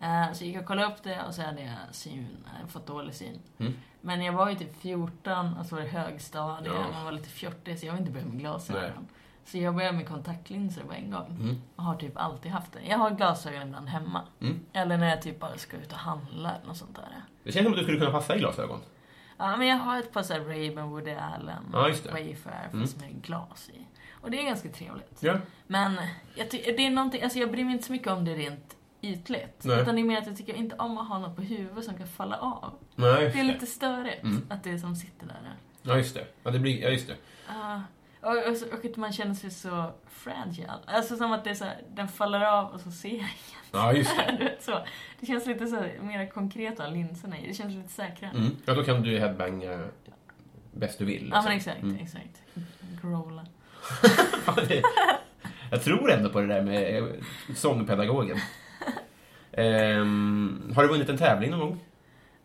Eh, 0.00 0.32
så 0.32 0.44
gick 0.44 0.54
jag 0.56 0.60
och 0.62 0.66
kollade 0.68 0.86
upp 0.88 1.02
det 1.02 1.22
och 1.28 1.34
så 1.34 1.42
hade 1.42 1.62
jag 1.62 1.74
syn, 1.90 2.26
eh, 2.46 2.66
fått 2.68 2.86
dålig 2.86 3.14
syn. 3.14 3.38
Mm. 3.58 3.74
Men 4.00 4.22
jag 4.22 4.32
var 4.32 4.50
ju 4.50 4.56
typ 4.56 4.80
14 4.80 5.54
och 5.60 5.66
så 5.66 5.74
var 5.74 5.82
det 5.82 5.88
högstadiet, 5.88 6.74
Ja. 6.76 6.90
man 6.92 7.04
var 7.04 7.12
lite 7.12 7.28
fjortig 7.28 7.78
så 7.78 7.86
jag 7.86 7.92
vill 7.92 8.00
inte 8.00 8.12
börja 8.12 8.26
med 8.26 8.38
glasögon. 8.38 9.08
Så 9.44 9.58
jag 9.58 9.74
började 9.74 9.96
med 9.96 10.08
kontaktlinser 10.08 10.82
på 10.84 10.92
en 10.92 11.10
gång. 11.10 11.26
Mm. 11.40 11.62
Och 11.76 11.84
har 11.84 11.94
typ 11.96 12.12
alltid 12.16 12.52
haft 12.52 12.72
det. 12.72 12.78
Jag 12.88 12.98
har 12.98 13.10
glasögon 13.10 13.62
ibland 13.62 13.88
hemma. 13.88 14.22
Mm. 14.40 14.60
Eller 14.72 14.96
när 14.96 15.08
jag 15.08 15.22
typ 15.22 15.40
bara 15.40 15.56
ska 15.58 15.76
ut 15.76 15.92
och 15.92 15.98
handla 15.98 16.54
eller 16.54 16.66
något 16.66 16.76
sånt 16.76 16.94
där. 16.96 17.04
Det 17.44 17.52
känns 17.52 17.64
som 17.64 17.72
att 17.72 17.78
du 17.78 17.84
skulle 17.84 17.98
kunna 17.98 18.10
passa 18.10 18.36
i 18.36 18.38
glasögon. 18.38 18.80
Ja, 19.38 19.56
men 19.56 19.66
jag 19.66 19.76
har 19.76 19.98
ett 19.98 20.12
par 20.12 20.22
såhär 20.22 20.40
Ray-Ban, 20.40 20.88
Woody 20.90 21.10
Allen, 21.12 21.64
Ja. 21.72 21.78
Wayfair, 22.12 22.68
Mm. 22.72 22.80
fast 22.80 23.00
med 23.00 23.22
glas 23.22 23.70
i. 23.74 23.86
Och 24.12 24.30
det 24.30 24.38
är 24.40 24.44
ganska 24.44 24.68
trevligt. 24.68 25.18
Ja. 25.20 25.38
Men 25.66 25.96
jag 26.34 26.50
det 26.50 26.86
är 26.86 26.90
någonting, 26.90 27.22
alltså 27.22 27.38
jag 27.38 27.50
bryr 27.50 27.64
mig 27.64 27.72
inte 27.72 27.86
så 27.86 27.92
mycket 27.92 28.08
om 28.08 28.24
det 28.24 28.34
rent 28.34 28.76
ytligt. 29.02 29.64
Nej. 29.64 29.80
Utan 29.82 29.94
det 29.94 30.00
är 30.00 30.04
mer 30.04 30.18
att 30.18 30.26
jag 30.26 30.36
tycker 30.36 30.54
inte 30.54 30.76
om 30.76 30.98
att 30.98 31.08
ha 31.08 31.18
något 31.18 31.36
på 31.36 31.42
huvudet 31.42 31.84
som 31.84 31.94
kan 31.94 32.06
falla 32.06 32.36
av. 32.38 32.74
Nej, 32.94 33.30
Det 33.34 33.40
är 33.40 33.44
lite 33.44 33.66
störigt 33.66 34.22
Mm. 34.22 34.46
att 34.50 34.64
det 34.64 34.70
är 34.70 34.78
som 34.78 34.96
sitter 34.96 35.26
där. 35.26 35.36
Ja, 35.82 35.96
just 35.96 36.14
det. 36.14 36.26
Ja, 36.42 36.50
det 36.50 36.58
blir, 36.58 36.82
ja, 36.82 36.88
just 36.88 37.06
det. 37.08 37.16
Ah, 37.48 37.80
och, 38.22 38.50
och, 38.50 38.56
så- 38.56 38.66
och 38.66 38.84
att 38.84 38.96
man 38.96 39.12
känner 39.12 39.34
sig 39.34 39.50
så 39.50 39.90
fragile. 40.10 40.72
Alltså 40.86 41.16
som 41.16 41.32
att 41.32 41.44
det 41.44 41.50
är 41.50 41.54
så 41.54 41.64
här, 41.64 41.76
den 41.94 42.08
faller 42.08 42.40
av 42.40 42.70
och 42.72 42.80
så 42.80 42.90
ser 42.90 43.08
jag 43.08 43.16
inget. 43.16 43.72
Ja, 43.72 43.92
just 43.92 44.16
det. 44.16 44.56
Så. 44.60 44.78
Det 45.20 45.26
känns 45.26 45.46
lite 45.46 45.66
så 45.66 45.84
mer 46.00 46.30
konkret 46.30 46.78
ha 46.78 46.86
linserna 46.86 47.38
i. 47.38 47.46
Det 47.46 47.54
känns 47.54 47.74
lite 47.74 47.88
säkrare. 47.92 48.30
Mm. 48.36 48.56
Ja, 48.64 48.74
då 48.74 48.84
kan 48.84 49.02
du 49.02 49.18
headbanga 49.18 49.84
bäst 50.72 50.98
du 50.98 51.04
vill. 51.04 51.28
Ja 51.32 51.36
liksom. 51.36 51.44
men 51.44 51.56
exakt, 51.56 51.82
Mm. 51.82 51.96
exakt. 51.96 52.42
Growla. 53.02 53.46
Jag 55.70 55.82
tror 55.82 56.10
ändå 56.12 56.30
på 56.30 56.40
det 56.40 56.46
där 56.46 56.62
med 56.62 56.98
eh, 56.98 57.04
sångpedagogen. 57.54 58.38
Ehm, 59.52 60.72
har 60.76 60.82
du 60.82 60.88
vunnit 60.88 61.08
en 61.08 61.18
tävling 61.18 61.50
någon 61.50 61.60
gång? 61.60 61.80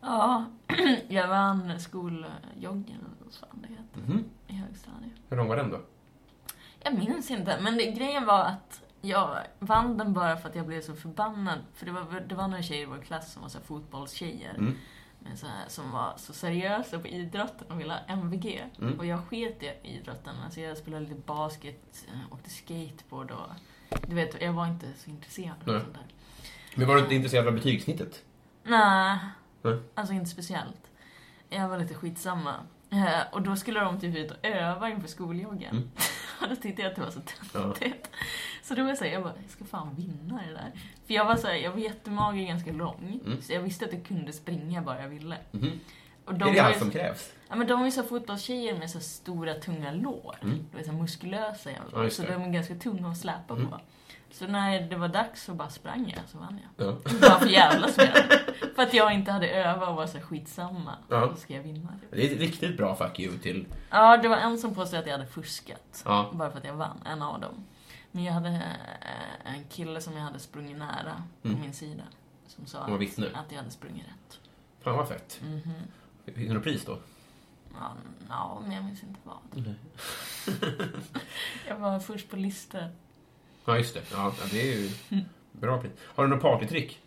Ja, 0.01 0.45
jag 1.07 1.27
vann 1.27 1.79
skoljoggen 1.79 2.85
eller 2.99 3.25
vad 3.25 3.33
fan 3.33 3.61
det 3.61 3.67
heter. 3.67 4.13
Mhm. 4.13 4.23
I 4.47 4.53
högstadiet. 4.53 5.13
Hur 5.29 5.37
lång 5.37 5.47
var 5.47 5.55
den 5.55 5.69
då? 5.69 5.81
Jag 6.79 6.97
minns 6.97 7.31
inte, 7.31 7.59
men 7.61 7.77
det, 7.77 7.91
grejen 7.91 8.25
var 8.25 8.43
att 8.43 8.81
jag 9.01 9.37
vann 9.59 9.97
den 9.97 10.13
bara 10.13 10.37
för 10.37 10.49
att 10.49 10.55
jag 10.55 10.65
blev 10.65 10.81
så 10.81 10.95
förbannad. 10.95 11.59
För 11.73 11.85
det 11.85 11.91
var, 11.91 12.25
det 12.27 12.35
var 12.35 12.47
några 12.47 12.63
tjejer 12.63 12.81
i 12.81 12.85
vår 12.85 12.97
klass 12.97 13.33
som 13.33 13.41
var 13.41 13.49
så 13.49 13.59
fotbollstjejer. 13.59 14.55
Mm. 14.57 14.77
Men 15.19 15.37
så 15.37 15.47
här, 15.47 15.65
som 15.67 15.91
var 15.91 16.13
så 16.17 16.33
seriösa 16.33 16.99
på 16.99 17.07
idrotten 17.07 17.67
och 17.67 17.79
ville 17.79 17.93
ha 17.93 17.99
MVG. 18.07 18.65
Mm. 18.79 18.99
Och 18.99 19.05
jag 19.05 19.19
sket 19.25 19.63
i 19.63 19.71
idrotten. 19.83 20.35
Alltså 20.45 20.61
jag 20.61 20.77
spelade 20.77 21.05
lite 21.05 21.21
basket, 21.25 22.05
eh, 22.07 22.33
åkte 22.33 22.49
skateboard 22.49 23.31
och... 23.31 23.49
Du 24.07 24.15
vet, 24.15 24.41
jag 24.41 24.53
var 24.53 24.67
inte 24.67 24.93
så 24.95 25.09
intresserad 25.09 25.55
av 25.61 25.79
sånt 25.79 25.93
där. 25.93 26.05
Men 26.75 26.87
var 26.87 26.95
du 26.95 27.01
inte 27.01 27.15
intresserad 27.15 27.47
av 27.47 27.53
betygssnittet? 27.53 28.23
Nej. 28.63 29.19
alltså 29.93 30.13
inte 30.13 30.29
speciellt. 30.29 30.91
Jag 31.49 31.69
var 31.69 31.77
lite 31.77 31.93
skitsamma. 31.93 32.55
Eh, 32.89 33.21
Och 33.31 33.41
då 33.41 33.55
skulle 33.55 33.79
de 33.79 33.99
typ 33.99 34.15
ut 34.15 34.31
och 34.31 34.37
öva 34.45 34.89
inför 34.89 35.07
skoljoggen. 35.07 35.71
Mm. 35.75 35.91
Och 36.41 36.49
då 36.49 36.55
tyckte 36.55 36.81
jag 36.81 36.89
att 36.89 36.95
det 36.95 37.01
var 37.01 37.11
så 37.11 37.19
Ja. 37.53 37.59
töntigt. 37.59 38.09
Så 38.63 38.75
då 38.75 38.81
var 38.81 38.89
jag 38.89 38.97
såhär, 38.97 39.11
jag 39.11 39.23
bara, 39.23 39.33
jag 39.41 39.49
ska 39.51 39.65
fan 39.65 39.95
vinna 39.95 40.41
det 40.47 40.53
där. 40.53 40.71
För 41.07 41.13
jag 41.13 41.25
var 41.25 41.35
såhär, 41.35 41.55
jag 41.55 41.71
var 41.71 41.77
jättemager 41.79 42.45
ganska 42.47 42.71
lång. 42.71 43.19
Mm. 43.25 43.41
Så 43.41 43.53
jag 43.53 43.61
visste 43.61 43.85
att 43.85 43.93
jag 43.93 44.05
kunde 44.05 44.33
springa 44.33 44.81
bara 44.81 45.01
jag 45.01 45.09
ville. 45.09 45.37
Mhm. 45.51 45.71
Och 46.25 46.33
är 46.33 46.37
det 46.53 46.59
allt 46.59 46.79
som 46.79 46.91
krävs? 46.91 47.31
Ja 47.49 47.55
men 47.55 47.67
de 47.67 47.85
är 47.85 47.91
så 47.91 48.03
fotbollstjejer 48.03 48.77
med 48.79 48.89
så 48.89 48.99
stora 48.99 49.53
tunga 49.53 49.91
lår. 49.91 50.35
Mm. 50.41 50.65
De 50.71 50.79
är 50.79 50.83
så 50.83 50.91
muskulösa 50.91 51.69
Ja, 51.93 52.03
just 52.03 52.15
så 52.17 52.23
de 52.23 52.33
är 52.33 52.49
ganska 52.53 52.75
tunga 52.75 53.07
att 53.09 53.17
släpa 53.17 53.53
Mm. 53.53 53.67
på. 53.69 53.79
Så 54.31 54.47
när 54.47 54.81
det 54.81 54.95
var 54.95 55.07
dags 55.07 55.43
så 55.43 55.53
bara 55.53 55.69
sprang 55.69 56.13
jag, 56.15 56.29
så 56.29 56.37
vann 56.37 56.59
jag. 56.77 56.87
Ja. 56.87 56.97
Bara 57.21 57.39
för 57.39 57.47
jävlas 57.47 57.97
med. 57.97 58.39
För 58.75 58.83
att 58.83 58.93
jag 58.93 59.13
inte 59.13 59.31
hade 59.31 59.49
övat 59.49 59.89
och 59.89 59.95
var 59.95 60.07
så 60.07 60.17
här 60.17 60.25
skitsamma. 60.25 60.93
Ja. 61.09 61.25
Då 61.25 61.35
ska 61.35 61.53
jag 61.53 61.63
vinna. 61.63 61.93
Det 62.11 62.27
är 62.27 62.33
ett 62.33 62.39
riktigt 62.39 62.77
bra 62.77 62.95
fuck 62.95 63.19
you 63.19 63.37
till... 63.37 63.65
Ja, 63.89 64.17
det 64.17 64.27
var 64.27 64.37
en 64.37 64.57
som 64.57 64.75
påstod 64.75 64.99
att 64.99 65.05
jag 65.05 65.13
hade 65.13 65.27
fuskat. 65.27 66.01
Ja. 66.05 66.29
Bara 66.33 66.51
för 66.51 66.57
att 66.57 66.65
jag 66.65 66.73
vann, 66.73 66.97
en 67.05 67.21
av 67.21 67.41
dem. 67.41 67.65
Men 68.11 68.23
jag 68.23 68.33
hade 68.33 68.49
eh, 68.49 69.53
en 69.55 69.63
kille 69.69 70.01
som 70.01 70.13
jag 70.13 70.21
hade 70.23 70.39
sprungit 70.39 70.77
nära 70.77 71.23
på 71.41 71.47
Mm. 71.47 71.61
min 71.61 71.73
sida. 71.73 72.03
Som 72.47 72.65
sa 72.65 72.79
att, 72.79 72.91
att 73.33 73.45
jag 73.49 73.57
hade 73.57 73.71
sprungit 73.71 74.03
rätt. 74.05 74.39
Fan 74.81 74.97
vad 74.97 75.07
fett. 75.07 75.39
Mhm. 75.43 75.73
Fick 76.25 76.35
du 76.47 76.53
något 76.53 76.63
pris 76.63 76.85
då? 76.85 76.97
Ja, 77.79 77.91
ja, 78.29 78.59
men 78.63 78.71
jag 78.71 78.83
minns 78.85 79.03
inte 79.03 79.19
vad. 79.23 79.37
jag 81.67 81.75
var 81.77 81.99
först 81.99 82.29
på 82.29 82.35
listor. 82.35 82.89
Ja, 83.67 83.77
just 83.77 83.93
det. 83.93 84.01
Ja, 84.11 84.33
det 84.51 84.61
är 84.61 84.77
ju 84.77 84.89
bra 85.51 85.81
pris. 85.81 85.91
Har 86.01 86.23
du 86.23 86.29
något 86.29 86.41
partytrick? 86.41 86.99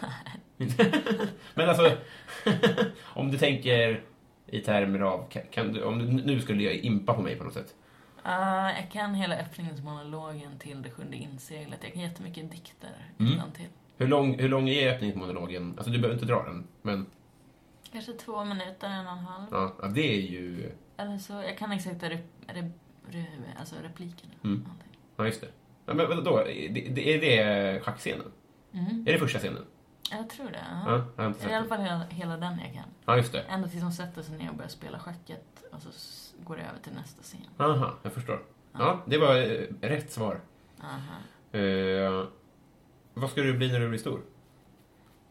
Nej. 0.00 0.68
Men 1.54 1.68
alltså, 1.68 1.96
om 3.02 3.30
du 3.30 3.38
tänker 3.38 4.02
i 4.46 4.60
termer 4.60 5.00
av... 5.00 5.30
Kan, 5.50 5.72
du, 5.72 5.82
om 5.84 5.98
du 5.98 6.04
nu 6.06 6.40
skulle 6.40 6.74
impa 6.74 7.14
på 7.14 7.22
mig 7.22 7.36
på 7.36 7.44
något 7.44 7.54
sätt. 7.54 7.74
Uh, 8.26 8.32
jag 8.80 8.90
kan 8.92 9.14
hela 9.14 9.36
öppningsmonologen 9.36 10.58
till 10.58 10.82
Det 10.82 10.90
sjunde 10.90 11.16
inseglet. 11.16 11.78
Jag 11.82 11.92
kan 11.92 12.02
jättemycket 12.02 12.50
dikter 12.50 12.90
Mm. 13.18 13.40
till. 13.56 13.66
Hur 13.96 14.06
lång, 14.08 14.38
hur 14.38 14.48
lång 14.48 14.68
är 14.68 14.94
öppningsmonologen? 14.94 15.74
Alltså, 15.76 15.92
du 15.92 15.98
behöver 15.98 16.14
inte 16.14 16.26
dra 16.26 16.42
den, 16.42 16.66
men 16.82 17.06
Kanske 17.92 18.12
två 18.12 18.44
minuter, 18.44 18.88
en 18.88 19.06
och 19.06 19.12
en 19.12 19.18
halv. 19.18 19.46
ja, 19.50 19.74
ja, 19.82 19.88
det 19.88 20.14
är 20.16 20.20
ju... 20.20 20.72
Eller 20.96 21.18
så, 21.18 21.32
jag 21.32 21.58
kan 21.58 21.72
exakt 21.72 22.02
rep, 22.02 22.20
rep, 22.46 22.64
rep, 23.08 23.26
alltså 23.58 23.76
replikerna. 23.82 24.32
Mm. 24.44 24.64
Ja, 25.16 25.26
just 25.26 25.40
det. 25.40 25.48
Ja, 25.88 25.94
men? 25.94 26.24
Det, 26.24 26.88
det, 26.94 27.14
är 27.14 27.20
det 27.20 27.80
schackscenen? 27.80 28.32
Mm. 28.72 29.04
Är 29.06 29.12
det 29.12 29.18
första 29.18 29.38
scenen? 29.38 29.64
Jag 30.10 30.30
tror 30.30 30.46
det. 30.50 30.64
Ja, 30.70 30.90
Ja. 30.92 31.04
jag 31.16 31.22
har 31.22 31.28
inte 31.28 31.50
I 31.50 31.54
alla 31.54 31.66
fall 31.68 31.80
hela, 31.80 32.04
hela 32.10 32.36
den 32.36 32.58
jag 32.64 32.72
kan. 32.74 32.84
Ja, 33.04 33.16
just 33.16 33.32
det. 33.32 33.40
Ända 33.40 33.68
tills 33.68 33.82
de 33.82 33.92
sätter 33.92 34.22
sig 34.22 34.38
ner 34.38 34.48
och 34.50 34.54
börjar 34.56 34.68
spela 34.68 34.98
schacket 34.98 35.44
och 35.72 35.80
så 35.82 35.90
går 36.44 36.56
det 36.56 36.62
över 36.62 36.78
till 36.82 36.92
nästa 36.92 37.22
scen. 37.22 37.40
Aha, 37.58 37.94
jag 38.02 38.12
förstår. 38.12 38.42
Ja, 38.72 39.02
det 39.06 39.18
var 39.18 39.36
eh, 39.36 39.88
rätt 39.88 40.12
svar. 40.12 40.40
Aha. 40.82 41.58
Eh, 41.60 42.24
vad 43.14 43.30
ska 43.30 43.40
du 43.40 43.56
bli 43.56 43.72
när 43.72 43.80
du 43.80 43.88
blir 43.88 43.98
stor? 43.98 44.20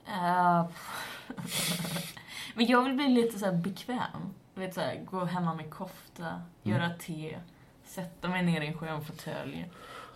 Eh, 0.08 0.66
Men 2.56 2.66
jag 2.66 2.84
vill 2.84 2.94
bli 2.94 3.08
lite 3.08 3.40
så 3.40 3.46
här 3.46 3.54
bekväm. 3.54 4.34
Du 4.54 4.62
vet, 4.62 4.74
så 4.74 4.82
här, 4.82 5.02
gå 5.06 5.26
hemma 5.26 5.54
med 5.54 5.70
kofta, 5.70 6.42
göra 6.64 6.90
te, 6.90 7.38
sätta 7.84 8.30
mig 8.30 8.44
ner 8.44 8.62
i 8.62 8.68
en 8.68 8.78
skön 8.78 9.06
fåtölj, 9.06 9.66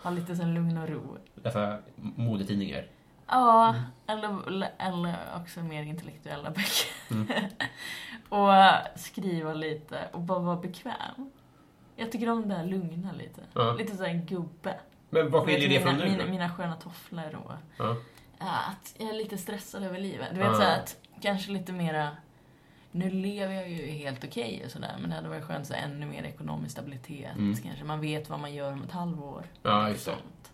ha 0.02 0.10
lite 0.10 0.36
så 0.36 0.42
här 0.42 0.52
lugn 0.52 0.78
och 0.78 0.88
ro. 0.88 1.18
Läsa 1.34 1.78
modetidningar? 1.96 2.86
Ja, 3.26 3.74
eller, 4.06 4.70
eller 4.78 5.14
också 5.36 5.60
mer 5.60 5.82
intellektuella 5.82 6.50
böcker. 6.50 6.88
Mm. 7.10 7.26
och 8.28 8.52
skriva 9.00 9.54
lite 9.54 10.08
och 10.12 10.20
bara 10.20 10.38
vara 10.38 10.56
bekväm. 10.56 11.30
Jag 11.96 12.12
tycker 12.12 12.30
om 12.30 12.48
det 12.48 12.54
här 12.54 12.64
lugna 12.66 13.12
lite. 13.12 13.40
Ja. 13.54 13.72
Lite 13.72 13.96
såhär 13.96 14.14
gubbe. 14.14 14.80
Men 15.10 15.30
vad 15.30 15.44
skiljer 15.44 15.68
det 15.68 15.80
från 15.80 15.94
nu 15.96 16.04
mina, 16.10 16.26
mina 16.26 16.50
sköna 16.50 16.76
tofflor 16.76 17.34
och 17.44 17.52
ja, 17.78 17.96
att 18.70 18.94
jag 18.98 19.08
är 19.08 19.12
lite 19.12 19.38
stressad 19.38 19.82
över 19.84 19.98
livet. 19.98 20.28
Du 20.32 20.38
vet 20.38 20.46
Ja. 20.46 20.54
såhär 20.54 20.78
att 20.78 20.96
kanske 21.20 21.50
lite 21.52 21.72
mera 21.72 22.08
nu 22.92 23.10
lever 23.10 23.54
jag 23.54 23.70
ju 23.70 23.86
helt 23.86 24.24
okej 24.24 24.62
och 24.64 24.70
sådär, 24.70 24.96
men 25.00 25.10
det 25.10 25.16
hade 25.16 25.28
varit 25.28 25.44
skönt 25.44 25.66
så 25.66 25.74
ännu 25.74 26.06
mer 26.06 26.22
ekonomisk 26.22 26.72
stabilitet. 26.72 27.36
Mm. 27.36 27.56
Kanske 27.56 27.84
man 27.84 28.00
vet 28.00 28.30
vad 28.30 28.40
man 28.40 28.54
gör 28.54 28.72
om 28.72 28.82
ett 28.82 28.92
halvår. 28.92 29.44
Ja, 29.62 29.88
just 29.88 30.04
det. 30.06 30.10
Sånt. 30.10 30.52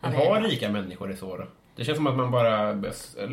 Men 0.00 0.12
har 0.12 0.40
rika 0.40 0.70
människor 0.72 1.08
det 1.08 1.16
så 1.16 1.36
då? 1.36 1.46
Det 1.76 1.84
känns 1.84 1.96
som 1.96 2.06
att 2.06 2.16
man 2.16 2.30
bara... 2.30 2.68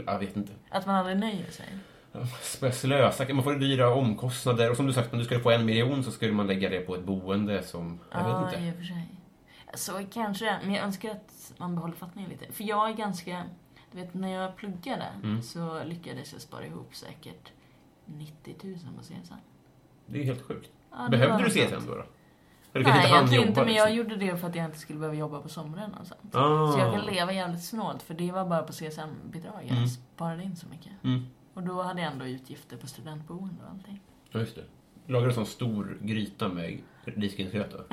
Jag 0.05 0.19
vet 0.19 0.35
inte. 0.35 0.51
Att 0.69 0.85
man 0.85 0.95
aldrig 0.95 1.17
nöjer 1.17 1.51
sig. 1.51 1.65
Slösa. 2.71 3.33
Man 3.33 3.43
får 3.43 3.55
dyra 3.55 3.93
omkostnader. 3.93 4.71
Och 4.71 4.77
som 4.77 4.87
du 4.87 4.93
sagt, 4.93 5.13
om 5.13 5.19
du 5.19 5.25
skulle 5.25 5.39
få 5.39 5.51
en 5.51 5.65
miljon 5.65 6.03
så 6.03 6.11
skulle 6.11 6.33
man 6.33 6.47
lägga 6.47 6.69
det 6.69 6.79
på 6.79 6.95
ett 6.95 7.03
boende 7.03 7.63
som... 7.63 7.99
Jag 8.11 8.21
ja, 8.21 8.41
vet 8.45 8.53
inte. 8.53 8.67
i 8.67 8.71
och 8.71 8.75
för 8.75 8.83
sig. 8.83 9.07
Så 9.73 9.91
kanske, 10.13 10.57
men 10.63 10.73
jag 10.73 10.83
önskar 10.85 11.11
att 11.11 11.53
man 11.57 11.75
behåller 11.75 11.95
fattningen 11.95 12.29
lite. 12.31 12.53
För 12.53 12.63
jag 12.63 12.89
är 12.89 12.93
ganska, 12.93 13.43
du 13.91 13.97
vet 14.01 14.13
när 14.13 14.33
jag 14.33 14.55
pluggade 14.55 15.05
Mm. 15.23 15.41
så 15.41 15.83
lyckades 15.83 16.33
jag 16.33 16.41
spara 16.41 16.65
ihop 16.65 16.95
säkert 16.95 17.51
90 18.05 18.55
000 18.63 18.75
på 18.97 19.01
CSN. 19.03 19.33
Det 20.05 20.19
är 20.19 20.23
helt 20.23 20.41
sjukt. 20.41 20.71
Ja, 20.91 21.07
Behövde 21.09 21.43
du 21.43 21.49
CSN 21.49 21.87
då? 21.87 21.95
då? 21.95 22.05
Eller 22.73 22.85
kan 22.85 22.93
Nej, 22.95 23.05
inte 23.05 23.15
egentligen 23.17 23.47
inte, 23.47 23.65
men 23.65 23.73
jag 23.73 23.89
liksom? 23.89 23.97
gjorde 24.13 24.25
det 24.25 24.37
för 24.37 24.47
att 24.47 24.55
jag 24.55 24.65
inte 24.65 24.77
skulle 24.79 24.99
behöva 24.99 25.15
jobba 25.17 25.41
på 25.41 25.49
somrarna 25.49 25.97
och 26.01 26.07
sånt. 26.07 26.35
Ah. 26.35 26.71
Så 26.71 26.79
jag 26.79 26.93
kan 26.93 27.05
leva 27.05 27.33
jävligt 27.33 27.63
snålt, 27.63 28.01
för 28.03 28.13
det 28.13 28.31
var 28.31 28.45
bara 28.45 28.63
på 28.63 28.73
CSN-bidrag 28.73 29.53
jag 29.63 29.77
Mm. 29.77 29.87
sparade 29.87 30.43
in 30.43 30.55
så 30.55 30.67
mycket. 30.67 30.91
Mm. 31.03 31.25
Och 31.53 31.63
då 31.63 31.81
hade 31.81 32.01
jag 32.01 32.11
ändå 32.11 32.25
utgifter 32.25 32.77
på 32.77 32.87
studentboende 32.87 33.63
och 33.63 33.69
allting. 33.69 34.01
Ja, 34.29 34.39
just 34.39 34.55
det. 34.55 34.63
Lagar 35.07 35.27
en 35.27 35.33
sån 35.33 35.45
stor 35.45 35.97
gryta 36.01 36.47
med 36.49 36.79
risgrynsgröt? 37.03 37.75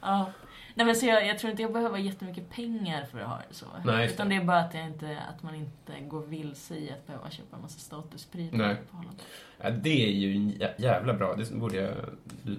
Ja. 0.00 0.30
Nej 0.78 0.86
men 0.86 0.96
så 0.96 1.06
jag, 1.06 1.26
jag 1.26 1.38
tror 1.38 1.50
inte 1.50 1.62
jag 1.62 1.72
behöver 1.72 1.98
jättemycket 1.98 2.50
pengar 2.50 3.04
för 3.04 3.20
att 3.20 3.28
ha 3.28 3.38
det 3.48 3.54
så. 3.54 3.66
Nej, 3.84 4.06
Utan 4.06 4.28
det. 4.28 4.34
är 4.34 4.44
bara 4.44 4.58
att, 4.58 4.74
jag 4.74 4.86
inte, 4.86 5.18
att 5.28 5.42
man 5.42 5.54
inte 5.54 6.00
går 6.00 6.22
vilse 6.22 6.74
i 6.74 6.90
att 6.90 7.06
behöva 7.06 7.30
köpa 7.30 7.56
en 7.56 7.62
massa 7.62 7.78
statusprylar. 7.78 8.58
Nej. 8.58 8.76
på 8.90 8.96
Holland. 8.96 9.22
Ja, 9.60 9.70
det 9.70 10.04
är 10.04 10.10
ju 10.10 10.52
jävla 10.76 11.14
bra. 11.14 11.34
Det 11.36 11.54
borde 11.54 11.76
jag... 11.76 11.94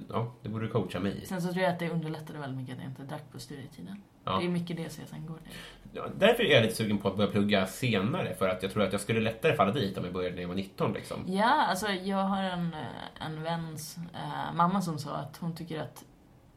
Ja, 0.09 0.33
det 0.41 0.49
borde 0.49 0.67
coacha 0.67 0.99
mig 0.99 1.21
i. 1.21 1.25
Sen 1.25 1.41
så 1.41 1.51
tror 1.53 1.63
jag 1.63 1.73
att 1.73 1.79
det 1.79 1.89
underlättade 1.89 2.39
väldigt 2.39 2.59
mycket 2.59 2.75
att 2.75 2.81
jag 2.81 2.91
inte 2.91 3.03
drack 3.03 3.31
på 3.31 3.39
studietiden. 3.39 4.01
Ja. 4.23 4.39
Det 4.39 4.45
är 4.45 4.49
mycket 4.49 4.77
det 4.77 4.89
CSN 4.89 5.25
går 5.27 5.37
till. 5.37 5.53
Ja, 5.93 6.07
därför 6.17 6.43
är 6.43 6.53
jag 6.53 6.61
lite 6.61 6.75
sugen 6.75 6.97
på 6.97 7.07
att 7.07 7.17
börja 7.17 7.31
plugga 7.31 7.67
senare. 7.67 8.35
För 8.35 8.49
att 8.49 8.63
jag 8.63 8.71
tror 8.71 8.83
att 8.83 8.91
jag 8.91 9.01
skulle 9.01 9.19
lättare 9.19 9.55
falla 9.55 9.71
dit 9.71 9.97
om 9.97 10.03
jag 10.03 10.13
började 10.13 10.35
när 10.35 10.41
jag 10.41 10.49
var 10.49 10.55
19 10.55 10.93
liksom. 10.93 11.23
Ja, 11.27 11.65
alltså 11.65 11.87
jag 11.87 12.17
har 12.23 12.43
en, 12.43 12.73
eh, 12.73 13.25
en 13.25 13.43
väns 13.43 13.97
eh, 13.97 14.53
mamma 14.55 14.81
som 14.81 14.99
sa 14.99 15.15
att 15.15 15.37
hon 15.37 15.55
tycker 15.55 15.81
att 15.81 16.03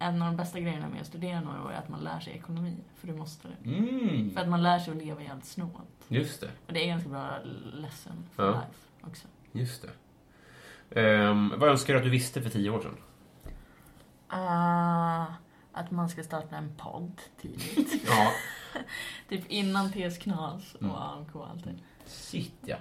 en 0.03 0.23
av 0.23 0.29
de 0.29 0.37
bästa 0.37 0.61
grejerna 0.61 0.89
med 0.89 1.01
att 1.01 1.07
studera 1.07 1.41
några 1.41 1.63
år 1.65 1.73
är 1.73 1.77
att 1.79 1.89
man 1.89 2.01
lär 2.05 2.21
sig 2.21 2.33
ekonomi. 2.33 2.77
För 2.97 3.07
du 3.07 3.15
måste 3.15 3.49
det. 3.49 3.71
Mm, 3.71 4.31
För 4.31 4.41
att 4.41 4.49
man 4.49 4.63
lär 4.63 4.79
sig 4.79 4.91
att 4.91 4.97
leva 5.05 5.23
jävligt 5.23 5.45
snålt. 5.47 6.05
just 6.09 6.41
det. 6.41 6.51
Och 6.67 6.73
det 6.73 6.83
är 6.85 6.87
ganska 6.87 7.09
bra 7.09 7.39
lesson 7.75 8.25
for 8.33 8.45
Ja. 8.45 8.51
life 8.51 9.09
också. 9.11 9.29
Just 9.53 9.83
det. 9.83 11.01
Ehm, 11.01 11.53
vad 11.59 11.69
önskar 11.69 11.93
du 11.95 11.99
att 11.99 12.05
du 12.05 12.11
visste 12.11 12.43
för 12.43 12.51
tio 12.51 12.71
år 12.71 12.81
sedan? 12.81 12.97
Ah, 14.29 15.27
att 15.73 15.91
man 15.91 16.09
ska 16.09 16.23
starta 16.23 16.57
en 16.57 16.75
podd 16.77 17.21
tidigt. 17.41 18.05
Ja. 18.07 18.33
typ 19.29 19.47
innan 19.51 19.93
TS 19.93 20.19
Knas 20.19 20.75
och 20.75 20.83
Mm. 20.83 20.95
AMK 20.97 21.35
och 21.37 21.49
allt 21.51 21.65
det. 21.65 21.75
Shit, 22.07 22.55
ja. 22.61 22.77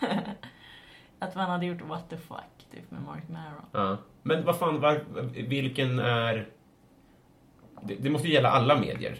Att 1.18 1.34
man 1.34 1.50
hade 1.50 1.66
gjort 1.66 1.80
What 1.80 2.10
the 2.10 2.16
fuck, 2.16 2.59
typ 2.72 2.90
med 2.90 3.02
Mark 3.02 3.28
Maron. 3.28 3.64
ja. 3.72 3.98
Men 4.22 4.44
vad 4.44 4.58
fan, 4.58 4.80
var, 4.80 5.04
vilken 5.48 5.98
är... 5.98 6.48
Det, 7.82 7.94
det 7.94 8.10
måste 8.10 8.28
ju 8.28 8.34
gälla 8.34 8.50
alla 8.50 8.76
medier. 8.80 9.18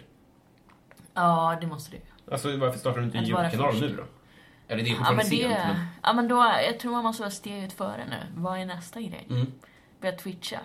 Ja, 1.13 1.57
det 1.61 1.67
måste 1.67 1.91
det 1.91 1.97
ju. 1.97 2.31
Alltså 2.33 2.57
varför 2.57 2.79
startar 2.79 2.99
du 2.99 3.05
inte 3.05 3.17
en 3.17 3.23
Att 3.35 3.55
vara 3.55 3.71
först. 3.71 3.81
nu 3.81 3.95
då? 3.95 4.03
Eller 4.67 4.83
det 4.83 4.89
är 4.89 4.91
Ja 4.91 4.97
fortfarande 4.97 5.23
men, 5.23 5.29
det, 5.29 5.37
sent, 5.37 5.59
men... 5.77 5.85
ja, 6.03 6.13
men 6.13 6.27
då, 6.27 6.35
jag 6.67 6.79
tror 6.79 6.91
man 6.91 7.03
måste 7.03 7.21
vara 7.21 7.31
steget 7.31 7.73
före 7.73 8.05
nu. 8.09 8.41
Vad 8.41 8.59
är 8.59 8.65
nästa 8.65 8.99
grej? 9.01 9.27
Mm, 9.29 9.51
Börja 10.01 10.15
twitcha. 10.15 10.59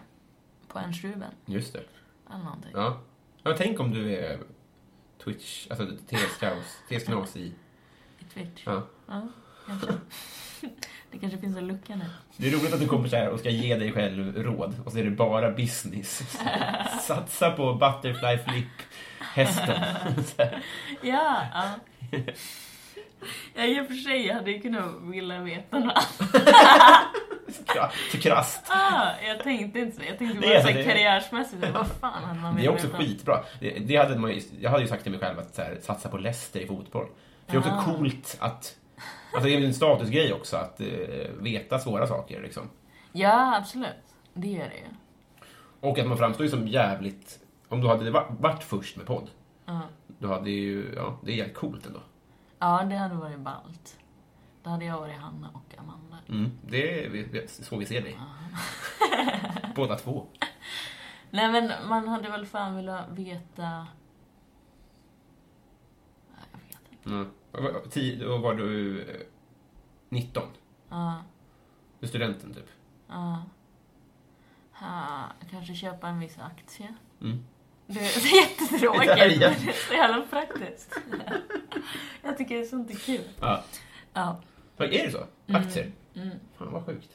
På 0.68 0.78
Ernst 0.78 1.05
Ruben. 1.05 1.30
just 1.47 1.72
det. 1.72 1.82
Eller 2.30 2.45
någonting. 2.45 2.70
Ja. 2.74 3.01
ja. 3.43 3.55
Tänk 3.59 3.80
om 3.80 3.91
du 3.91 4.14
är 4.16 4.39
Twitch, 5.24 5.66
alltså 5.70 5.87
TS-kaos, 6.09 6.78
TS-knas 6.89 7.37
i... 7.37 7.53
I 8.18 8.24
Twitch. 8.34 8.62
Ja. 8.66 8.82
Ja, 9.07 9.28
kanske. 9.66 9.93
det 11.11 11.18
kanske 11.18 11.38
finns 11.38 11.57
en 11.57 11.66
lucka 11.66 11.96
nu. 11.96 12.04
Det 12.36 12.48
är 12.48 12.52
roligt 12.52 12.74
att 12.74 12.80
du 12.80 12.86
kommer 12.88 13.09
så 13.09 13.16
här 13.16 13.28
och 13.28 13.40
ska 13.40 13.50
ge 13.50 13.76
dig 13.76 13.92
själv 13.92 14.36
råd 14.42 14.74
och 14.84 14.92
så 14.92 14.98
är 14.98 15.04
det 15.04 15.11
bara 15.11 15.50
business. 15.50 16.22
Satsa 17.07 17.50
på 17.50 17.74
butterfly 17.74 18.38
flip 18.52 18.66
hästen. 19.20 19.82
Ja, 21.02 21.42
ja. 21.54 21.70
Ja, 23.54 23.64
i 23.64 23.80
och 23.80 23.86
för 23.86 23.94
sig 23.94 24.32
hade 24.32 24.50
jag 24.50 24.62
kunnat 24.62 24.84
vilja 25.02 25.40
veta 25.40 25.78
något. 25.78 26.02
Så 27.48 27.88
Så 28.12 28.18
krasst. 28.18 28.62
Ah, 28.68 29.11
jag 29.28 29.42
tänkte 29.42 29.78
inte 29.78 29.96
så. 29.96 30.02
Jag 30.09 30.18
tänkte 30.18 30.40
bara 30.40 30.54
är 30.54 30.61
så 30.61 30.66
det. 30.68 30.84
karriärsmässigt. 30.84 31.66
Vad 31.74 31.86
fan 32.00 32.24
hade 32.24 32.40
man 32.40 32.57
Det 32.57 32.64
är 32.64 32.68
också 32.70 32.86
veta? 32.86 32.98
skitbra. 32.98 33.44
Det, 33.61 33.70
det 33.70 33.96
hade 33.96 34.18
man 34.18 34.30
ju, 34.32 34.42
jag 34.61 34.70
hade 34.70 34.82
ju 34.82 34.88
sagt 34.88 35.02
till 35.02 35.12
mig 35.12 35.20
själv 35.20 35.38
att 35.38 35.59
här, 35.59 35.78
satsa 35.82 36.09
på 36.09 36.18
Leicester 36.18 36.61
i 36.61 36.66
fotboll. 36.66 37.07
För 37.46 37.52
det 37.52 37.57
är 37.57 37.59
också 37.59 37.70
Ah. 37.70 37.84
coolt 37.84 38.36
att... 38.40 38.74
Alltså 39.35 39.49
det 39.49 39.55
är 39.57 39.64
en 39.64 39.74
statusgrej 39.74 40.33
också 40.33 40.57
att 40.57 40.81
eh, 40.81 40.87
veta 41.41 41.79
svåra 41.79 42.07
saker 42.07 42.43
liksom. 42.43 42.70
Ja, 43.12 43.57
absolut. 43.57 44.14
Det 44.35 44.49
gör 44.49 44.68
det 44.68 44.77
ju. 44.77 44.85
Och 45.81 45.99
att 45.99 46.07
man 46.07 46.18
framstår 46.18 46.45
ju 46.47 46.51
som 46.51 46.68
jävligt... 46.68 47.41
Om 47.68 47.81
du 47.81 47.89
hade 47.89 48.11
va- 48.11 48.37
varit 48.41 48.62
först 48.62 48.97
med 48.97 49.07
podd, 49.07 49.31
Ja. 49.66 49.81
du 50.18 50.29
hade 50.29 50.51
ju... 50.51 50.93
Ja, 50.97 51.18
det 51.22 51.33
är 51.33 51.37
jävligt 51.37 51.57
coolt 51.57 51.87
ändå. 51.87 52.01
Ja, 52.59 52.85
det 52.85 52.97
hade 52.97 53.14
varit 53.14 53.39
ballt. 53.41 53.99
Då 54.62 54.70
hade 54.70 54.85
jag 54.85 54.99
varit 55.01 55.16
Hanna 55.16 55.49
och 55.55 55.79
Amanda. 55.79 56.16
Mm, 56.29 56.51
det 56.66 57.05
är 57.05 57.09
vi- 57.11 57.49
så 57.49 57.77
vi 57.77 57.87
ser 57.87 58.01
dig. 58.01 58.18
Båda 59.77 59.97
två. 59.97 60.27
Nej, 61.31 61.49
men 61.53 61.72
man 61.89 62.09
hade 62.09 62.31
väl 62.31 62.47
fan 62.47 62.77
velat 62.77 63.09
veta... 63.11 63.87
Nej, 66.31 66.47
jag 66.53 66.59
vet 66.59 66.93
inte. 66.93 67.11
Mm. 67.11 67.31
Då 68.20 68.38
var 68.38 68.54
du 68.54 69.00
eh, 69.00 69.07
19. 70.09 70.42
Ja, 70.88 71.24
Du 72.00 72.07
är 72.07 72.09
studenten 72.09 72.54
typ. 72.54 72.68
ja. 73.09 73.42
Ha, 74.72 75.32
kanske 75.50 75.74
köpa 75.74 76.09
en 76.09 76.20
viss 76.20 76.38
aktie. 76.38 76.94
Mm. 77.22 77.44
Det 77.86 78.00
är 78.00 78.36
jättetråkigt, 78.42 79.07
Det 79.07 79.20
är 79.20 79.28
men 79.50 79.64
det 79.64 79.68
är 79.68 79.88
så 79.88 79.94
jävla 79.94 80.26
praktiskt. 80.30 81.00
Jag 82.22 82.38
tycker 82.38 82.64
sånt 82.64 82.90
är 82.90 82.94
kul. 82.94 83.20
Ja. 83.40 83.64
Ja. 84.12 84.40
Är 84.76 84.88
det 84.88 85.11
så? 85.11 85.26
Aktier? 85.57 85.92
Mm. 86.14 86.30
Fan 86.59 86.72
vad 86.72 86.86
sjukt. 86.86 87.11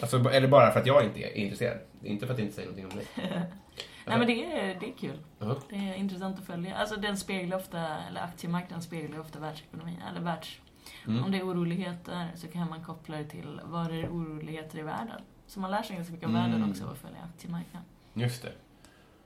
Alltså, 0.00 0.30
eller 0.30 0.48
bara 0.48 0.72
för 0.72 0.80
att 0.80 0.86
jag 0.86 1.04
inte 1.04 1.20
är 1.20 1.36
intresserad. 1.36 1.78
Inte 2.02 2.26
för 2.26 2.32
att 2.32 2.38
jag 2.38 2.46
inte 2.46 2.56
säger 2.56 2.68
någonting 2.68 2.98
om 2.98 3.04
dig. 3.24 3.42
Nej 4.06 4.18
men 4.18 4.26
det 4.26 4.44
är, 4.60 4.80
det 4.80 4.88
är 4.88 4.92
kul. 4.92 5.18
Ja. 5.38 5.56
Det 5.68 5.76
är 5.76 5.94
intressant 5.94 6.38
att 6.38 6.46
följa. 6.46 6.76
Alltså 6.76 6.96
den 6.96 7.16
speglar 7.16 7.56
ofta, 7.56 7.78
eller 8.08 8.20
aktiemarknaden 8.20 8.82
speglar 8.82 9.18
ofta 9.20 9.38
världsekonomin, 9.38 10.02
eller 10.10 10.20
världs... 10.20 10.60
Mm. 11.06 11.24
Om 11.24 11.30
det 11.32 11.38
är 11.38 11.42
oroligheter 11.48 12.28
så 12.34 12.48
kan 12.48 12.68
man 12.68 12.84
koppla 12.84 13.16
det 13.16 13.24
till, 13.24 13.60
var 13.64 13.90
är 13.90 14.08
oroligheter 14.08 14.78
i 14.78 14.82
världen? 14.82 15.20
Så 15.46 15.60
man 15.60 15.70
lär 15.70 15.82
sig 15.82 15.96
ganska 15.96 16.12
mycket 16.12 16.28
om 16.28 16.36
Mm. 16.36 16.50
världen 16.50 16.70
också 16.70 16.84
av 16.84 16.90
att 16.90 16.98
följa 16.98 17.18
aktiemarknaden. 17.34 17.88
Just 18.14 18.42
det. 18.42 18.52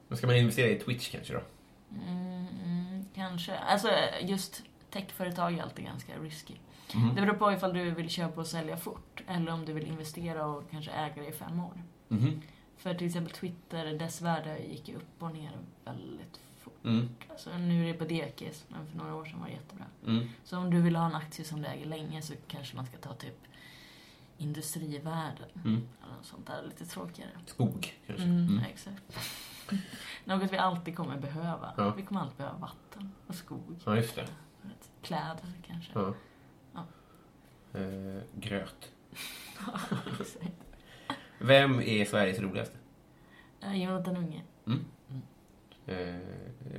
Då 0.08 0.16
ska 0.16 0.26
man 0.26 0.36
investera 0.36 0.68
i 0.68 0.78
Twitch 0.78 1.10
kanske 1.10 1.32
då? 1.34 1.40
Mm, 2.08 2.46
mm, 2.64 3.04
kanske. 3.14 3.58
Alltså 3.58 3.88
just 4.22 4.62
techföretag 4.90 5.58
är 5.58 5.62
alltid 5.62 5.84
ganska 5.84 6.18
risky. 6.18 6.54
Mm. 6.94 7.14
Det 7.14 7.20
beror 7.20 7.34
på 7.34 7.52
ifall 7.52 7.74
du 7.74 7.90
vill 7.90 8.08
köpa 8.10 8.40
och 8.40 8.46
sälja 8.46 8.76
fort, 8.76 9.22
eller 9.28 9.52
om 9.52 9.64
du 9.64 9.72
vill 9.72 9.86
investera 9.86 10.46
och 10.46 10.70
kanske 10.70 10.90
äga 10.90 11.22
det 11.22 11.28
i 11.28 11.32
fem 11.32 11.60
år. 11.60 11.82
Mhm. 12.08 12.42
För 12.80 12.94
till 12.94 13.06
exempel 13.06 13.32
Twitter, 13.32 13.98
dess 13.98 14.22
värde 14.22 14.58
gick 14.58 14.88
ju 14.88 14.96
upp 14.96 15.22
och 15.22 15.32
ner 15.32 15.50
väldigt 15.84 16.40
fort. 16.60 16.84
Mm. 16.84 17.08
Alltså, 17.30 17.58
nu 17.58 17.82
är 17.84 17.92
det 17.92 17.98
på 17.98 18.04
dekis, 18.04 18.64
men 18.68 18.86
för 18.86 18.98
några 18.98 19.14
år 19.14 19.24
sedan 19.24 19.40
var 19.40 19.46
det 19.46 19.52
jättebra. 19.52 19.84
Mm. 20.06 20.28
Så 20.44 20.58
om 20.58 20.70
du 20.70 20.80
vill 20.82 20.96
ha 20.96 21.06
en 21.06 21.14
aktie 21.14 21.44
som 21.44 21.62
du 21.62 21.68
äger 21.68 21.86
länge 21.86 22.22
så 22.22 22.34
kanske 22.48 22.76
man 22.76 22.86
ska 22.86 22.96
ta 22.96 23.14
typ 23.14 23.36
industrivärden. 24.38 25.48
Mm. 25.64 25.88
Eller 26.04 26.14
något 26.16 26.26
sånt 26.26 26.46
där, 26.46 26.62
lite 26.62 26.86
tråkigare. 26.86 27.30
Skog 27.46 27.98
kanske? 28.06 28.24
Mm, 28.24 28.48
Mm. 28.48 28.58
Exakt. 28.64 29.18
Något 30.24 30.52
vi 30.52 30.56
alltid 30.58 30.96
kommer 30.96 31.16
behöva. 31.18 31.74
Ja. 31.76 31.90
Vi 31.94 32.02
kommer 32.02 32.20
alltid 32.20 32.36
behöva 32.36 32.58
vatten 32.58 33.12
och 33.26 33.34
skog. 33.34 33.76
Ja, 33.84 33.96
just 33.96 34.14
det. 34.14 34.28
Kläder 35.02 35.52
kanske. 35.66 35.92
Ja. 35.94 36.14
Ja. 36.74 36.84
Eh, 37.80 38.22
gröt. 38.34 38.92
Exakt. 40.20 40.44
Vem 41.40 41.80
är 41.80 42.04
Sveriges 42.04 42.38
roligaste? 42.40 42.76
Eh, 43.62 43.82
Jonathan 43.84 44.16
Unge. 44.16 44.42
Mm. 44.66 44.84
Eh, 45.86 46.20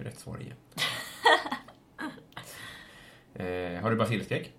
rätt 0.03 0.19
svar 0.19 0.37
igen. 0.41 0.57
eh, 3.33 3.81
har 3.83 3.89
du 3.91 3.95
basilskräck? 3.97 4.53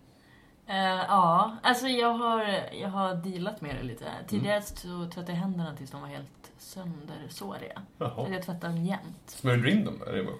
Eh, 0.66 0.76
ja, 1.08 1.56
alltså 1.62 1.86
jag 1.86 2.12
har, 2.12 2.42
jag 2.72 2.88
har 2.88 3.14
dealat 3.14 3.60
med 3.60 3.76
det 3.76 3.82
lite. 3.82 4.04
Tidigare 4.28 4.56
Mm. 4.56 4.66
så 4.66 5.04
tvättade 5.14 5.32
jag 5.32 5.38
händerna 5.38 5.76
tills 5.76 5.90
de 5.90 6.00
var 6.00 6.08
helt 6.08 6.52
söndersåriga. 6.58 7.82
Så 7.98 8.04
Jaha. 8.04 8.28
jag 8.30 8.42
tvättade 8.42 8.74
dem 8.74 8.84
jämt. 8.84 9.22
Smörjde 9.26 9.62
du 9.62 9.70
in 9.70 9.84
dem? 9.84 10.02
Eller 10.08 10.22
vad? 10.24 10.34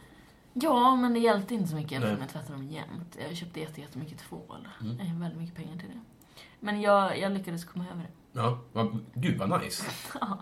Ja, 0.54 0.96
men 0.96 1.12
det 1.14 1.18
hjälpte 1.20 1.54
inte 1.54 1.68
så 1.68 1.74
mycket 1.76 1.92
eftersom 1.92 2.20
jag 2.20 2.28
tvättade 2.28 2.52
dem 2.52 2.64
jämt. 2.68 3.16
Jag 3.28 3.36
köpte 3.36 3.60
jätte- 3.60 3.80
jättemycket 3.80 4.18
tvål. 4.18 4.68
Mm. 4.80 4.98
Jag 4.98 5.06
har 5.06 5.20
väldigt 5.20 5.38
mycket 5.40 5.56
pengar 5.56 5.76
till 5.76 5.88
det. 5.88 6.00
Men 6.60 6.80
jag, 6.80 7.18
jag 7.18 7.32
lyckades 7.32 7.64
komma 7.64 7.84
över 7.92 8.02
det. 8.02 8.40
Ja, 8.40 8.58
vad, 8.72 9.04
gud 9.14 9.38
vad 9.38 9.62
nice. 9.62 9.84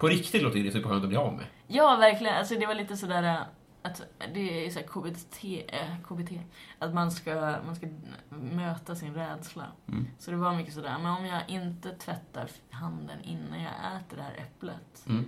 På 0.00 0.08
riktigt 0.08 0.42
låter 0.42 0.62
det 0.64 0.70
superskönt 0.72 1.02
att 1.02 1.08
bli 1.08 1.18
av 1.18 1.32
med. 1.34 1.44
Ja, 1.66 1.96
verkligen. 1.96 2.34
Alltså 2.36 2.54
det 2.54 2.66
var 2.66 2.74
lite 2.74 2.96
sådär 2.96 3.22
äh, 3.22 3.40
att 3.82 4.02
det 4.34 4.66
är 4.66 4.70
så 4.70 4.80
KBT, 4.80 5.64
äh, 5.68 6.00
KBT. 6.08 6.32
Att 6.78 6.94
man 6.94 7.10
ska, 7.10 7.56
man 7.66 7.76
ska 7.76 7.86
möta 8.30 8.94
sin 8.94 9.14
rädsla. 9.14 9.66
Mm. 9.88 10.06
Så 10.18 10.30
det 10.30 10.36
var 10.36 10.54
mycket 10.54 10.74
sådär, 10.74 10.96
men 11.02 11.12
om 11.16 11.26
jag 11.26 11.42
inte 11.50 11.90
tvättar 11.90 12.48
handen 12.70 13.20
innan 13.22 13.62
jag 13.62 13.72
äter 13.96 14.16
det 14.16 14.22
här 14.22 14.34
äpplet 14.34 15.06
Mm. 15.08 15.24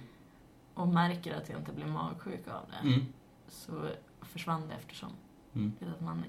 och 0.74 0.88
märker 0.88 1.34
att 1.36 1.48
jag 1.48 1.58
inte 1.58 1.72
blir 1.72 1.86
magsjuk 1.86 2.48
av 2.48 2.66
det, 2.70 2.88
Mm. 2.88 3.06
så 3.48 3.88
försvann 4.22 4.68
det 4.68 4.74
eftersom. 4.74 5.10
Mm. 5.54 5.72
Att 5.94 6.00
man, 6.00 6.24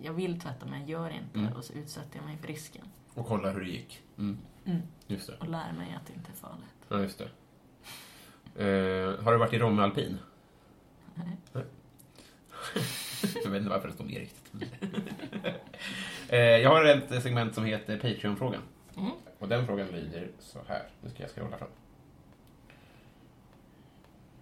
jag 0.00 0.12
vill 0.12 0.40
tvätta 0.40 0.66
men 0.66 0.80
jag 0.80 0.88
gör 0.88 1.10
inte 1.10 1.38
Mm. 1.38 1.52
och 1.52 1.64
så 1.64 1.72
utsätter 1.72 2.16
jag 2.18 2.24
mig 2.26 2.36
för 2.36 2.46
risken. 2.46 2.84
Och 3.16 3.26
kolla 3.26 3.50
hur 3.50 3.60
det 3.60 3.70
gick. 3.70 4.02
Mm. 4.18 4.38
Mm. 4.64 4.82
Just 5.06 5.26
det. 5.26 5.36
Och 5.36 5.48
lär 5.48 5.72
mig 5.72 5.96
att 6.00 6.06
det 6.06 6.12
inte 6.12 6.30
är 6.30 6.36
farligt. 6.36 6.74
Ja, 6.88 7.00
just 7.00 7.18
det. 7.18 7.28
Eh, 8.64 9.24
har 9.24 9.32
du 9.32 9.38
varit 9.38 9.52
i 9.52 9.58
Romme 9.58 9.82
Alpin? 9.82 10.18
Nej. 11.14 11.36
jag 13.44 13.50
vet 13.50 13.58
inte 13.58 13.70
varför 13.70 13.88
det 13.88 13.94
står 13.94 14.04
med 14.04 14.14
riktigt. 14.14 14.52
eh, 16.28 16.38
jag 16.38 16.70
har 16.70 16.84
ett 16.84 17.22
segment 17.22 17.54
som 17.54 17.64
heter 17.64 17.96
Patreon-frågan. 17.98 18.62
Mm. 18.96 19.10
Och 19.38 19.48
den 19.48 19.66
frågan 19.66 19.86
lyder 19.88 20.30
så 20.38 20.58
här. 20.68 20.82
Nu 21.00 21.10
ska 21.10 21.22
jag 21.22 21.30
scrolla 21.30 21.58
fram. 21.58 21.68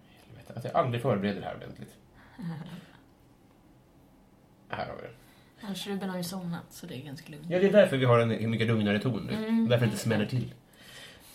Helvete, 0.07 0.53
att 0.55 0.63
jag 0.63 0.75
aldrig 0.75 1.01
förbereder 1.01 1.39
det 1.39 1.47
här 1.47 1.55
ordentligt. 1.55 1.97
Här 4.69 4.87
har 4.87 4.95
vi 4.95 5.01
det. 5.01 5.13
Ruben 5.73 6.09
har 6.09 6.17
ju 6.17 6.23
somnat 6.23 6.63
så 6.69 6.85
det 6.85 6.95
är 6.95 7.01
ganska 7.01 7.31
lugnt. 7.31 7.45
Ja, 7.49 7.59
det 7.59 7.67
är 7.67 7.71
därför 7.71 7.97
vi 7.97 8.05
har 8.05 8.19
en 8.19 8.49
mycket 8.49 8.67
lugnare 8.67 8.99
ton 8.99 9.23
nu. 9.25 9.33
Mm. 9.33 9.67
Därför 9.69 9.85
det 9.85 9.89
inte 9.89 10.03
smäller 10.03 10.25
till. 10.25 10.53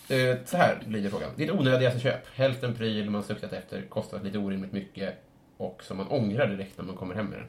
Eh, 0.09 0.37
så 0.45 0.57
här 0.57 0.83
lyder 0.87 1.11
frågan. 1.11 1.31
Ditt 1.37 1.51
onödigaste 1.51 2.01
köp. 2.01 2.37
Helst 2.37 2.63
en 2.63 2.75
pryl 2.75 3.11
man 3.11 3.23
suktat 3.23 3.53
efter, 3.53 3.83
kostat 3.83 4.25
lite 4.25 4.39
orimligt 4.39 4.73
mycket 4.73 5.25
och 5.57 5.83
som 5.83 5.97
man 5.97 6.09
ångrar 6.09 6.47
direkt 6.47 6.79
när 6.79 6.85
man 6.85 6.97
kommer 6.97 7.15
hem 7.15 7.27
med 7.27 7.39
den. 7.39 7.49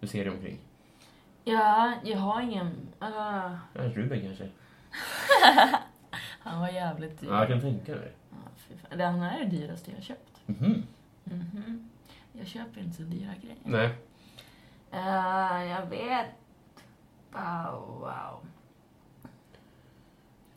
Du 0.00 0.06
ser 0.06 0.24
dig 0.24 0.32
omkring. 0.32 0.58
Ja, 1.44 1.92
jag 2.04 2.18
har 2.18 2.40
ingen... 2.40 2.66
Uh, 3.02 3.56
Ja, 3.72 3.82
Ruben 3.94 4.20
kanske? 4.20 4.48
han 6.40 6.60
var 6.60 6.68
jävligt 6.68 7.20
dyr. 7.20 7.28
Ja, 7.28 7.38
jag 7.38 7.48
kan 7.48 7.60
tänka 7.60 7.92
mig. 7.92 8.12
Ja. 8.30 8.96
Det 8.96 9.04
här 9.04 9.40
är 9.40 9.44
det 9.44 9.56
dyraste 9.56 9.90
jag 9.90 9.98
har 9.98 10.02
köpt. 10.02 10.40
Mhm. 10.46 10.82
Mhm. 11.24 11.90
Jag 12.38 12.46
köper 12.46 12.80
inte 12.80 12.96
så 12.96 13.02
dyra 13.02 13.32
grejer. 13.42 13.56
Nej. 13.64 13.90
Eh, 14.92 15.70
jag 15.70 15.86
vet... 15.86 16.26
Wow, 17.32 17.98
wow. 18.00 18.46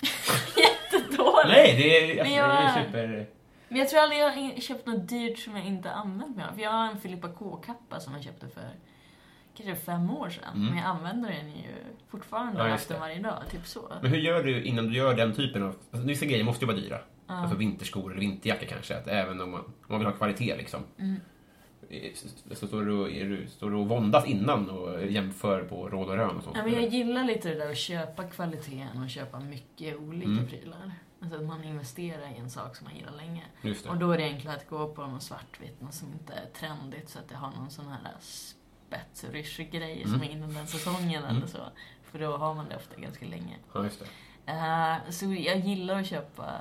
Jättedåligt. 0.57 1.47
Nej, 1.47 1.75
det 1.77 2.11
är, 2.11 2.15
Men 2.15 2.25
det 2.25 2.35
är 2.35 2.63
jag- 2.77 2.85
super... 2.85 3.27
Men 3.67 3.77
jag 3.79 3.89
tror 3.89 3.99
aldrig 3.99 4.19
jag 4.21 4.29
har 4.31 4.61
köpt 4.61 4.85
något 4.85 5.09
dyrt 5.09 5.39
som 5.39 5.55
jag 5.55 5.65
inte 5.65 5.91
använt 5.91 6.35
mig 6.35 6.45
av. 6.45 6.53
För 6.53 6.61
jag 6.61 6.71
har 6.71 6.87
en 6.87 6.97
Filippa 6.99 7.27
K-kappa 7.29 7.99
som 7.99 8.13
jag 8.13 8.23
köpte 8.23 8.47
för 8.47 8.69
kanske 9.57 9.75
fem 9.75 10.09
år 10.11 10.29
sedan. 10.29 10.53
Mm. 10.55 10.65
Men 10.67 10.77
jag 10.77 10.85
använder 10.87 11.29
den 11.29 11.49
ju 11.51 11.73
fortfarande 12.07 12.67
Ja, 12.69 12.77
det. 12.87 12.99
varje 12.99 13.19
dag. 13.19 13.43
Typ 13.51 13.65
så. 13.67 13.93
Men 14.01 14.11
hur 14.11 14.17
gör 14.17 14.43
du 14.43 14.63
innan 14.63 14.87
du 14.87 14.93
gör 14.97 15.15
den 15.15 15.33
typen 15.35 15.63
av... 15.63 15.75
Alltså, 15.91 16.07
vissa 16.07 16.25
grejer 16.25 16.43
måste 16.43 16.65
ju 16.65 16.67
vara 16.71 16.77
dyra. 16.81 16.99
Ja. 17.27 17.33
Alltså 17.33 17.57
vinterskor 17.57 18.11
eller 18.11 18.19
vinterjacka 18.19 18.65
kanske. 18.65 18.97
Att 18.97 19.07
även 19.07 19.41
om 19.41 19.51
man, 19.51 19.59
om 19.61 19.73
man 19.87 19.99
vill 19.99 20.07
ha 20.07 20.13
kvalitet 20.13 20.55
liksom. 20.57 20.83
Mm. 20.99 21.15
Så 22.53 22.67
står 22.67 22.81
du, 22.85 23.25
du, 23.25 23.47
står 23.47 23.69
du 23.69 23.75
och 23.75 23.87
våndas 23.87 24.25
innan 24.25 24.69
och 24.69 25.05
jämför 25.05 25.63
på 25.63 25.89
råd 25.89 26.09
och 26.09 26.15
rön 26.15 26.37
och 26.37 26.43
sånt? 26.43 26.57
Ja, 26.57 26.63
men 26.63 26.73
jag 26.73 26.87
gillar 26.87 27.23
lite 27.23 27.49
det 27.49 27.55
där 27.55 27.71
att 27.71 27.77
köpa 27.77 28.23
kvaliteten 28.23 29.03
och 29.03 29.09
köpa 29.09 29.39
mycket 29.39 29.97
olika 29.97 30.27
Mm. 30.31 30.47
prylar. 30.47 30.91
Alltså 31.21 31.37
att 31.37 31.45
man 31.45 31.63
investerar 31.63 32.31
i 32.35 32.37
en 32.39 32.49
sak 32.49 32.75
som 32.75 32.85
man 32.87 32.95
gillar 32.95 33.11
länge. 33.11 33.43
Och 33.89 33.97
då 33.97 34.11
är 34.11 34.17
det 34.17 34.23
enklare 34.23 34.55
att 34.55 34.69
gå 34.69 34.87
på 34.93 35.07
något 35.07 35.23
svartvitt, 35.23 35.81
något 35.81 35.93
som 35.93 36.07
inte 36.13 36.33
är 36.33 36.45
trendigt 36.59 37.09
så 37.09 37.19
att 37.19 37.29
det 37.29 37.35
har 37.35 37.51
någon 37.51 37.69
sån 37.69 37.87
här 37.87 37.99
spetsrysch-grej 38.89 40.03
som 40.03 40.13
Mm. 40.15 40.27
är 40.27 40.31
innan 40.31 40.53
den 40.53 40.67
säsongen 40.67 41.23
Mm. 41.23 41.35
eller 41.37 41.47
så. 41.47 41.57
För 42.03 42.19
då 42.19 42.37
har 42.37 42.53
man 42.53 42.69
det 42.69 42.75
ofta 42.75 43.01
ganska 43.01 43.25
länge. 43.25 43.55
Ja, 43.73 43.83
just 43.83 43.99
det. 44.45 44.51
Eh, 44.51 45.11
så 45.11 45.25
jag 45.33 45.59
gillar 45.59 45.99
att 45.99 46.07
köpa 46.07 46.55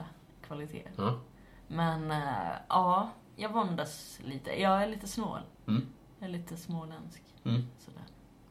kvalitet. 0.47 0.83
Ja. 0.97 1.21
Men 1.69 2.11
eh, 2.11 2.53
ja, 2.69 3.11
jag 3.39 3.53
våndas 3.53 4.21
lite. 4.25 4.61
Jag 4.61 4.83
är 4.83 4.87
lite 4.87 5.09
snål. 5.09 5.41
Mm. 5.67 5.87
Jag 6.19 6.29
är 6.29 6.33
lite 6.33 6.57
småländsk. 6.57 7.23
Mm. 7.45 7.63
Sådär. 7.79 8.03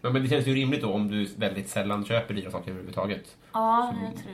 Ja, 0.02 0.10
men 0.10 0.22
det 0.24 0.30
känns 0.30 0.48
ju 0.48 0.56
rimligt 0.56 0.82
då 0.82 0.94
om 0.94 1.08
du 1.08 1.26
väldigt 1.26 1.70
sällan 1.70 2.06
köper 2.06 2.34
dyra 2.34 2.52
saker 2.52 2.72
överhuvudtaget. 2.72 3.38
Ja, 3.54 3.94
Så- 4.00 4.06
jag 4.06 4.24
tror 4.24 4.34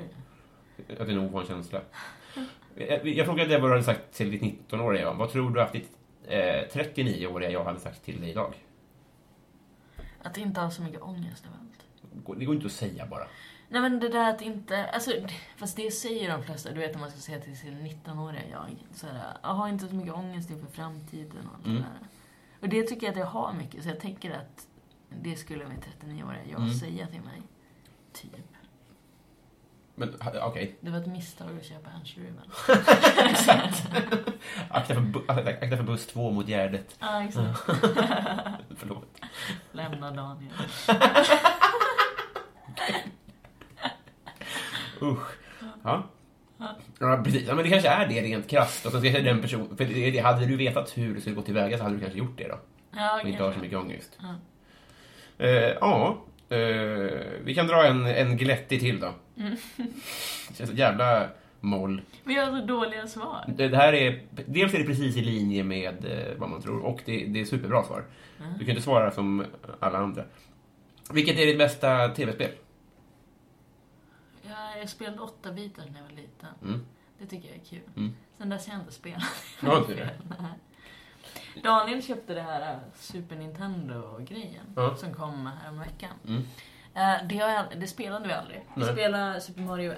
det. 0.88 0.93
Att 1.01 1.08
det 1.08 1.14
är 1.14 1.18
en 1.18 1.26
ovan 1.26 1.45
känsla. 1.45 1.82
Jag, 2.76 3.08
jag 3.08 3.26
frågade 3.26 3.49
dig 3.49 3.62
vad 3.62 3.70
du 3.70 3.74
hade 3.74 3.84
sagt 3.84 4.14
till 4.14 4.32
ditt 4.32 4.41
19-åriga 4.41 5.01
jag. 5.01 5.16
Vad 5.16 5.32
tror 5.32 5.49
du 5.49 5.62
att 5.62 5.74
ditt 5.74 5.89
eh, 6.28 6.38
39-åriga 6.74 7.49
jag 7.51 7.64
hade 7.64 7.80
sagt 7.80 8.04
till 8.04 8.22
dig 8.22 8.30
idag? 8.30 8.54
Att 10.24 10.38
inte 10.38 10.62
ha 10.62 10.72
så 10.72 10.82
mycket 10.82 11.01
ångest 11.01 11.45
allt. 11.60 11.86
Det 12.39 12.45
går 12.45 12.56
inte 12.56 12.68
att 12.68 12.72
säga 12.74 13.06
bara. 13.06 13.28
Nej 13.74 13.82
men 13.82 13.99
det 13.99 14.09
där 14.09 14.30
att 14.30 14.41
inte, 14.41 14.86
alltså, 14.89 15.11
fast 15.57 15.76
det 15.76 15.91
säger 15.91 16.32
de 16.32 16.43
flesta, 16.43 16.71
du 16.71 16.80
vet 16.80 16.95
om 16.95 17.01
man 17.01 17.11
ska 17.11 17.19
säga 17.19 17.39
till 17.39 17.57
sin 17.57 17.88
19-åriga 17.88 18.41
jag, 18.51 18.76
såhär, 18.93 19.38
jag 19.43 19.49
har 19.49 19.67
inte 19.67 19.88
så 19.88 19.95
mycket 19.95 20.13
ångest 20.13 20.49
inför 20.49 20.67
framtiden 20.71 21.47
och 21.47 21.55
allt 21.55 21.65
Mm. 21.65 21.78
det 21.78 21.82
där. 21.82 22.07
Och 22.61 22.69
det 22.69 22.84
tycker 22.84 23.05
jag 23.07 23.11
att 23.13 23.19
jag 23.19 23.26
har 23.26 23.53
mycket, 23.53 23.84
så 23.84 23.89
jag 23.89 23.99
tänker 23.99 24.32
att 24.32 24.67
det 25.09 25.36
skulle 25.36 25.65
min 25.67 25.82
39-åriga 25.82 26.41
jag 26.51 26.59
Mm. 26.61 26.74
säga 26.74 27.07
till 27.07 27.21
mig. 27.21 27.41
Typ. 28.13 28.32
Men 29.95 30.15
okej, 30.43 30.76
Det 30.82 30.89
var 30.91 30.97
ett 30.97 31.07
misstag 31.07 31.57
att 31.59 31.65
köpa 31.65 31.89
Ernst 31.99 32.17
Ruben. 32.17 32.51
akta, 34.69 34.93
för 34.93 35.49
akta 35.63 35.78
för 35.78 35.84
buss 35.84 36.07
2 36.07 36.32
mot 36.32 36.47
Gärdet. 36.47 36.95
Ja, 36.99 37.24
exakt. 37.24 37.59
Förlåt. 38.78 39.19
Lämna 39.71 40.11
Daniel. 40.11 40.53
Usch. 45.04 45.28
Ja. 45.84 46.04
Ja, 46.99 47.22
precis. 47.24 47.47
Ja, 47.47 47.56
men 47.56 47.64
det 47.64 47.70
kanske 47.70 47.89
är 47.89 48.08
det 48.08 48.22
rent 48.22 48.49
krasst. 48.49 48.86
Och 48.86 48.91
så 48.91 49.01
säga 49.01 49.22
den 49.22 49.41
person, 49.41 49.78
för 49.78 49.86
det, 49.86 50.20
hade 50.20 50.45
du 50.45 50.56
vetat 50.58 50.97
hur 50.97 51.16
det 51.16 51.22
skulle 51.22 51.36
gå 51.36 51.41
tillväga 51.41 51.78
så 51.78 51.84
hade 51.84 51.95
du 51.95 52.01
kanske 52.01 52.20
gjort 52.20 52.38
det 52.38 52.47
då. 52.47 52.60
Ja, 52.95 53.20
Och 53.22 53.30
inte 53.30 53.43
har 53.43 53.49
så 53.49 53.54
kanske. 53.54 53.62
mycket 53.62 53.78
ångest. 53.78 54.20
Ja. 54.22 54.36
Eh, 55.45 55.51
ja, 55.82 56.18
eh, 56.49 56.58
vi 57.43 57.54
kan 57.56 57.68
dra 57.68 57.86
en, 57.86 58.06
en 58.06 58.38
glättig 58.38 58.80
till 58.80 58.99
då. 58.99 59.14
Mm. 59.38 59.56
Det 60.49 60.56
känns 60.58 60.70
ett 60.70 60.78
jävla 60.78 61.28
moll. 61.60 62.01
Jag 62.24 62.45
har 62.45 62.60
så 62.60 62.66
dåliga 62.66 63.08
svar. 63.08 63.45
Det, 63.47 63.68
det 63.68 63.78
här 63.78 63.93
är, 63.93 64.22
dels 64.45 64.74
är 64.74 64.78
det 64.80 64.86
precis 64.86 65.18
i 65.18 65.22
linje 65.22 65.64
med 65.64 66.06
eh, 66.06 66.38
vad 66.38 66.49
man 66.49 66.62
tror 66.62 66.86
och 66.86 67.01
det, 67.06 67.26
det 67.26 67.41
är 67.41 67.45
superbra 67.45 67.84
svar. 67.84 68.04
Mm. 68.39 68.54
Du 68.54 68.60
kan 68.60 68.70
inte 68.70 68.82
svara 68.82 69.12
som 69.12 69.45
alla 69.80 69.97
andra. 69.97 70.24
Vilket 71.12 71.38
är 71.38 71.45
ditt 71.45 71.58
bästa 71.58 72.08
tv-spel? 72.08 72.49
Ja, 74.84 74.86
jag 74.86 74.89
spelade 74.89 75.21
åtta 75.21 75.51
bitar 75.51 75.86
när 75.86 75.99
jag 75.99 76.03
var 76.07 76.11
liten. 76.15 76.49
Mm. 76.61 76.86
Det 77.17 77.25
tycker 77.25 77.47
jag 77.47 77.57
är 77.57 77.63
kul. 77.65 77.89
Mm. 77.95 78.15
Sen 78.38 78.49
dess 78.49 78.67
har 78.67 78.73
jag 78.73 78.81
inte 78.81 78.93
spelat. 78.93 79.23
Det? 79.88 80.09
Daniel 81.63 82.03
köpte 82.03 82.34
det 82.34 82.41
här 82.41 82.73
äh, 82.73 82.77
Super 82.95 83.36
Nintendo-grejen 83.36 84.65
Ja. 84.75 84.95
som 84.95 85.13
kom 85.13 85.45
häromveckan. 85.63 86.13
Mm. 86.27 86.41
Eh, 86.93 87.27
det, 87.27 87.36
jag, 87.36 87.65
det 87.79 87.88
spelade 87.88 88.27
vi 88.27 88.34
aldrig. 88.34 88.59
Vi 88.75 88.81
Nej. 88.81 88.93
spelade 88.93 89.41
Super 89.41 89.61
Mario... 89.61 89.93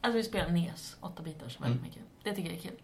Alltså 0.00 0.16
vi 0.16 0.22
spelade 0.24 0.52
NES, 0.52 0.96
åtta 1.00 1.22
bitar, 1.22 1.48
så 1.48 1.62
väldigt 1.62 1.80
Mm. 1.80 1.82
mycket. 1.90 2.02
Det 2.22 2.34
tycker 2.34 2.50
jag 2.50 2.58
är 2.58 2.62
kul. 2.62 2.80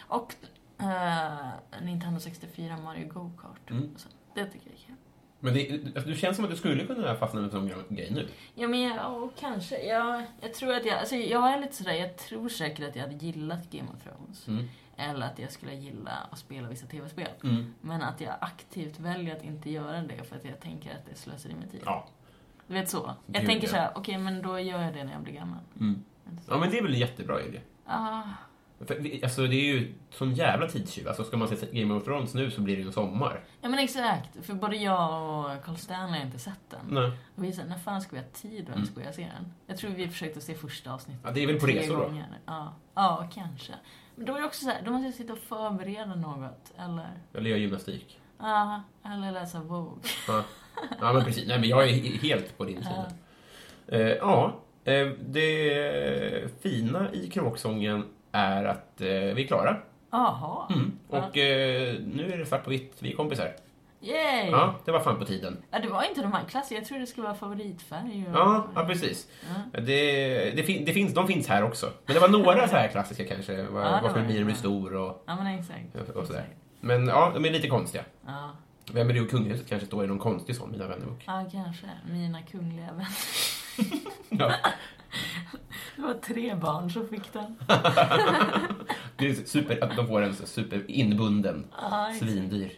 Och 0.00 0.34
eh, 0.78 1.82
Nintendo 1.82 2.20
64 2.20 2.76
Mario 2.76 3.08
Go-Kart. 3.08 3.70
Mm. 3.70 3.94
Det 4.34 4.46
tycker 4.46 4.66
jag 4.70 4.74
är 4.78 4.82
kul. 4.86 4.91
Men 5.44 5.54
det, 5.54 5.80
alltså, 5.84 6.10
du 6.10 6.16
känns 6.16 6.36
som 6.36 6.44
att 6.44 6.50
du 6.50 6.56
skulle 6.56 6.86
kunna 6.86 7.14
fastna 7.14 7.40
med 7.40 7.54
en 7.54 7.70
sån 7.70 7.86
grej 7.88 8.10
nu. 8.10 8.28
Ja, 8.54 8.68
men 8.68 8.80
jag, 8.80 8.96
ja, 8.96 9.30
kanske. 9.40 9.86
Jag, 9.86 10.24
jag 10.40 10.54
tror 10.54 10.74
att 10.74 10.86
jag... 10.86 10.98
Alltså 10.98 11.16
jag 11.16 11.52
är 11.52 11.60
lite 11.60 11.76
sådär, 11.76 11.92
jag 11.92 12.16
tror 12.16 12.48
säkert 12.48 12.88
att 12.88 12.96
jag 12.96 13.02
hade 13.02 13.14
gillat 13.14 13.70
Game 13.70 13.88
of 13.96 14.02
Thrones. 14.02 14.48
Mm. 14.48 14.68
Eller 14.96 15.26
att 15.26 15.38
jag 15.38 15.52
skulle 15.52 15.74
gilla 15.74 16.10
att 16.30 16.38
spela 16.38 16.68
vissa 16.68 16.86
tv-spel. 16.86 17.28
Mm. 17.44 17.74
Men 17.80 18.02
att 18.02 18.20
jag 18.20 18.34
aktivt 18.40 19.00
väljer 19.00 19.36
att 19.36 19.44
inte 19.44 19.70
göra 19.70 20.02
det 20.02 20.24
för 20.24 20.36
att 20.36 20.44
jag 20.44 20.60
tänker 20.60 20.90
att 20.90 21.06
det 21.06 21.12
är 21.12 21.16
slöseri 21.16 21.54
med 21.54 21.70
tid. 21.70 21.80
Ja. 21.84 22.08
Du 22.66 22.74
vet 22.74 22.88
så. 22.88 23.14
Jag 23.26 23.42
Gud, 23.42 23.50
tänker 23.50 23.68
så 23.68 23.76
här, 23.76 23.90
okej 23.94 24.18
men 24.18 24.42
då 24.42 24.60
gör 24.60 24.82
jag 24.82 24.94
det 24.94 25.04
när 25.04 25.12
jag 25.12 25.22
blir 25.22 25.34
gammal. 25.34 25.58
Mm. 25.80 26.04
Ja, 26.48 26.58
men 26.58 26.70
det 26.70 26.78
är 26.78 26.82
väl 26.82 26.92
en 26.94 27.00
jättebra 27.00 27.42
idé. 27.42 27.60
Ah, 27.86 28.22
För, 28.86 29.20
alltså, 29.24 29.46
det 29.46 29.56
är 29.56 29.74
ju 29.74 29.94
sån 30.10 30.34
jävla 30.34 30.68
tidstjuv. 30.68 31.08
Alltså, 31.08 31.24
ska 31.24 31.36
man 31.36 31.48
se 31.48 31.80
Game 31.82 31.94
of 31.94 32.04
Thrones 32.04 32.34
nu 32.34 32.50
så 32.50 32.60
blir 32.60 32.76
det 32.76 32.80
ju 32.82 32.86
en 32.86 32.92
sommar. 32.92 33.40
ja 33.60 33.68
men 33.68 33.78
exakt. 33.78 34.28
För 34.46 34.54
både 34.54 34.76
jag 34.76 35.22
och 35.56 35.64
Carl 35.64 35.76
Stanley 35.76 36.18
har 36.18 36.26
inte 36.26 36.38
sett 36.38 36.70
den. 36.70 36.80
Nej. 36.90 37.12
Och 37.36 37.44
vi 37.44 37.52
såhär, 37.52 37.68
när 37.68 37.78
fan 37.78 38.00
ska 38.02 38.16
vi 38.16 38.22
ha 38.22 38.28
tid 38.28 38.68
att 38.68 38.74
ens 38.76 38.94
börja 38.94 39.12
se 39.12 39.22
den? 39.22 39.52
Jag 39.66 39.78
tror 39.78 39.90
vi 39.90 40.08
försökte 40.08 40.40
se 40.40 40.54
första 40.54 40.92
avsnittet 40.92 41.22
Ja, 41.24 41.30
det 41.30 41.42
är 41.42 41.46
väl 41.46 41.60
på 41.60 41.66
resor 41.66 41.96
då. 41.96 42.02
gånger. 42.04 42.26
Ja. 42.46 42.74
ja, 42.94 43.28
kanske. 43.34 43.72
Men 44.16 44.26
då 44.26 44.34
är 44.36 44.40
det 44.40 44.46
också 44.46 44.64
så 44.64 44.70
här, 44.70 44.82
då 44.84 44.90
måste 44.90 45.06
jag 45.06 45.14
sitta 45.14 45.32
och 45.32 45.38
förbereda 45.38 46.14
något. 46.14 46.72
Eller, 46.78 47.08
Eller 47.34 47.50
göra 47.50 47.58
gymnastik. 47.58 48.20
ja, 48.38 48.82
eller 49.04 49.32
läsa 49.32 49.60
Vogue. 49.60 49.98
Ja. 50.28 50.44
ja, 51.00 51.12
men 51.12 51.24
precis. 51.24 51.48
Nej, 51.48 51.60
men 51.60 51.68
jag 51.68 51.84
är 51.88 51.92
he- 51.92 52.18
helt 52.20 52.58
på 52.58 52.64
din 52.64 52.82
sida. 52.82 53.12
Eh, 53.88 54.00
ja, 54.00 54.60
eh, 54.84 55.06
det 55.26 56.62
fina 56.62 57.12
i 57.12 57.26
kråksången 57.30 58.04
är 58.32 58.64
att 58.64 59.00
eh, 59.00 59.06
vi 59.08 59.42
är 59.42 59.46
klara. 59.46 59.76
Jaha. 60.10 60.66
Mm. 60.70 60.98
Och 61.08 61.36
eh, 61.38 61.94
nu 62.14 62.32
är 62.32 62.38
det 62.38 62.46
svart 62.46 62.64
på 62.64 62.70
vitt. 62.70 62.96
Vi 62.98 63.12
är 63.12 63.16
kompisar. 63.16 63.52
Yay! 64.00 64.50
Ja, 64.50 64.74
det 64.84 64.92
var 64.92 65.00
fan 65.00 65.18
på 65.18 65.24
tiden. 65.24 65.56
Ja, 65.70 65.78
det 65.78 65.88
var 65.88 66.02
inte 66.08 66.22
de 66.22 66.32
här 66.32 66.44
klassiska. 66.44 66.74
Jag 66.74 66.84
trodde 66.84 67.02
det 67.02 67.06
skulle 67.06 67.24
vara 67.26 67.34
favoritfärg. 67.36 68.24
Och... 68.28 68.38
Ja, 68.38 68.66
ja 68.74 68.84
precis. 68.84 69.28
Det, 69.72 70.50
det, 70.56 70.62
fin, 70.62 70.84
det 70.84 70.92
finns, 70.92 71.14
de 71.14 71.26
finns 71.26 71.48
här 71.48 71.62
också. 71.64 71.90
Men 72.06 72.14
det 72.14 72.20
var 72.20 72.28
några 72.28 72.68
så 72.68 72.76
här 72.76 72.88
klassiska 72.88 73.24
kanske. 73.24 73.52
Ja, 73.52 73.62
det 73.62 73.70
var 73.72 74.14
det 74.14 74.20
när 74.22 74.28
du 74.28 74.44
blir 74.44 74.44
det. 74.44 74.54
stor 74.54 74.94
och, 74.96 75.24
Ja, 75.26 75.36
men 75.36 75.46
exakt. 75.46 76.10
och 76.16 76.26
sådär. 76.26 76.48
Men 76.80 77.06
ja, 77.06 77.30
de 77.34 77.44
är 77.44 77.50
lite 77.50 77.68
konstiga. 77.68 78.04
Ja. 78.26 78.50
Vem 78.92 79.10
är 79.10 79.14
du 79.14 79.20
och 79.24 79.30
kungahuset 79.30 79.68
kanske 79.68 79.86
står 79.86 80.04
i 80.04 80.06
någon 80.06 80.18
konstig 80.18 80.56
sån, 80.56 80.70
Mina 80.70 80.86
vännerbok. 80.88 81.22
ja, 81.26 81.44
kanske. 81.52 81.86
Mina 82.10 82.42
kungliga 82.42 82.86
vänner. 82.92 83.08
Ja. 84.28 84.52
Det 85.96 86.02
var 86.02 86.14
tre 86.14 86.54
barn 86.54 86.90
som 86.90 87.08
fick 87.08 87.32
den. 87.32 87.56
Det 89.16 89.28
är 89.28 89.34
super, 89.34 89.84
att 89.84 89.96
de 89.96 90.06
får 90.06 90.22
en 90.22 90.34
super 90.34 90.90
inbunden, 90.90 91.66
exakt. 91.72 92.18
svindyr. 92.18 92.72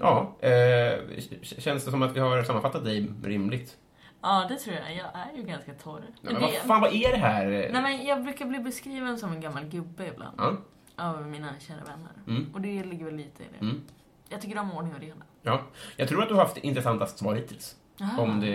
Ja, 0.00 0.36
eh, 0.40 1.20
känns 1.42 1.84
det 1.84 1.90
som 1.90 2.02
att 2.02 2.16
vi 2.16 2.20
har 2.20 2.42
sammanfattat 2.42 2.84
dig 2.84 3.12
rimligt? 3.24 3.76
Ja, 4.22 4.46
det 4.48 4.56
tror 4.56 4.76
jag. 4.76 4.96
Jag 4.96 5.06
är 5.14 5.36
ju 5.36 5.42
ganska 5.42 5.72
torr. 5.74 6.02
Nej, 6.20 6.32
men 6.32 6.42
vad 6.42 6.52
fan, 6.52 6.80
vad 6.80 6.94
är 6.94 7.10
det 7.10 7.16
här? 7.18 7.46
Nej, 7.72 7.82
men 7.82 8.04
jag 8.06 8.22
brukar 8.24 8.46
bli 8.46 8.58
beskriven 8.58 9.18
som 9.18 9.32
en 9.32 9.40
gammal 9.40 9.64
gubbe 9.64 10.06
ibland. 10.06 10.34
Ja, 10.38 10.56
Av 10.96 11.26
mina 11.28 11.48
kära 11.60 11.76
vänner. 11.84 12.12
Mm. 12.38 12.52
Och 12.54 12.60
det 12.60 12.84
ligger 12.84 13.04
väl 13.04 13.16
lite 13.16 13.42
i 13.42 13.46
det. 13.58 13.64
Mm. 13.64 13.80
Jag 14.28 14.40
tycker 14.40 14.58
om 14.58 14.72
ordning 14.72 14.94
och 14.94 15.00
reda. 15.00 15.14
ja. 15.42 15.60
Jag 15.96 16.08
tror 16.08 16.22
att 16.22 16.28
du 16.28 16.34
har 16.34 16.42
haft 16.44 16.56
intressantast 16.56 17.18
svar 17.18 17.34
hittills. 17.34 17.76
Aha. 18.00 18.22
Om 18.22 18.40
det... 18.40 18.54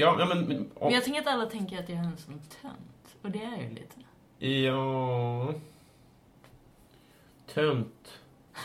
Ja, 0.00 0.16
ja 0.18 0.26
men... 0.26 0.70
om, 0.74 0.92
jag 0.92 1.04
tänker 1.04 1.20
att 1.20 1.26
alla 1.26 1.46
tänker 1.46 1.78
att 1.78 1.88
jag 1.88 1.98
är 1.98 2.02
en 2.02 2.16
som 2.16 2.34
tönt. 2.62 3.16
Och 3.22 3.30
det 3.30 3.38
är 3.44 3.50
jag 3.50 3.62
ju 3.62 3.68
lite. 3.70 3.96
Ja... 4.66 5.54
Tönt. 7.54 8.20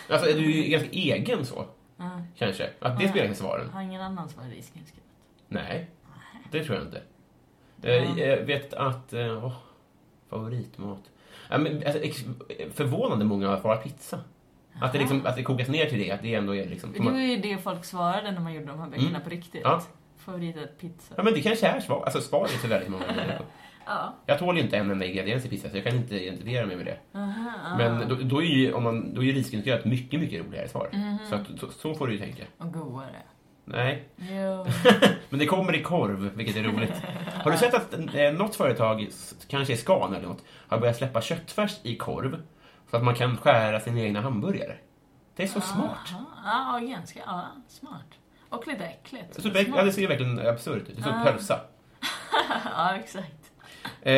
Alltså, 0.10 0.30
är 0.30 0.34
du 0.34 0.52
ju 0.52 0.70
ganska 0.70 0.89
egen 0.89 1.46
så, 1.46 1.66
Ja. 1.98 2.22
kanske? 2.38 2.70
Att 2.80 3.00
det 3.00 3.08
spelar 3.10 3.26
in 3.28 3.36
svaren? 3.36 3.70
Har 3.70 3.82
ingen 3.82 4.02
annan 4.02 4.30
har 4.38 4.50
risgrynsgröt? 4.50 5.04
Nej, 5.48 5.88
det 6.52 6.64
tror 6.64 6.78
jag 6.78 6.86
inte. 6.86 7.02
Eh, 7.82 8.20
Jag 8.20 8.38
vet 8.38 8.74
att... 8.74 9.14
eh, 9.14 9.46
åh, 9.46 9.54
favoritmat. 10.30 11.00
Ja, 11.50 11.58
men, 11.58 11.84
alltså, 11.88 12.00
förvånande 12.74 13.26
många 13.26 13.48
har 13.48 13.60
svarat 13.60 13.84
pizza. 13.84 14.20
Att 14.82 14.93
det, 14.93 14.99
liksom, 14.99 15.26
att 15.26 15.36
det 15.36 15.43
kokas 15.43 15.67
ner 15.67 15.86
till 15.86 15.99
det, 15.99 16.11
att 16.11 16.21
det 16.21 16.36
ändå 16.36 16.55
är 16.55 16.65
liksom... 16.69 16.93
Det 16.93 16.99
var 17.03 17.19
ju 17.19 17.38
det 17.38 17.57
folk 17.57 17.86
svarade 17.86 18.32
när 18.32 18.39
man 18.41 18.53
gjorde 18.53 18.65
de 18.67 18.80
här 18.80 18.88
böckerna 18.89 19.09
Mm. 19.09 19.21
på 19.21 19.30
riktigt. 19.30 19.61
Ja. 19.63 19.82
Favorit 20.17 20.57
är 20.57 20.65
pizza. 20.67 21.13
Ja, 21.17 21.24
men 21.24 21.34
det 21.34 21.41
kanske 21.41 21.67
är 21.67 21.80
svar, 21.80 22.03
alltså, 22.03 22.21
svaret 22.21 22.51
till 22.61 22.69
väldigt 22.69 22.89
många 22.89 23.05
människor. 23.15 23.45
Ja. 23.86 24.13
Jag 24.26 24.39
tål 24.39 24.57
ju 24.57 24.63
inte 24.63 24.78
en 24.78 24.91
enda 24.91 25.05
ingrediens 25.05 25.45
i 25.45 25.49
pizza, 25.49 25.69
så 25.69 25.78
jag 25.78 25.84
kan 25.84 25.95
inte 25.95 26.15
identifiera 26.24 26.65
mig 26.65 26.76
med 26.76 26.86
det. 26.86 26.97
Aha, 27.19 27.78
Men 27.78 28.09
då, 28.09 28.15
då 28.15 28.41
är 28.41 28.45
ju, 28.45 28.74
om 28.74 28.84
man, 28.84 29.13
då 29.13 29.21
är 29.21 29.26
ju 29.26 29.32
risgrynsgröt 29.32 29.86
mycket, 29.86 30.19
mycket 30.19 30.45
roligare 30.45 30.67
svar. 30.67 30.89
Mhm. 30.93 31.17
Så, 31.30 31.36
att, 31.36 31.47
så, 31.59 31.67
så 31.71 31.95
får 31.95 32.07
du 32.07 32.13
ju 32.13 32.19
tänka. 32.19 32.43
Och 32.57 32.74
godare. 32.74 33.15
Nej, 33.65 34.03
Jo. 34.17 34.65
men 35.30 35.39
det 35.39 35.45
kommer 35.45 35.76
i 35.76 35.82
korv, 35.84 36.32
vilket 36.36 36.55
är 36.55 36.63
roligt. 36.63 36.93
Har 37.43 37.51
du 37.51 37.57
sett 37.57 37.74
att 37.74 37.93
eh, 38.15 38.32
något 38.34 38.55
företag, 38.55 39.07
kanske 39.47 39.74
är 39.74 39.78
Scan 39.78 40.13
eller 40.13 40.28
något, 40.28 40.43
har 40.67 40.78
börjat 40.80 40.97
släppa 40.97 41.21
köttfärs 41.21 41.80
i 41.84 41.95
korv 41.95 42.41
så 42.94 42.98
att 42.98 43.04
man 43.04 43.16
kan 43.16 43.38
skära 43.38 43.80
sina 43.80 44.00
egna 44.00 44.22
hamburgare? 44.22 44.76
Det 45.36 45.44
är 45.44 45.48
så 45.48 45.62
smart. 45.62 45.98
Aha, 46.46 46.80
Ja, 46.80 46.88
ganska. 46.88 47.20
Ja, 47.26 47.46
smart. 47.68 48.06
Och 48.50 48.68
lite 48.68 48.86
äckligt. 48.86 49.41
Så, 49.41 49.48
det- 49.50 49.62
ja, 49.62 49.84
det 49.84 49.91
ser 49.91 50.08
verkligen 50.08 50.48
absurt 50.48 50.78
ut. 50.89 50.96
Det 50.96 51.02
är 51.02 51.04
som 51.04 51.14
Ah. 51.14 51.24
pölsa. 51.26 51.60
ja, 52.66 52.96
exakt. 52.96 53.52
Eh, 54.02 54.14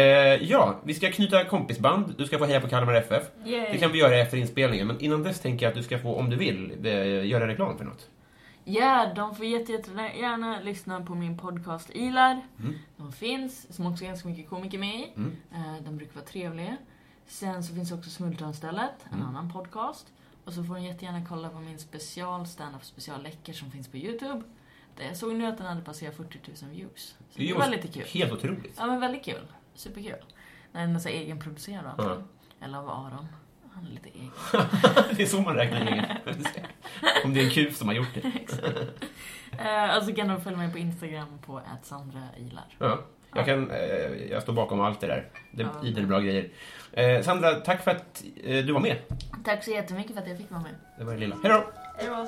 ja, 0.49 0.79
vi 0.83 0.93
ska 0.93 1.11
knyta 1.11 1.45
kompisband. 1.45 2.13
Du 2.17 2.25
ska 2.25 2.37
få 2.37 2.45
heja 2.45 2.61
på 2.61 2.67
Kalmar 2.67 2.93
FF. 2.93 3.23
Yay. 3.45 3.71
Det 3.71 3.77
kan 3.77 3.91
vi 3.91 3.99
göra 3.99 4.15
efter 4.17 4.37
inspelningen, 4.37 4.87
men 4.87 4.99
innan 5.01 5.23
dess 5.23 5.39
tänker 5.39 5.65
jag 5.65 5.69
att 5.71 5.77
du 5.77 5.83
ska 5.83 5.99
få, 5.99 6.15
om 6.15 6.29
du 6.29 6.35
vill, 6.35 6.85
eh, 6.85 7.25
göra 7.27 7.47
reklam 7.47 7.77
för 7.77 7.85
något. 7.85 8.09
Ja, 8.63 9.11
de 9.15 9.35
får 9.35 9.45
jätte- 9.45 9.71
jättegärna 9.71 10.59
lyssna 10.63 11.01
på 11.05 11.15
min 11.15 11.37
podcast 11.37 11.89
Ilar. 11.93 12.41
Mm. 12.59 12.73
De 12.97 13.11
finns, 13.11 13.75
som 13.75 13.85
också 13.87 14.05
ganska 14.05 14.27
mycket 14.27 14.49
komiker 14.49 14.77
med 14.77 14.95
i. 14.95 15.11
Mm. 15.17 15.31
Eh, 15.53 15.83
De 15.85 15.97
brukar 15.97 16.15
vara 16.15 16.25
trevliga. 16.25 16.77
Sen 17.27 17.63
så 17.63 17.73
finns 17.75 17.91
också 17.91 18.09
Smultronstället, 18.09 18.91
en 19.11 19.13
Mm. 19.13 19.27
annan 19.27 19.51
podcast. 19.51 20.07
Och 20.45 20.53
så 20.53 20.63
får 20.63 20.75
de 20.75 20.83
jättegärna 20.83 21.25
kolla 21.29 21.49
på 21.49 21.59
min 21.59 21.79
special 21.79 22.47
stand-up 22.47 22.83
special 22.85 23.23
läcker 23.23 23.53
som 23.53 23.71
finns 23.71 23.87
på 23.87 23.97
YouTube. 23.97 24.41
Jag 24.99 25.17
såg 25.17 25.35
nu 25.35 25.45
att 25.45 25.57
den 25.57 25.67
hade 25.67 25.81
passerat 25.81 26.15
40 26.15 26.39
000 26.63 26.71
views. 26.71 27.15
Så 27.29 27.39
det 27.39 27.45
ju 27.45 27.53
var 27.53 27.67
lite 27.69 27.87
kul. 27.87 28.03
Helt 28.07 28.31
otroligt. 28.31 28.75
Ja 28.77 28.85
men 28.85 28.99
väldigt 28.99 29.25
kul. 29.25 29.47
Superkul. 29.73 30.25
Den 30.71 30.95
är 30.95 30.99
så 30.99 31.09
egenproducerad 31.09 31.85
och 31.97 32.03
Ja. 32.05 32.09
allting. 32.09 32.27
Eller 32.61 32.77
av 32.77 32.89
Aron. 32.89 33.27
Han 33.73 33.85
är 33.85 33.89
lite 33.89 34.09
egen. 34.09 34.31
det 35.17 35.23
är 35.23 35.27
så 35.27 35.41
man 35.41 35.55
räknar 35.55 35.81
egen. 35.81 36.05
Om 37.25 37.33
det 37.33 37.39
är 37.39 37.43
en 37.45 37.49
kuf 37.51 37.75
som 37.77 37.87
har 37.87 37.95
gjort 37.95 38.13
det. 38.13 38.31
Eh, 39.59 39.97
och 39.97 40.03
så 40.03 40.13
kan 40.15 40.27
de 40.27 40.41
följa 40.41 40.57
mig 40.57 40.71
på 40.71 40.77
Instagram 40.77 41.27
på 41.45 41.61
@sandrailar. 41.83 42.75
Ja, 42.79 42.99
jag, 43.35 43.45
kan, 43.45 43.71
eh, 43.71 43.77
jag 44.31 44.41
står 44.43 44.53
bakom 44.53 44.81
allt 44.81 44.99
det 44.99 45.07
där. 45.07 45.29
Det 45.51 45.63
är 46.01 46.05
bra 46.05 46.19
grejer. 46.19 46.49
Eh, 46.97 47.21
Sandra, 47.21 47.55
tack 47.55 47.83
för 47.83 47.91
att 47.91 48.23
eh, 48.43 48.65
du 48.65 48.73
var 48.73 48.79
med. 48.79 48.97
Tack 49.45 49.63
så 49.63 49.71
jättemycket 49.71 50.13
för 50.13 50.21
att 50.21 50.27
jag 50.27 50.37
fick 50.37 50.51
vara 50.51 50.61
med. 50.61 50.71
Det 50.97 51.03
var 51.03 51.13
det 51.13 51.19
lilla. 51.19 51.35
Hej 51.43 51.51
då! 51.51 51.63
Hej 51.97 52.07
då. 52.07 52.27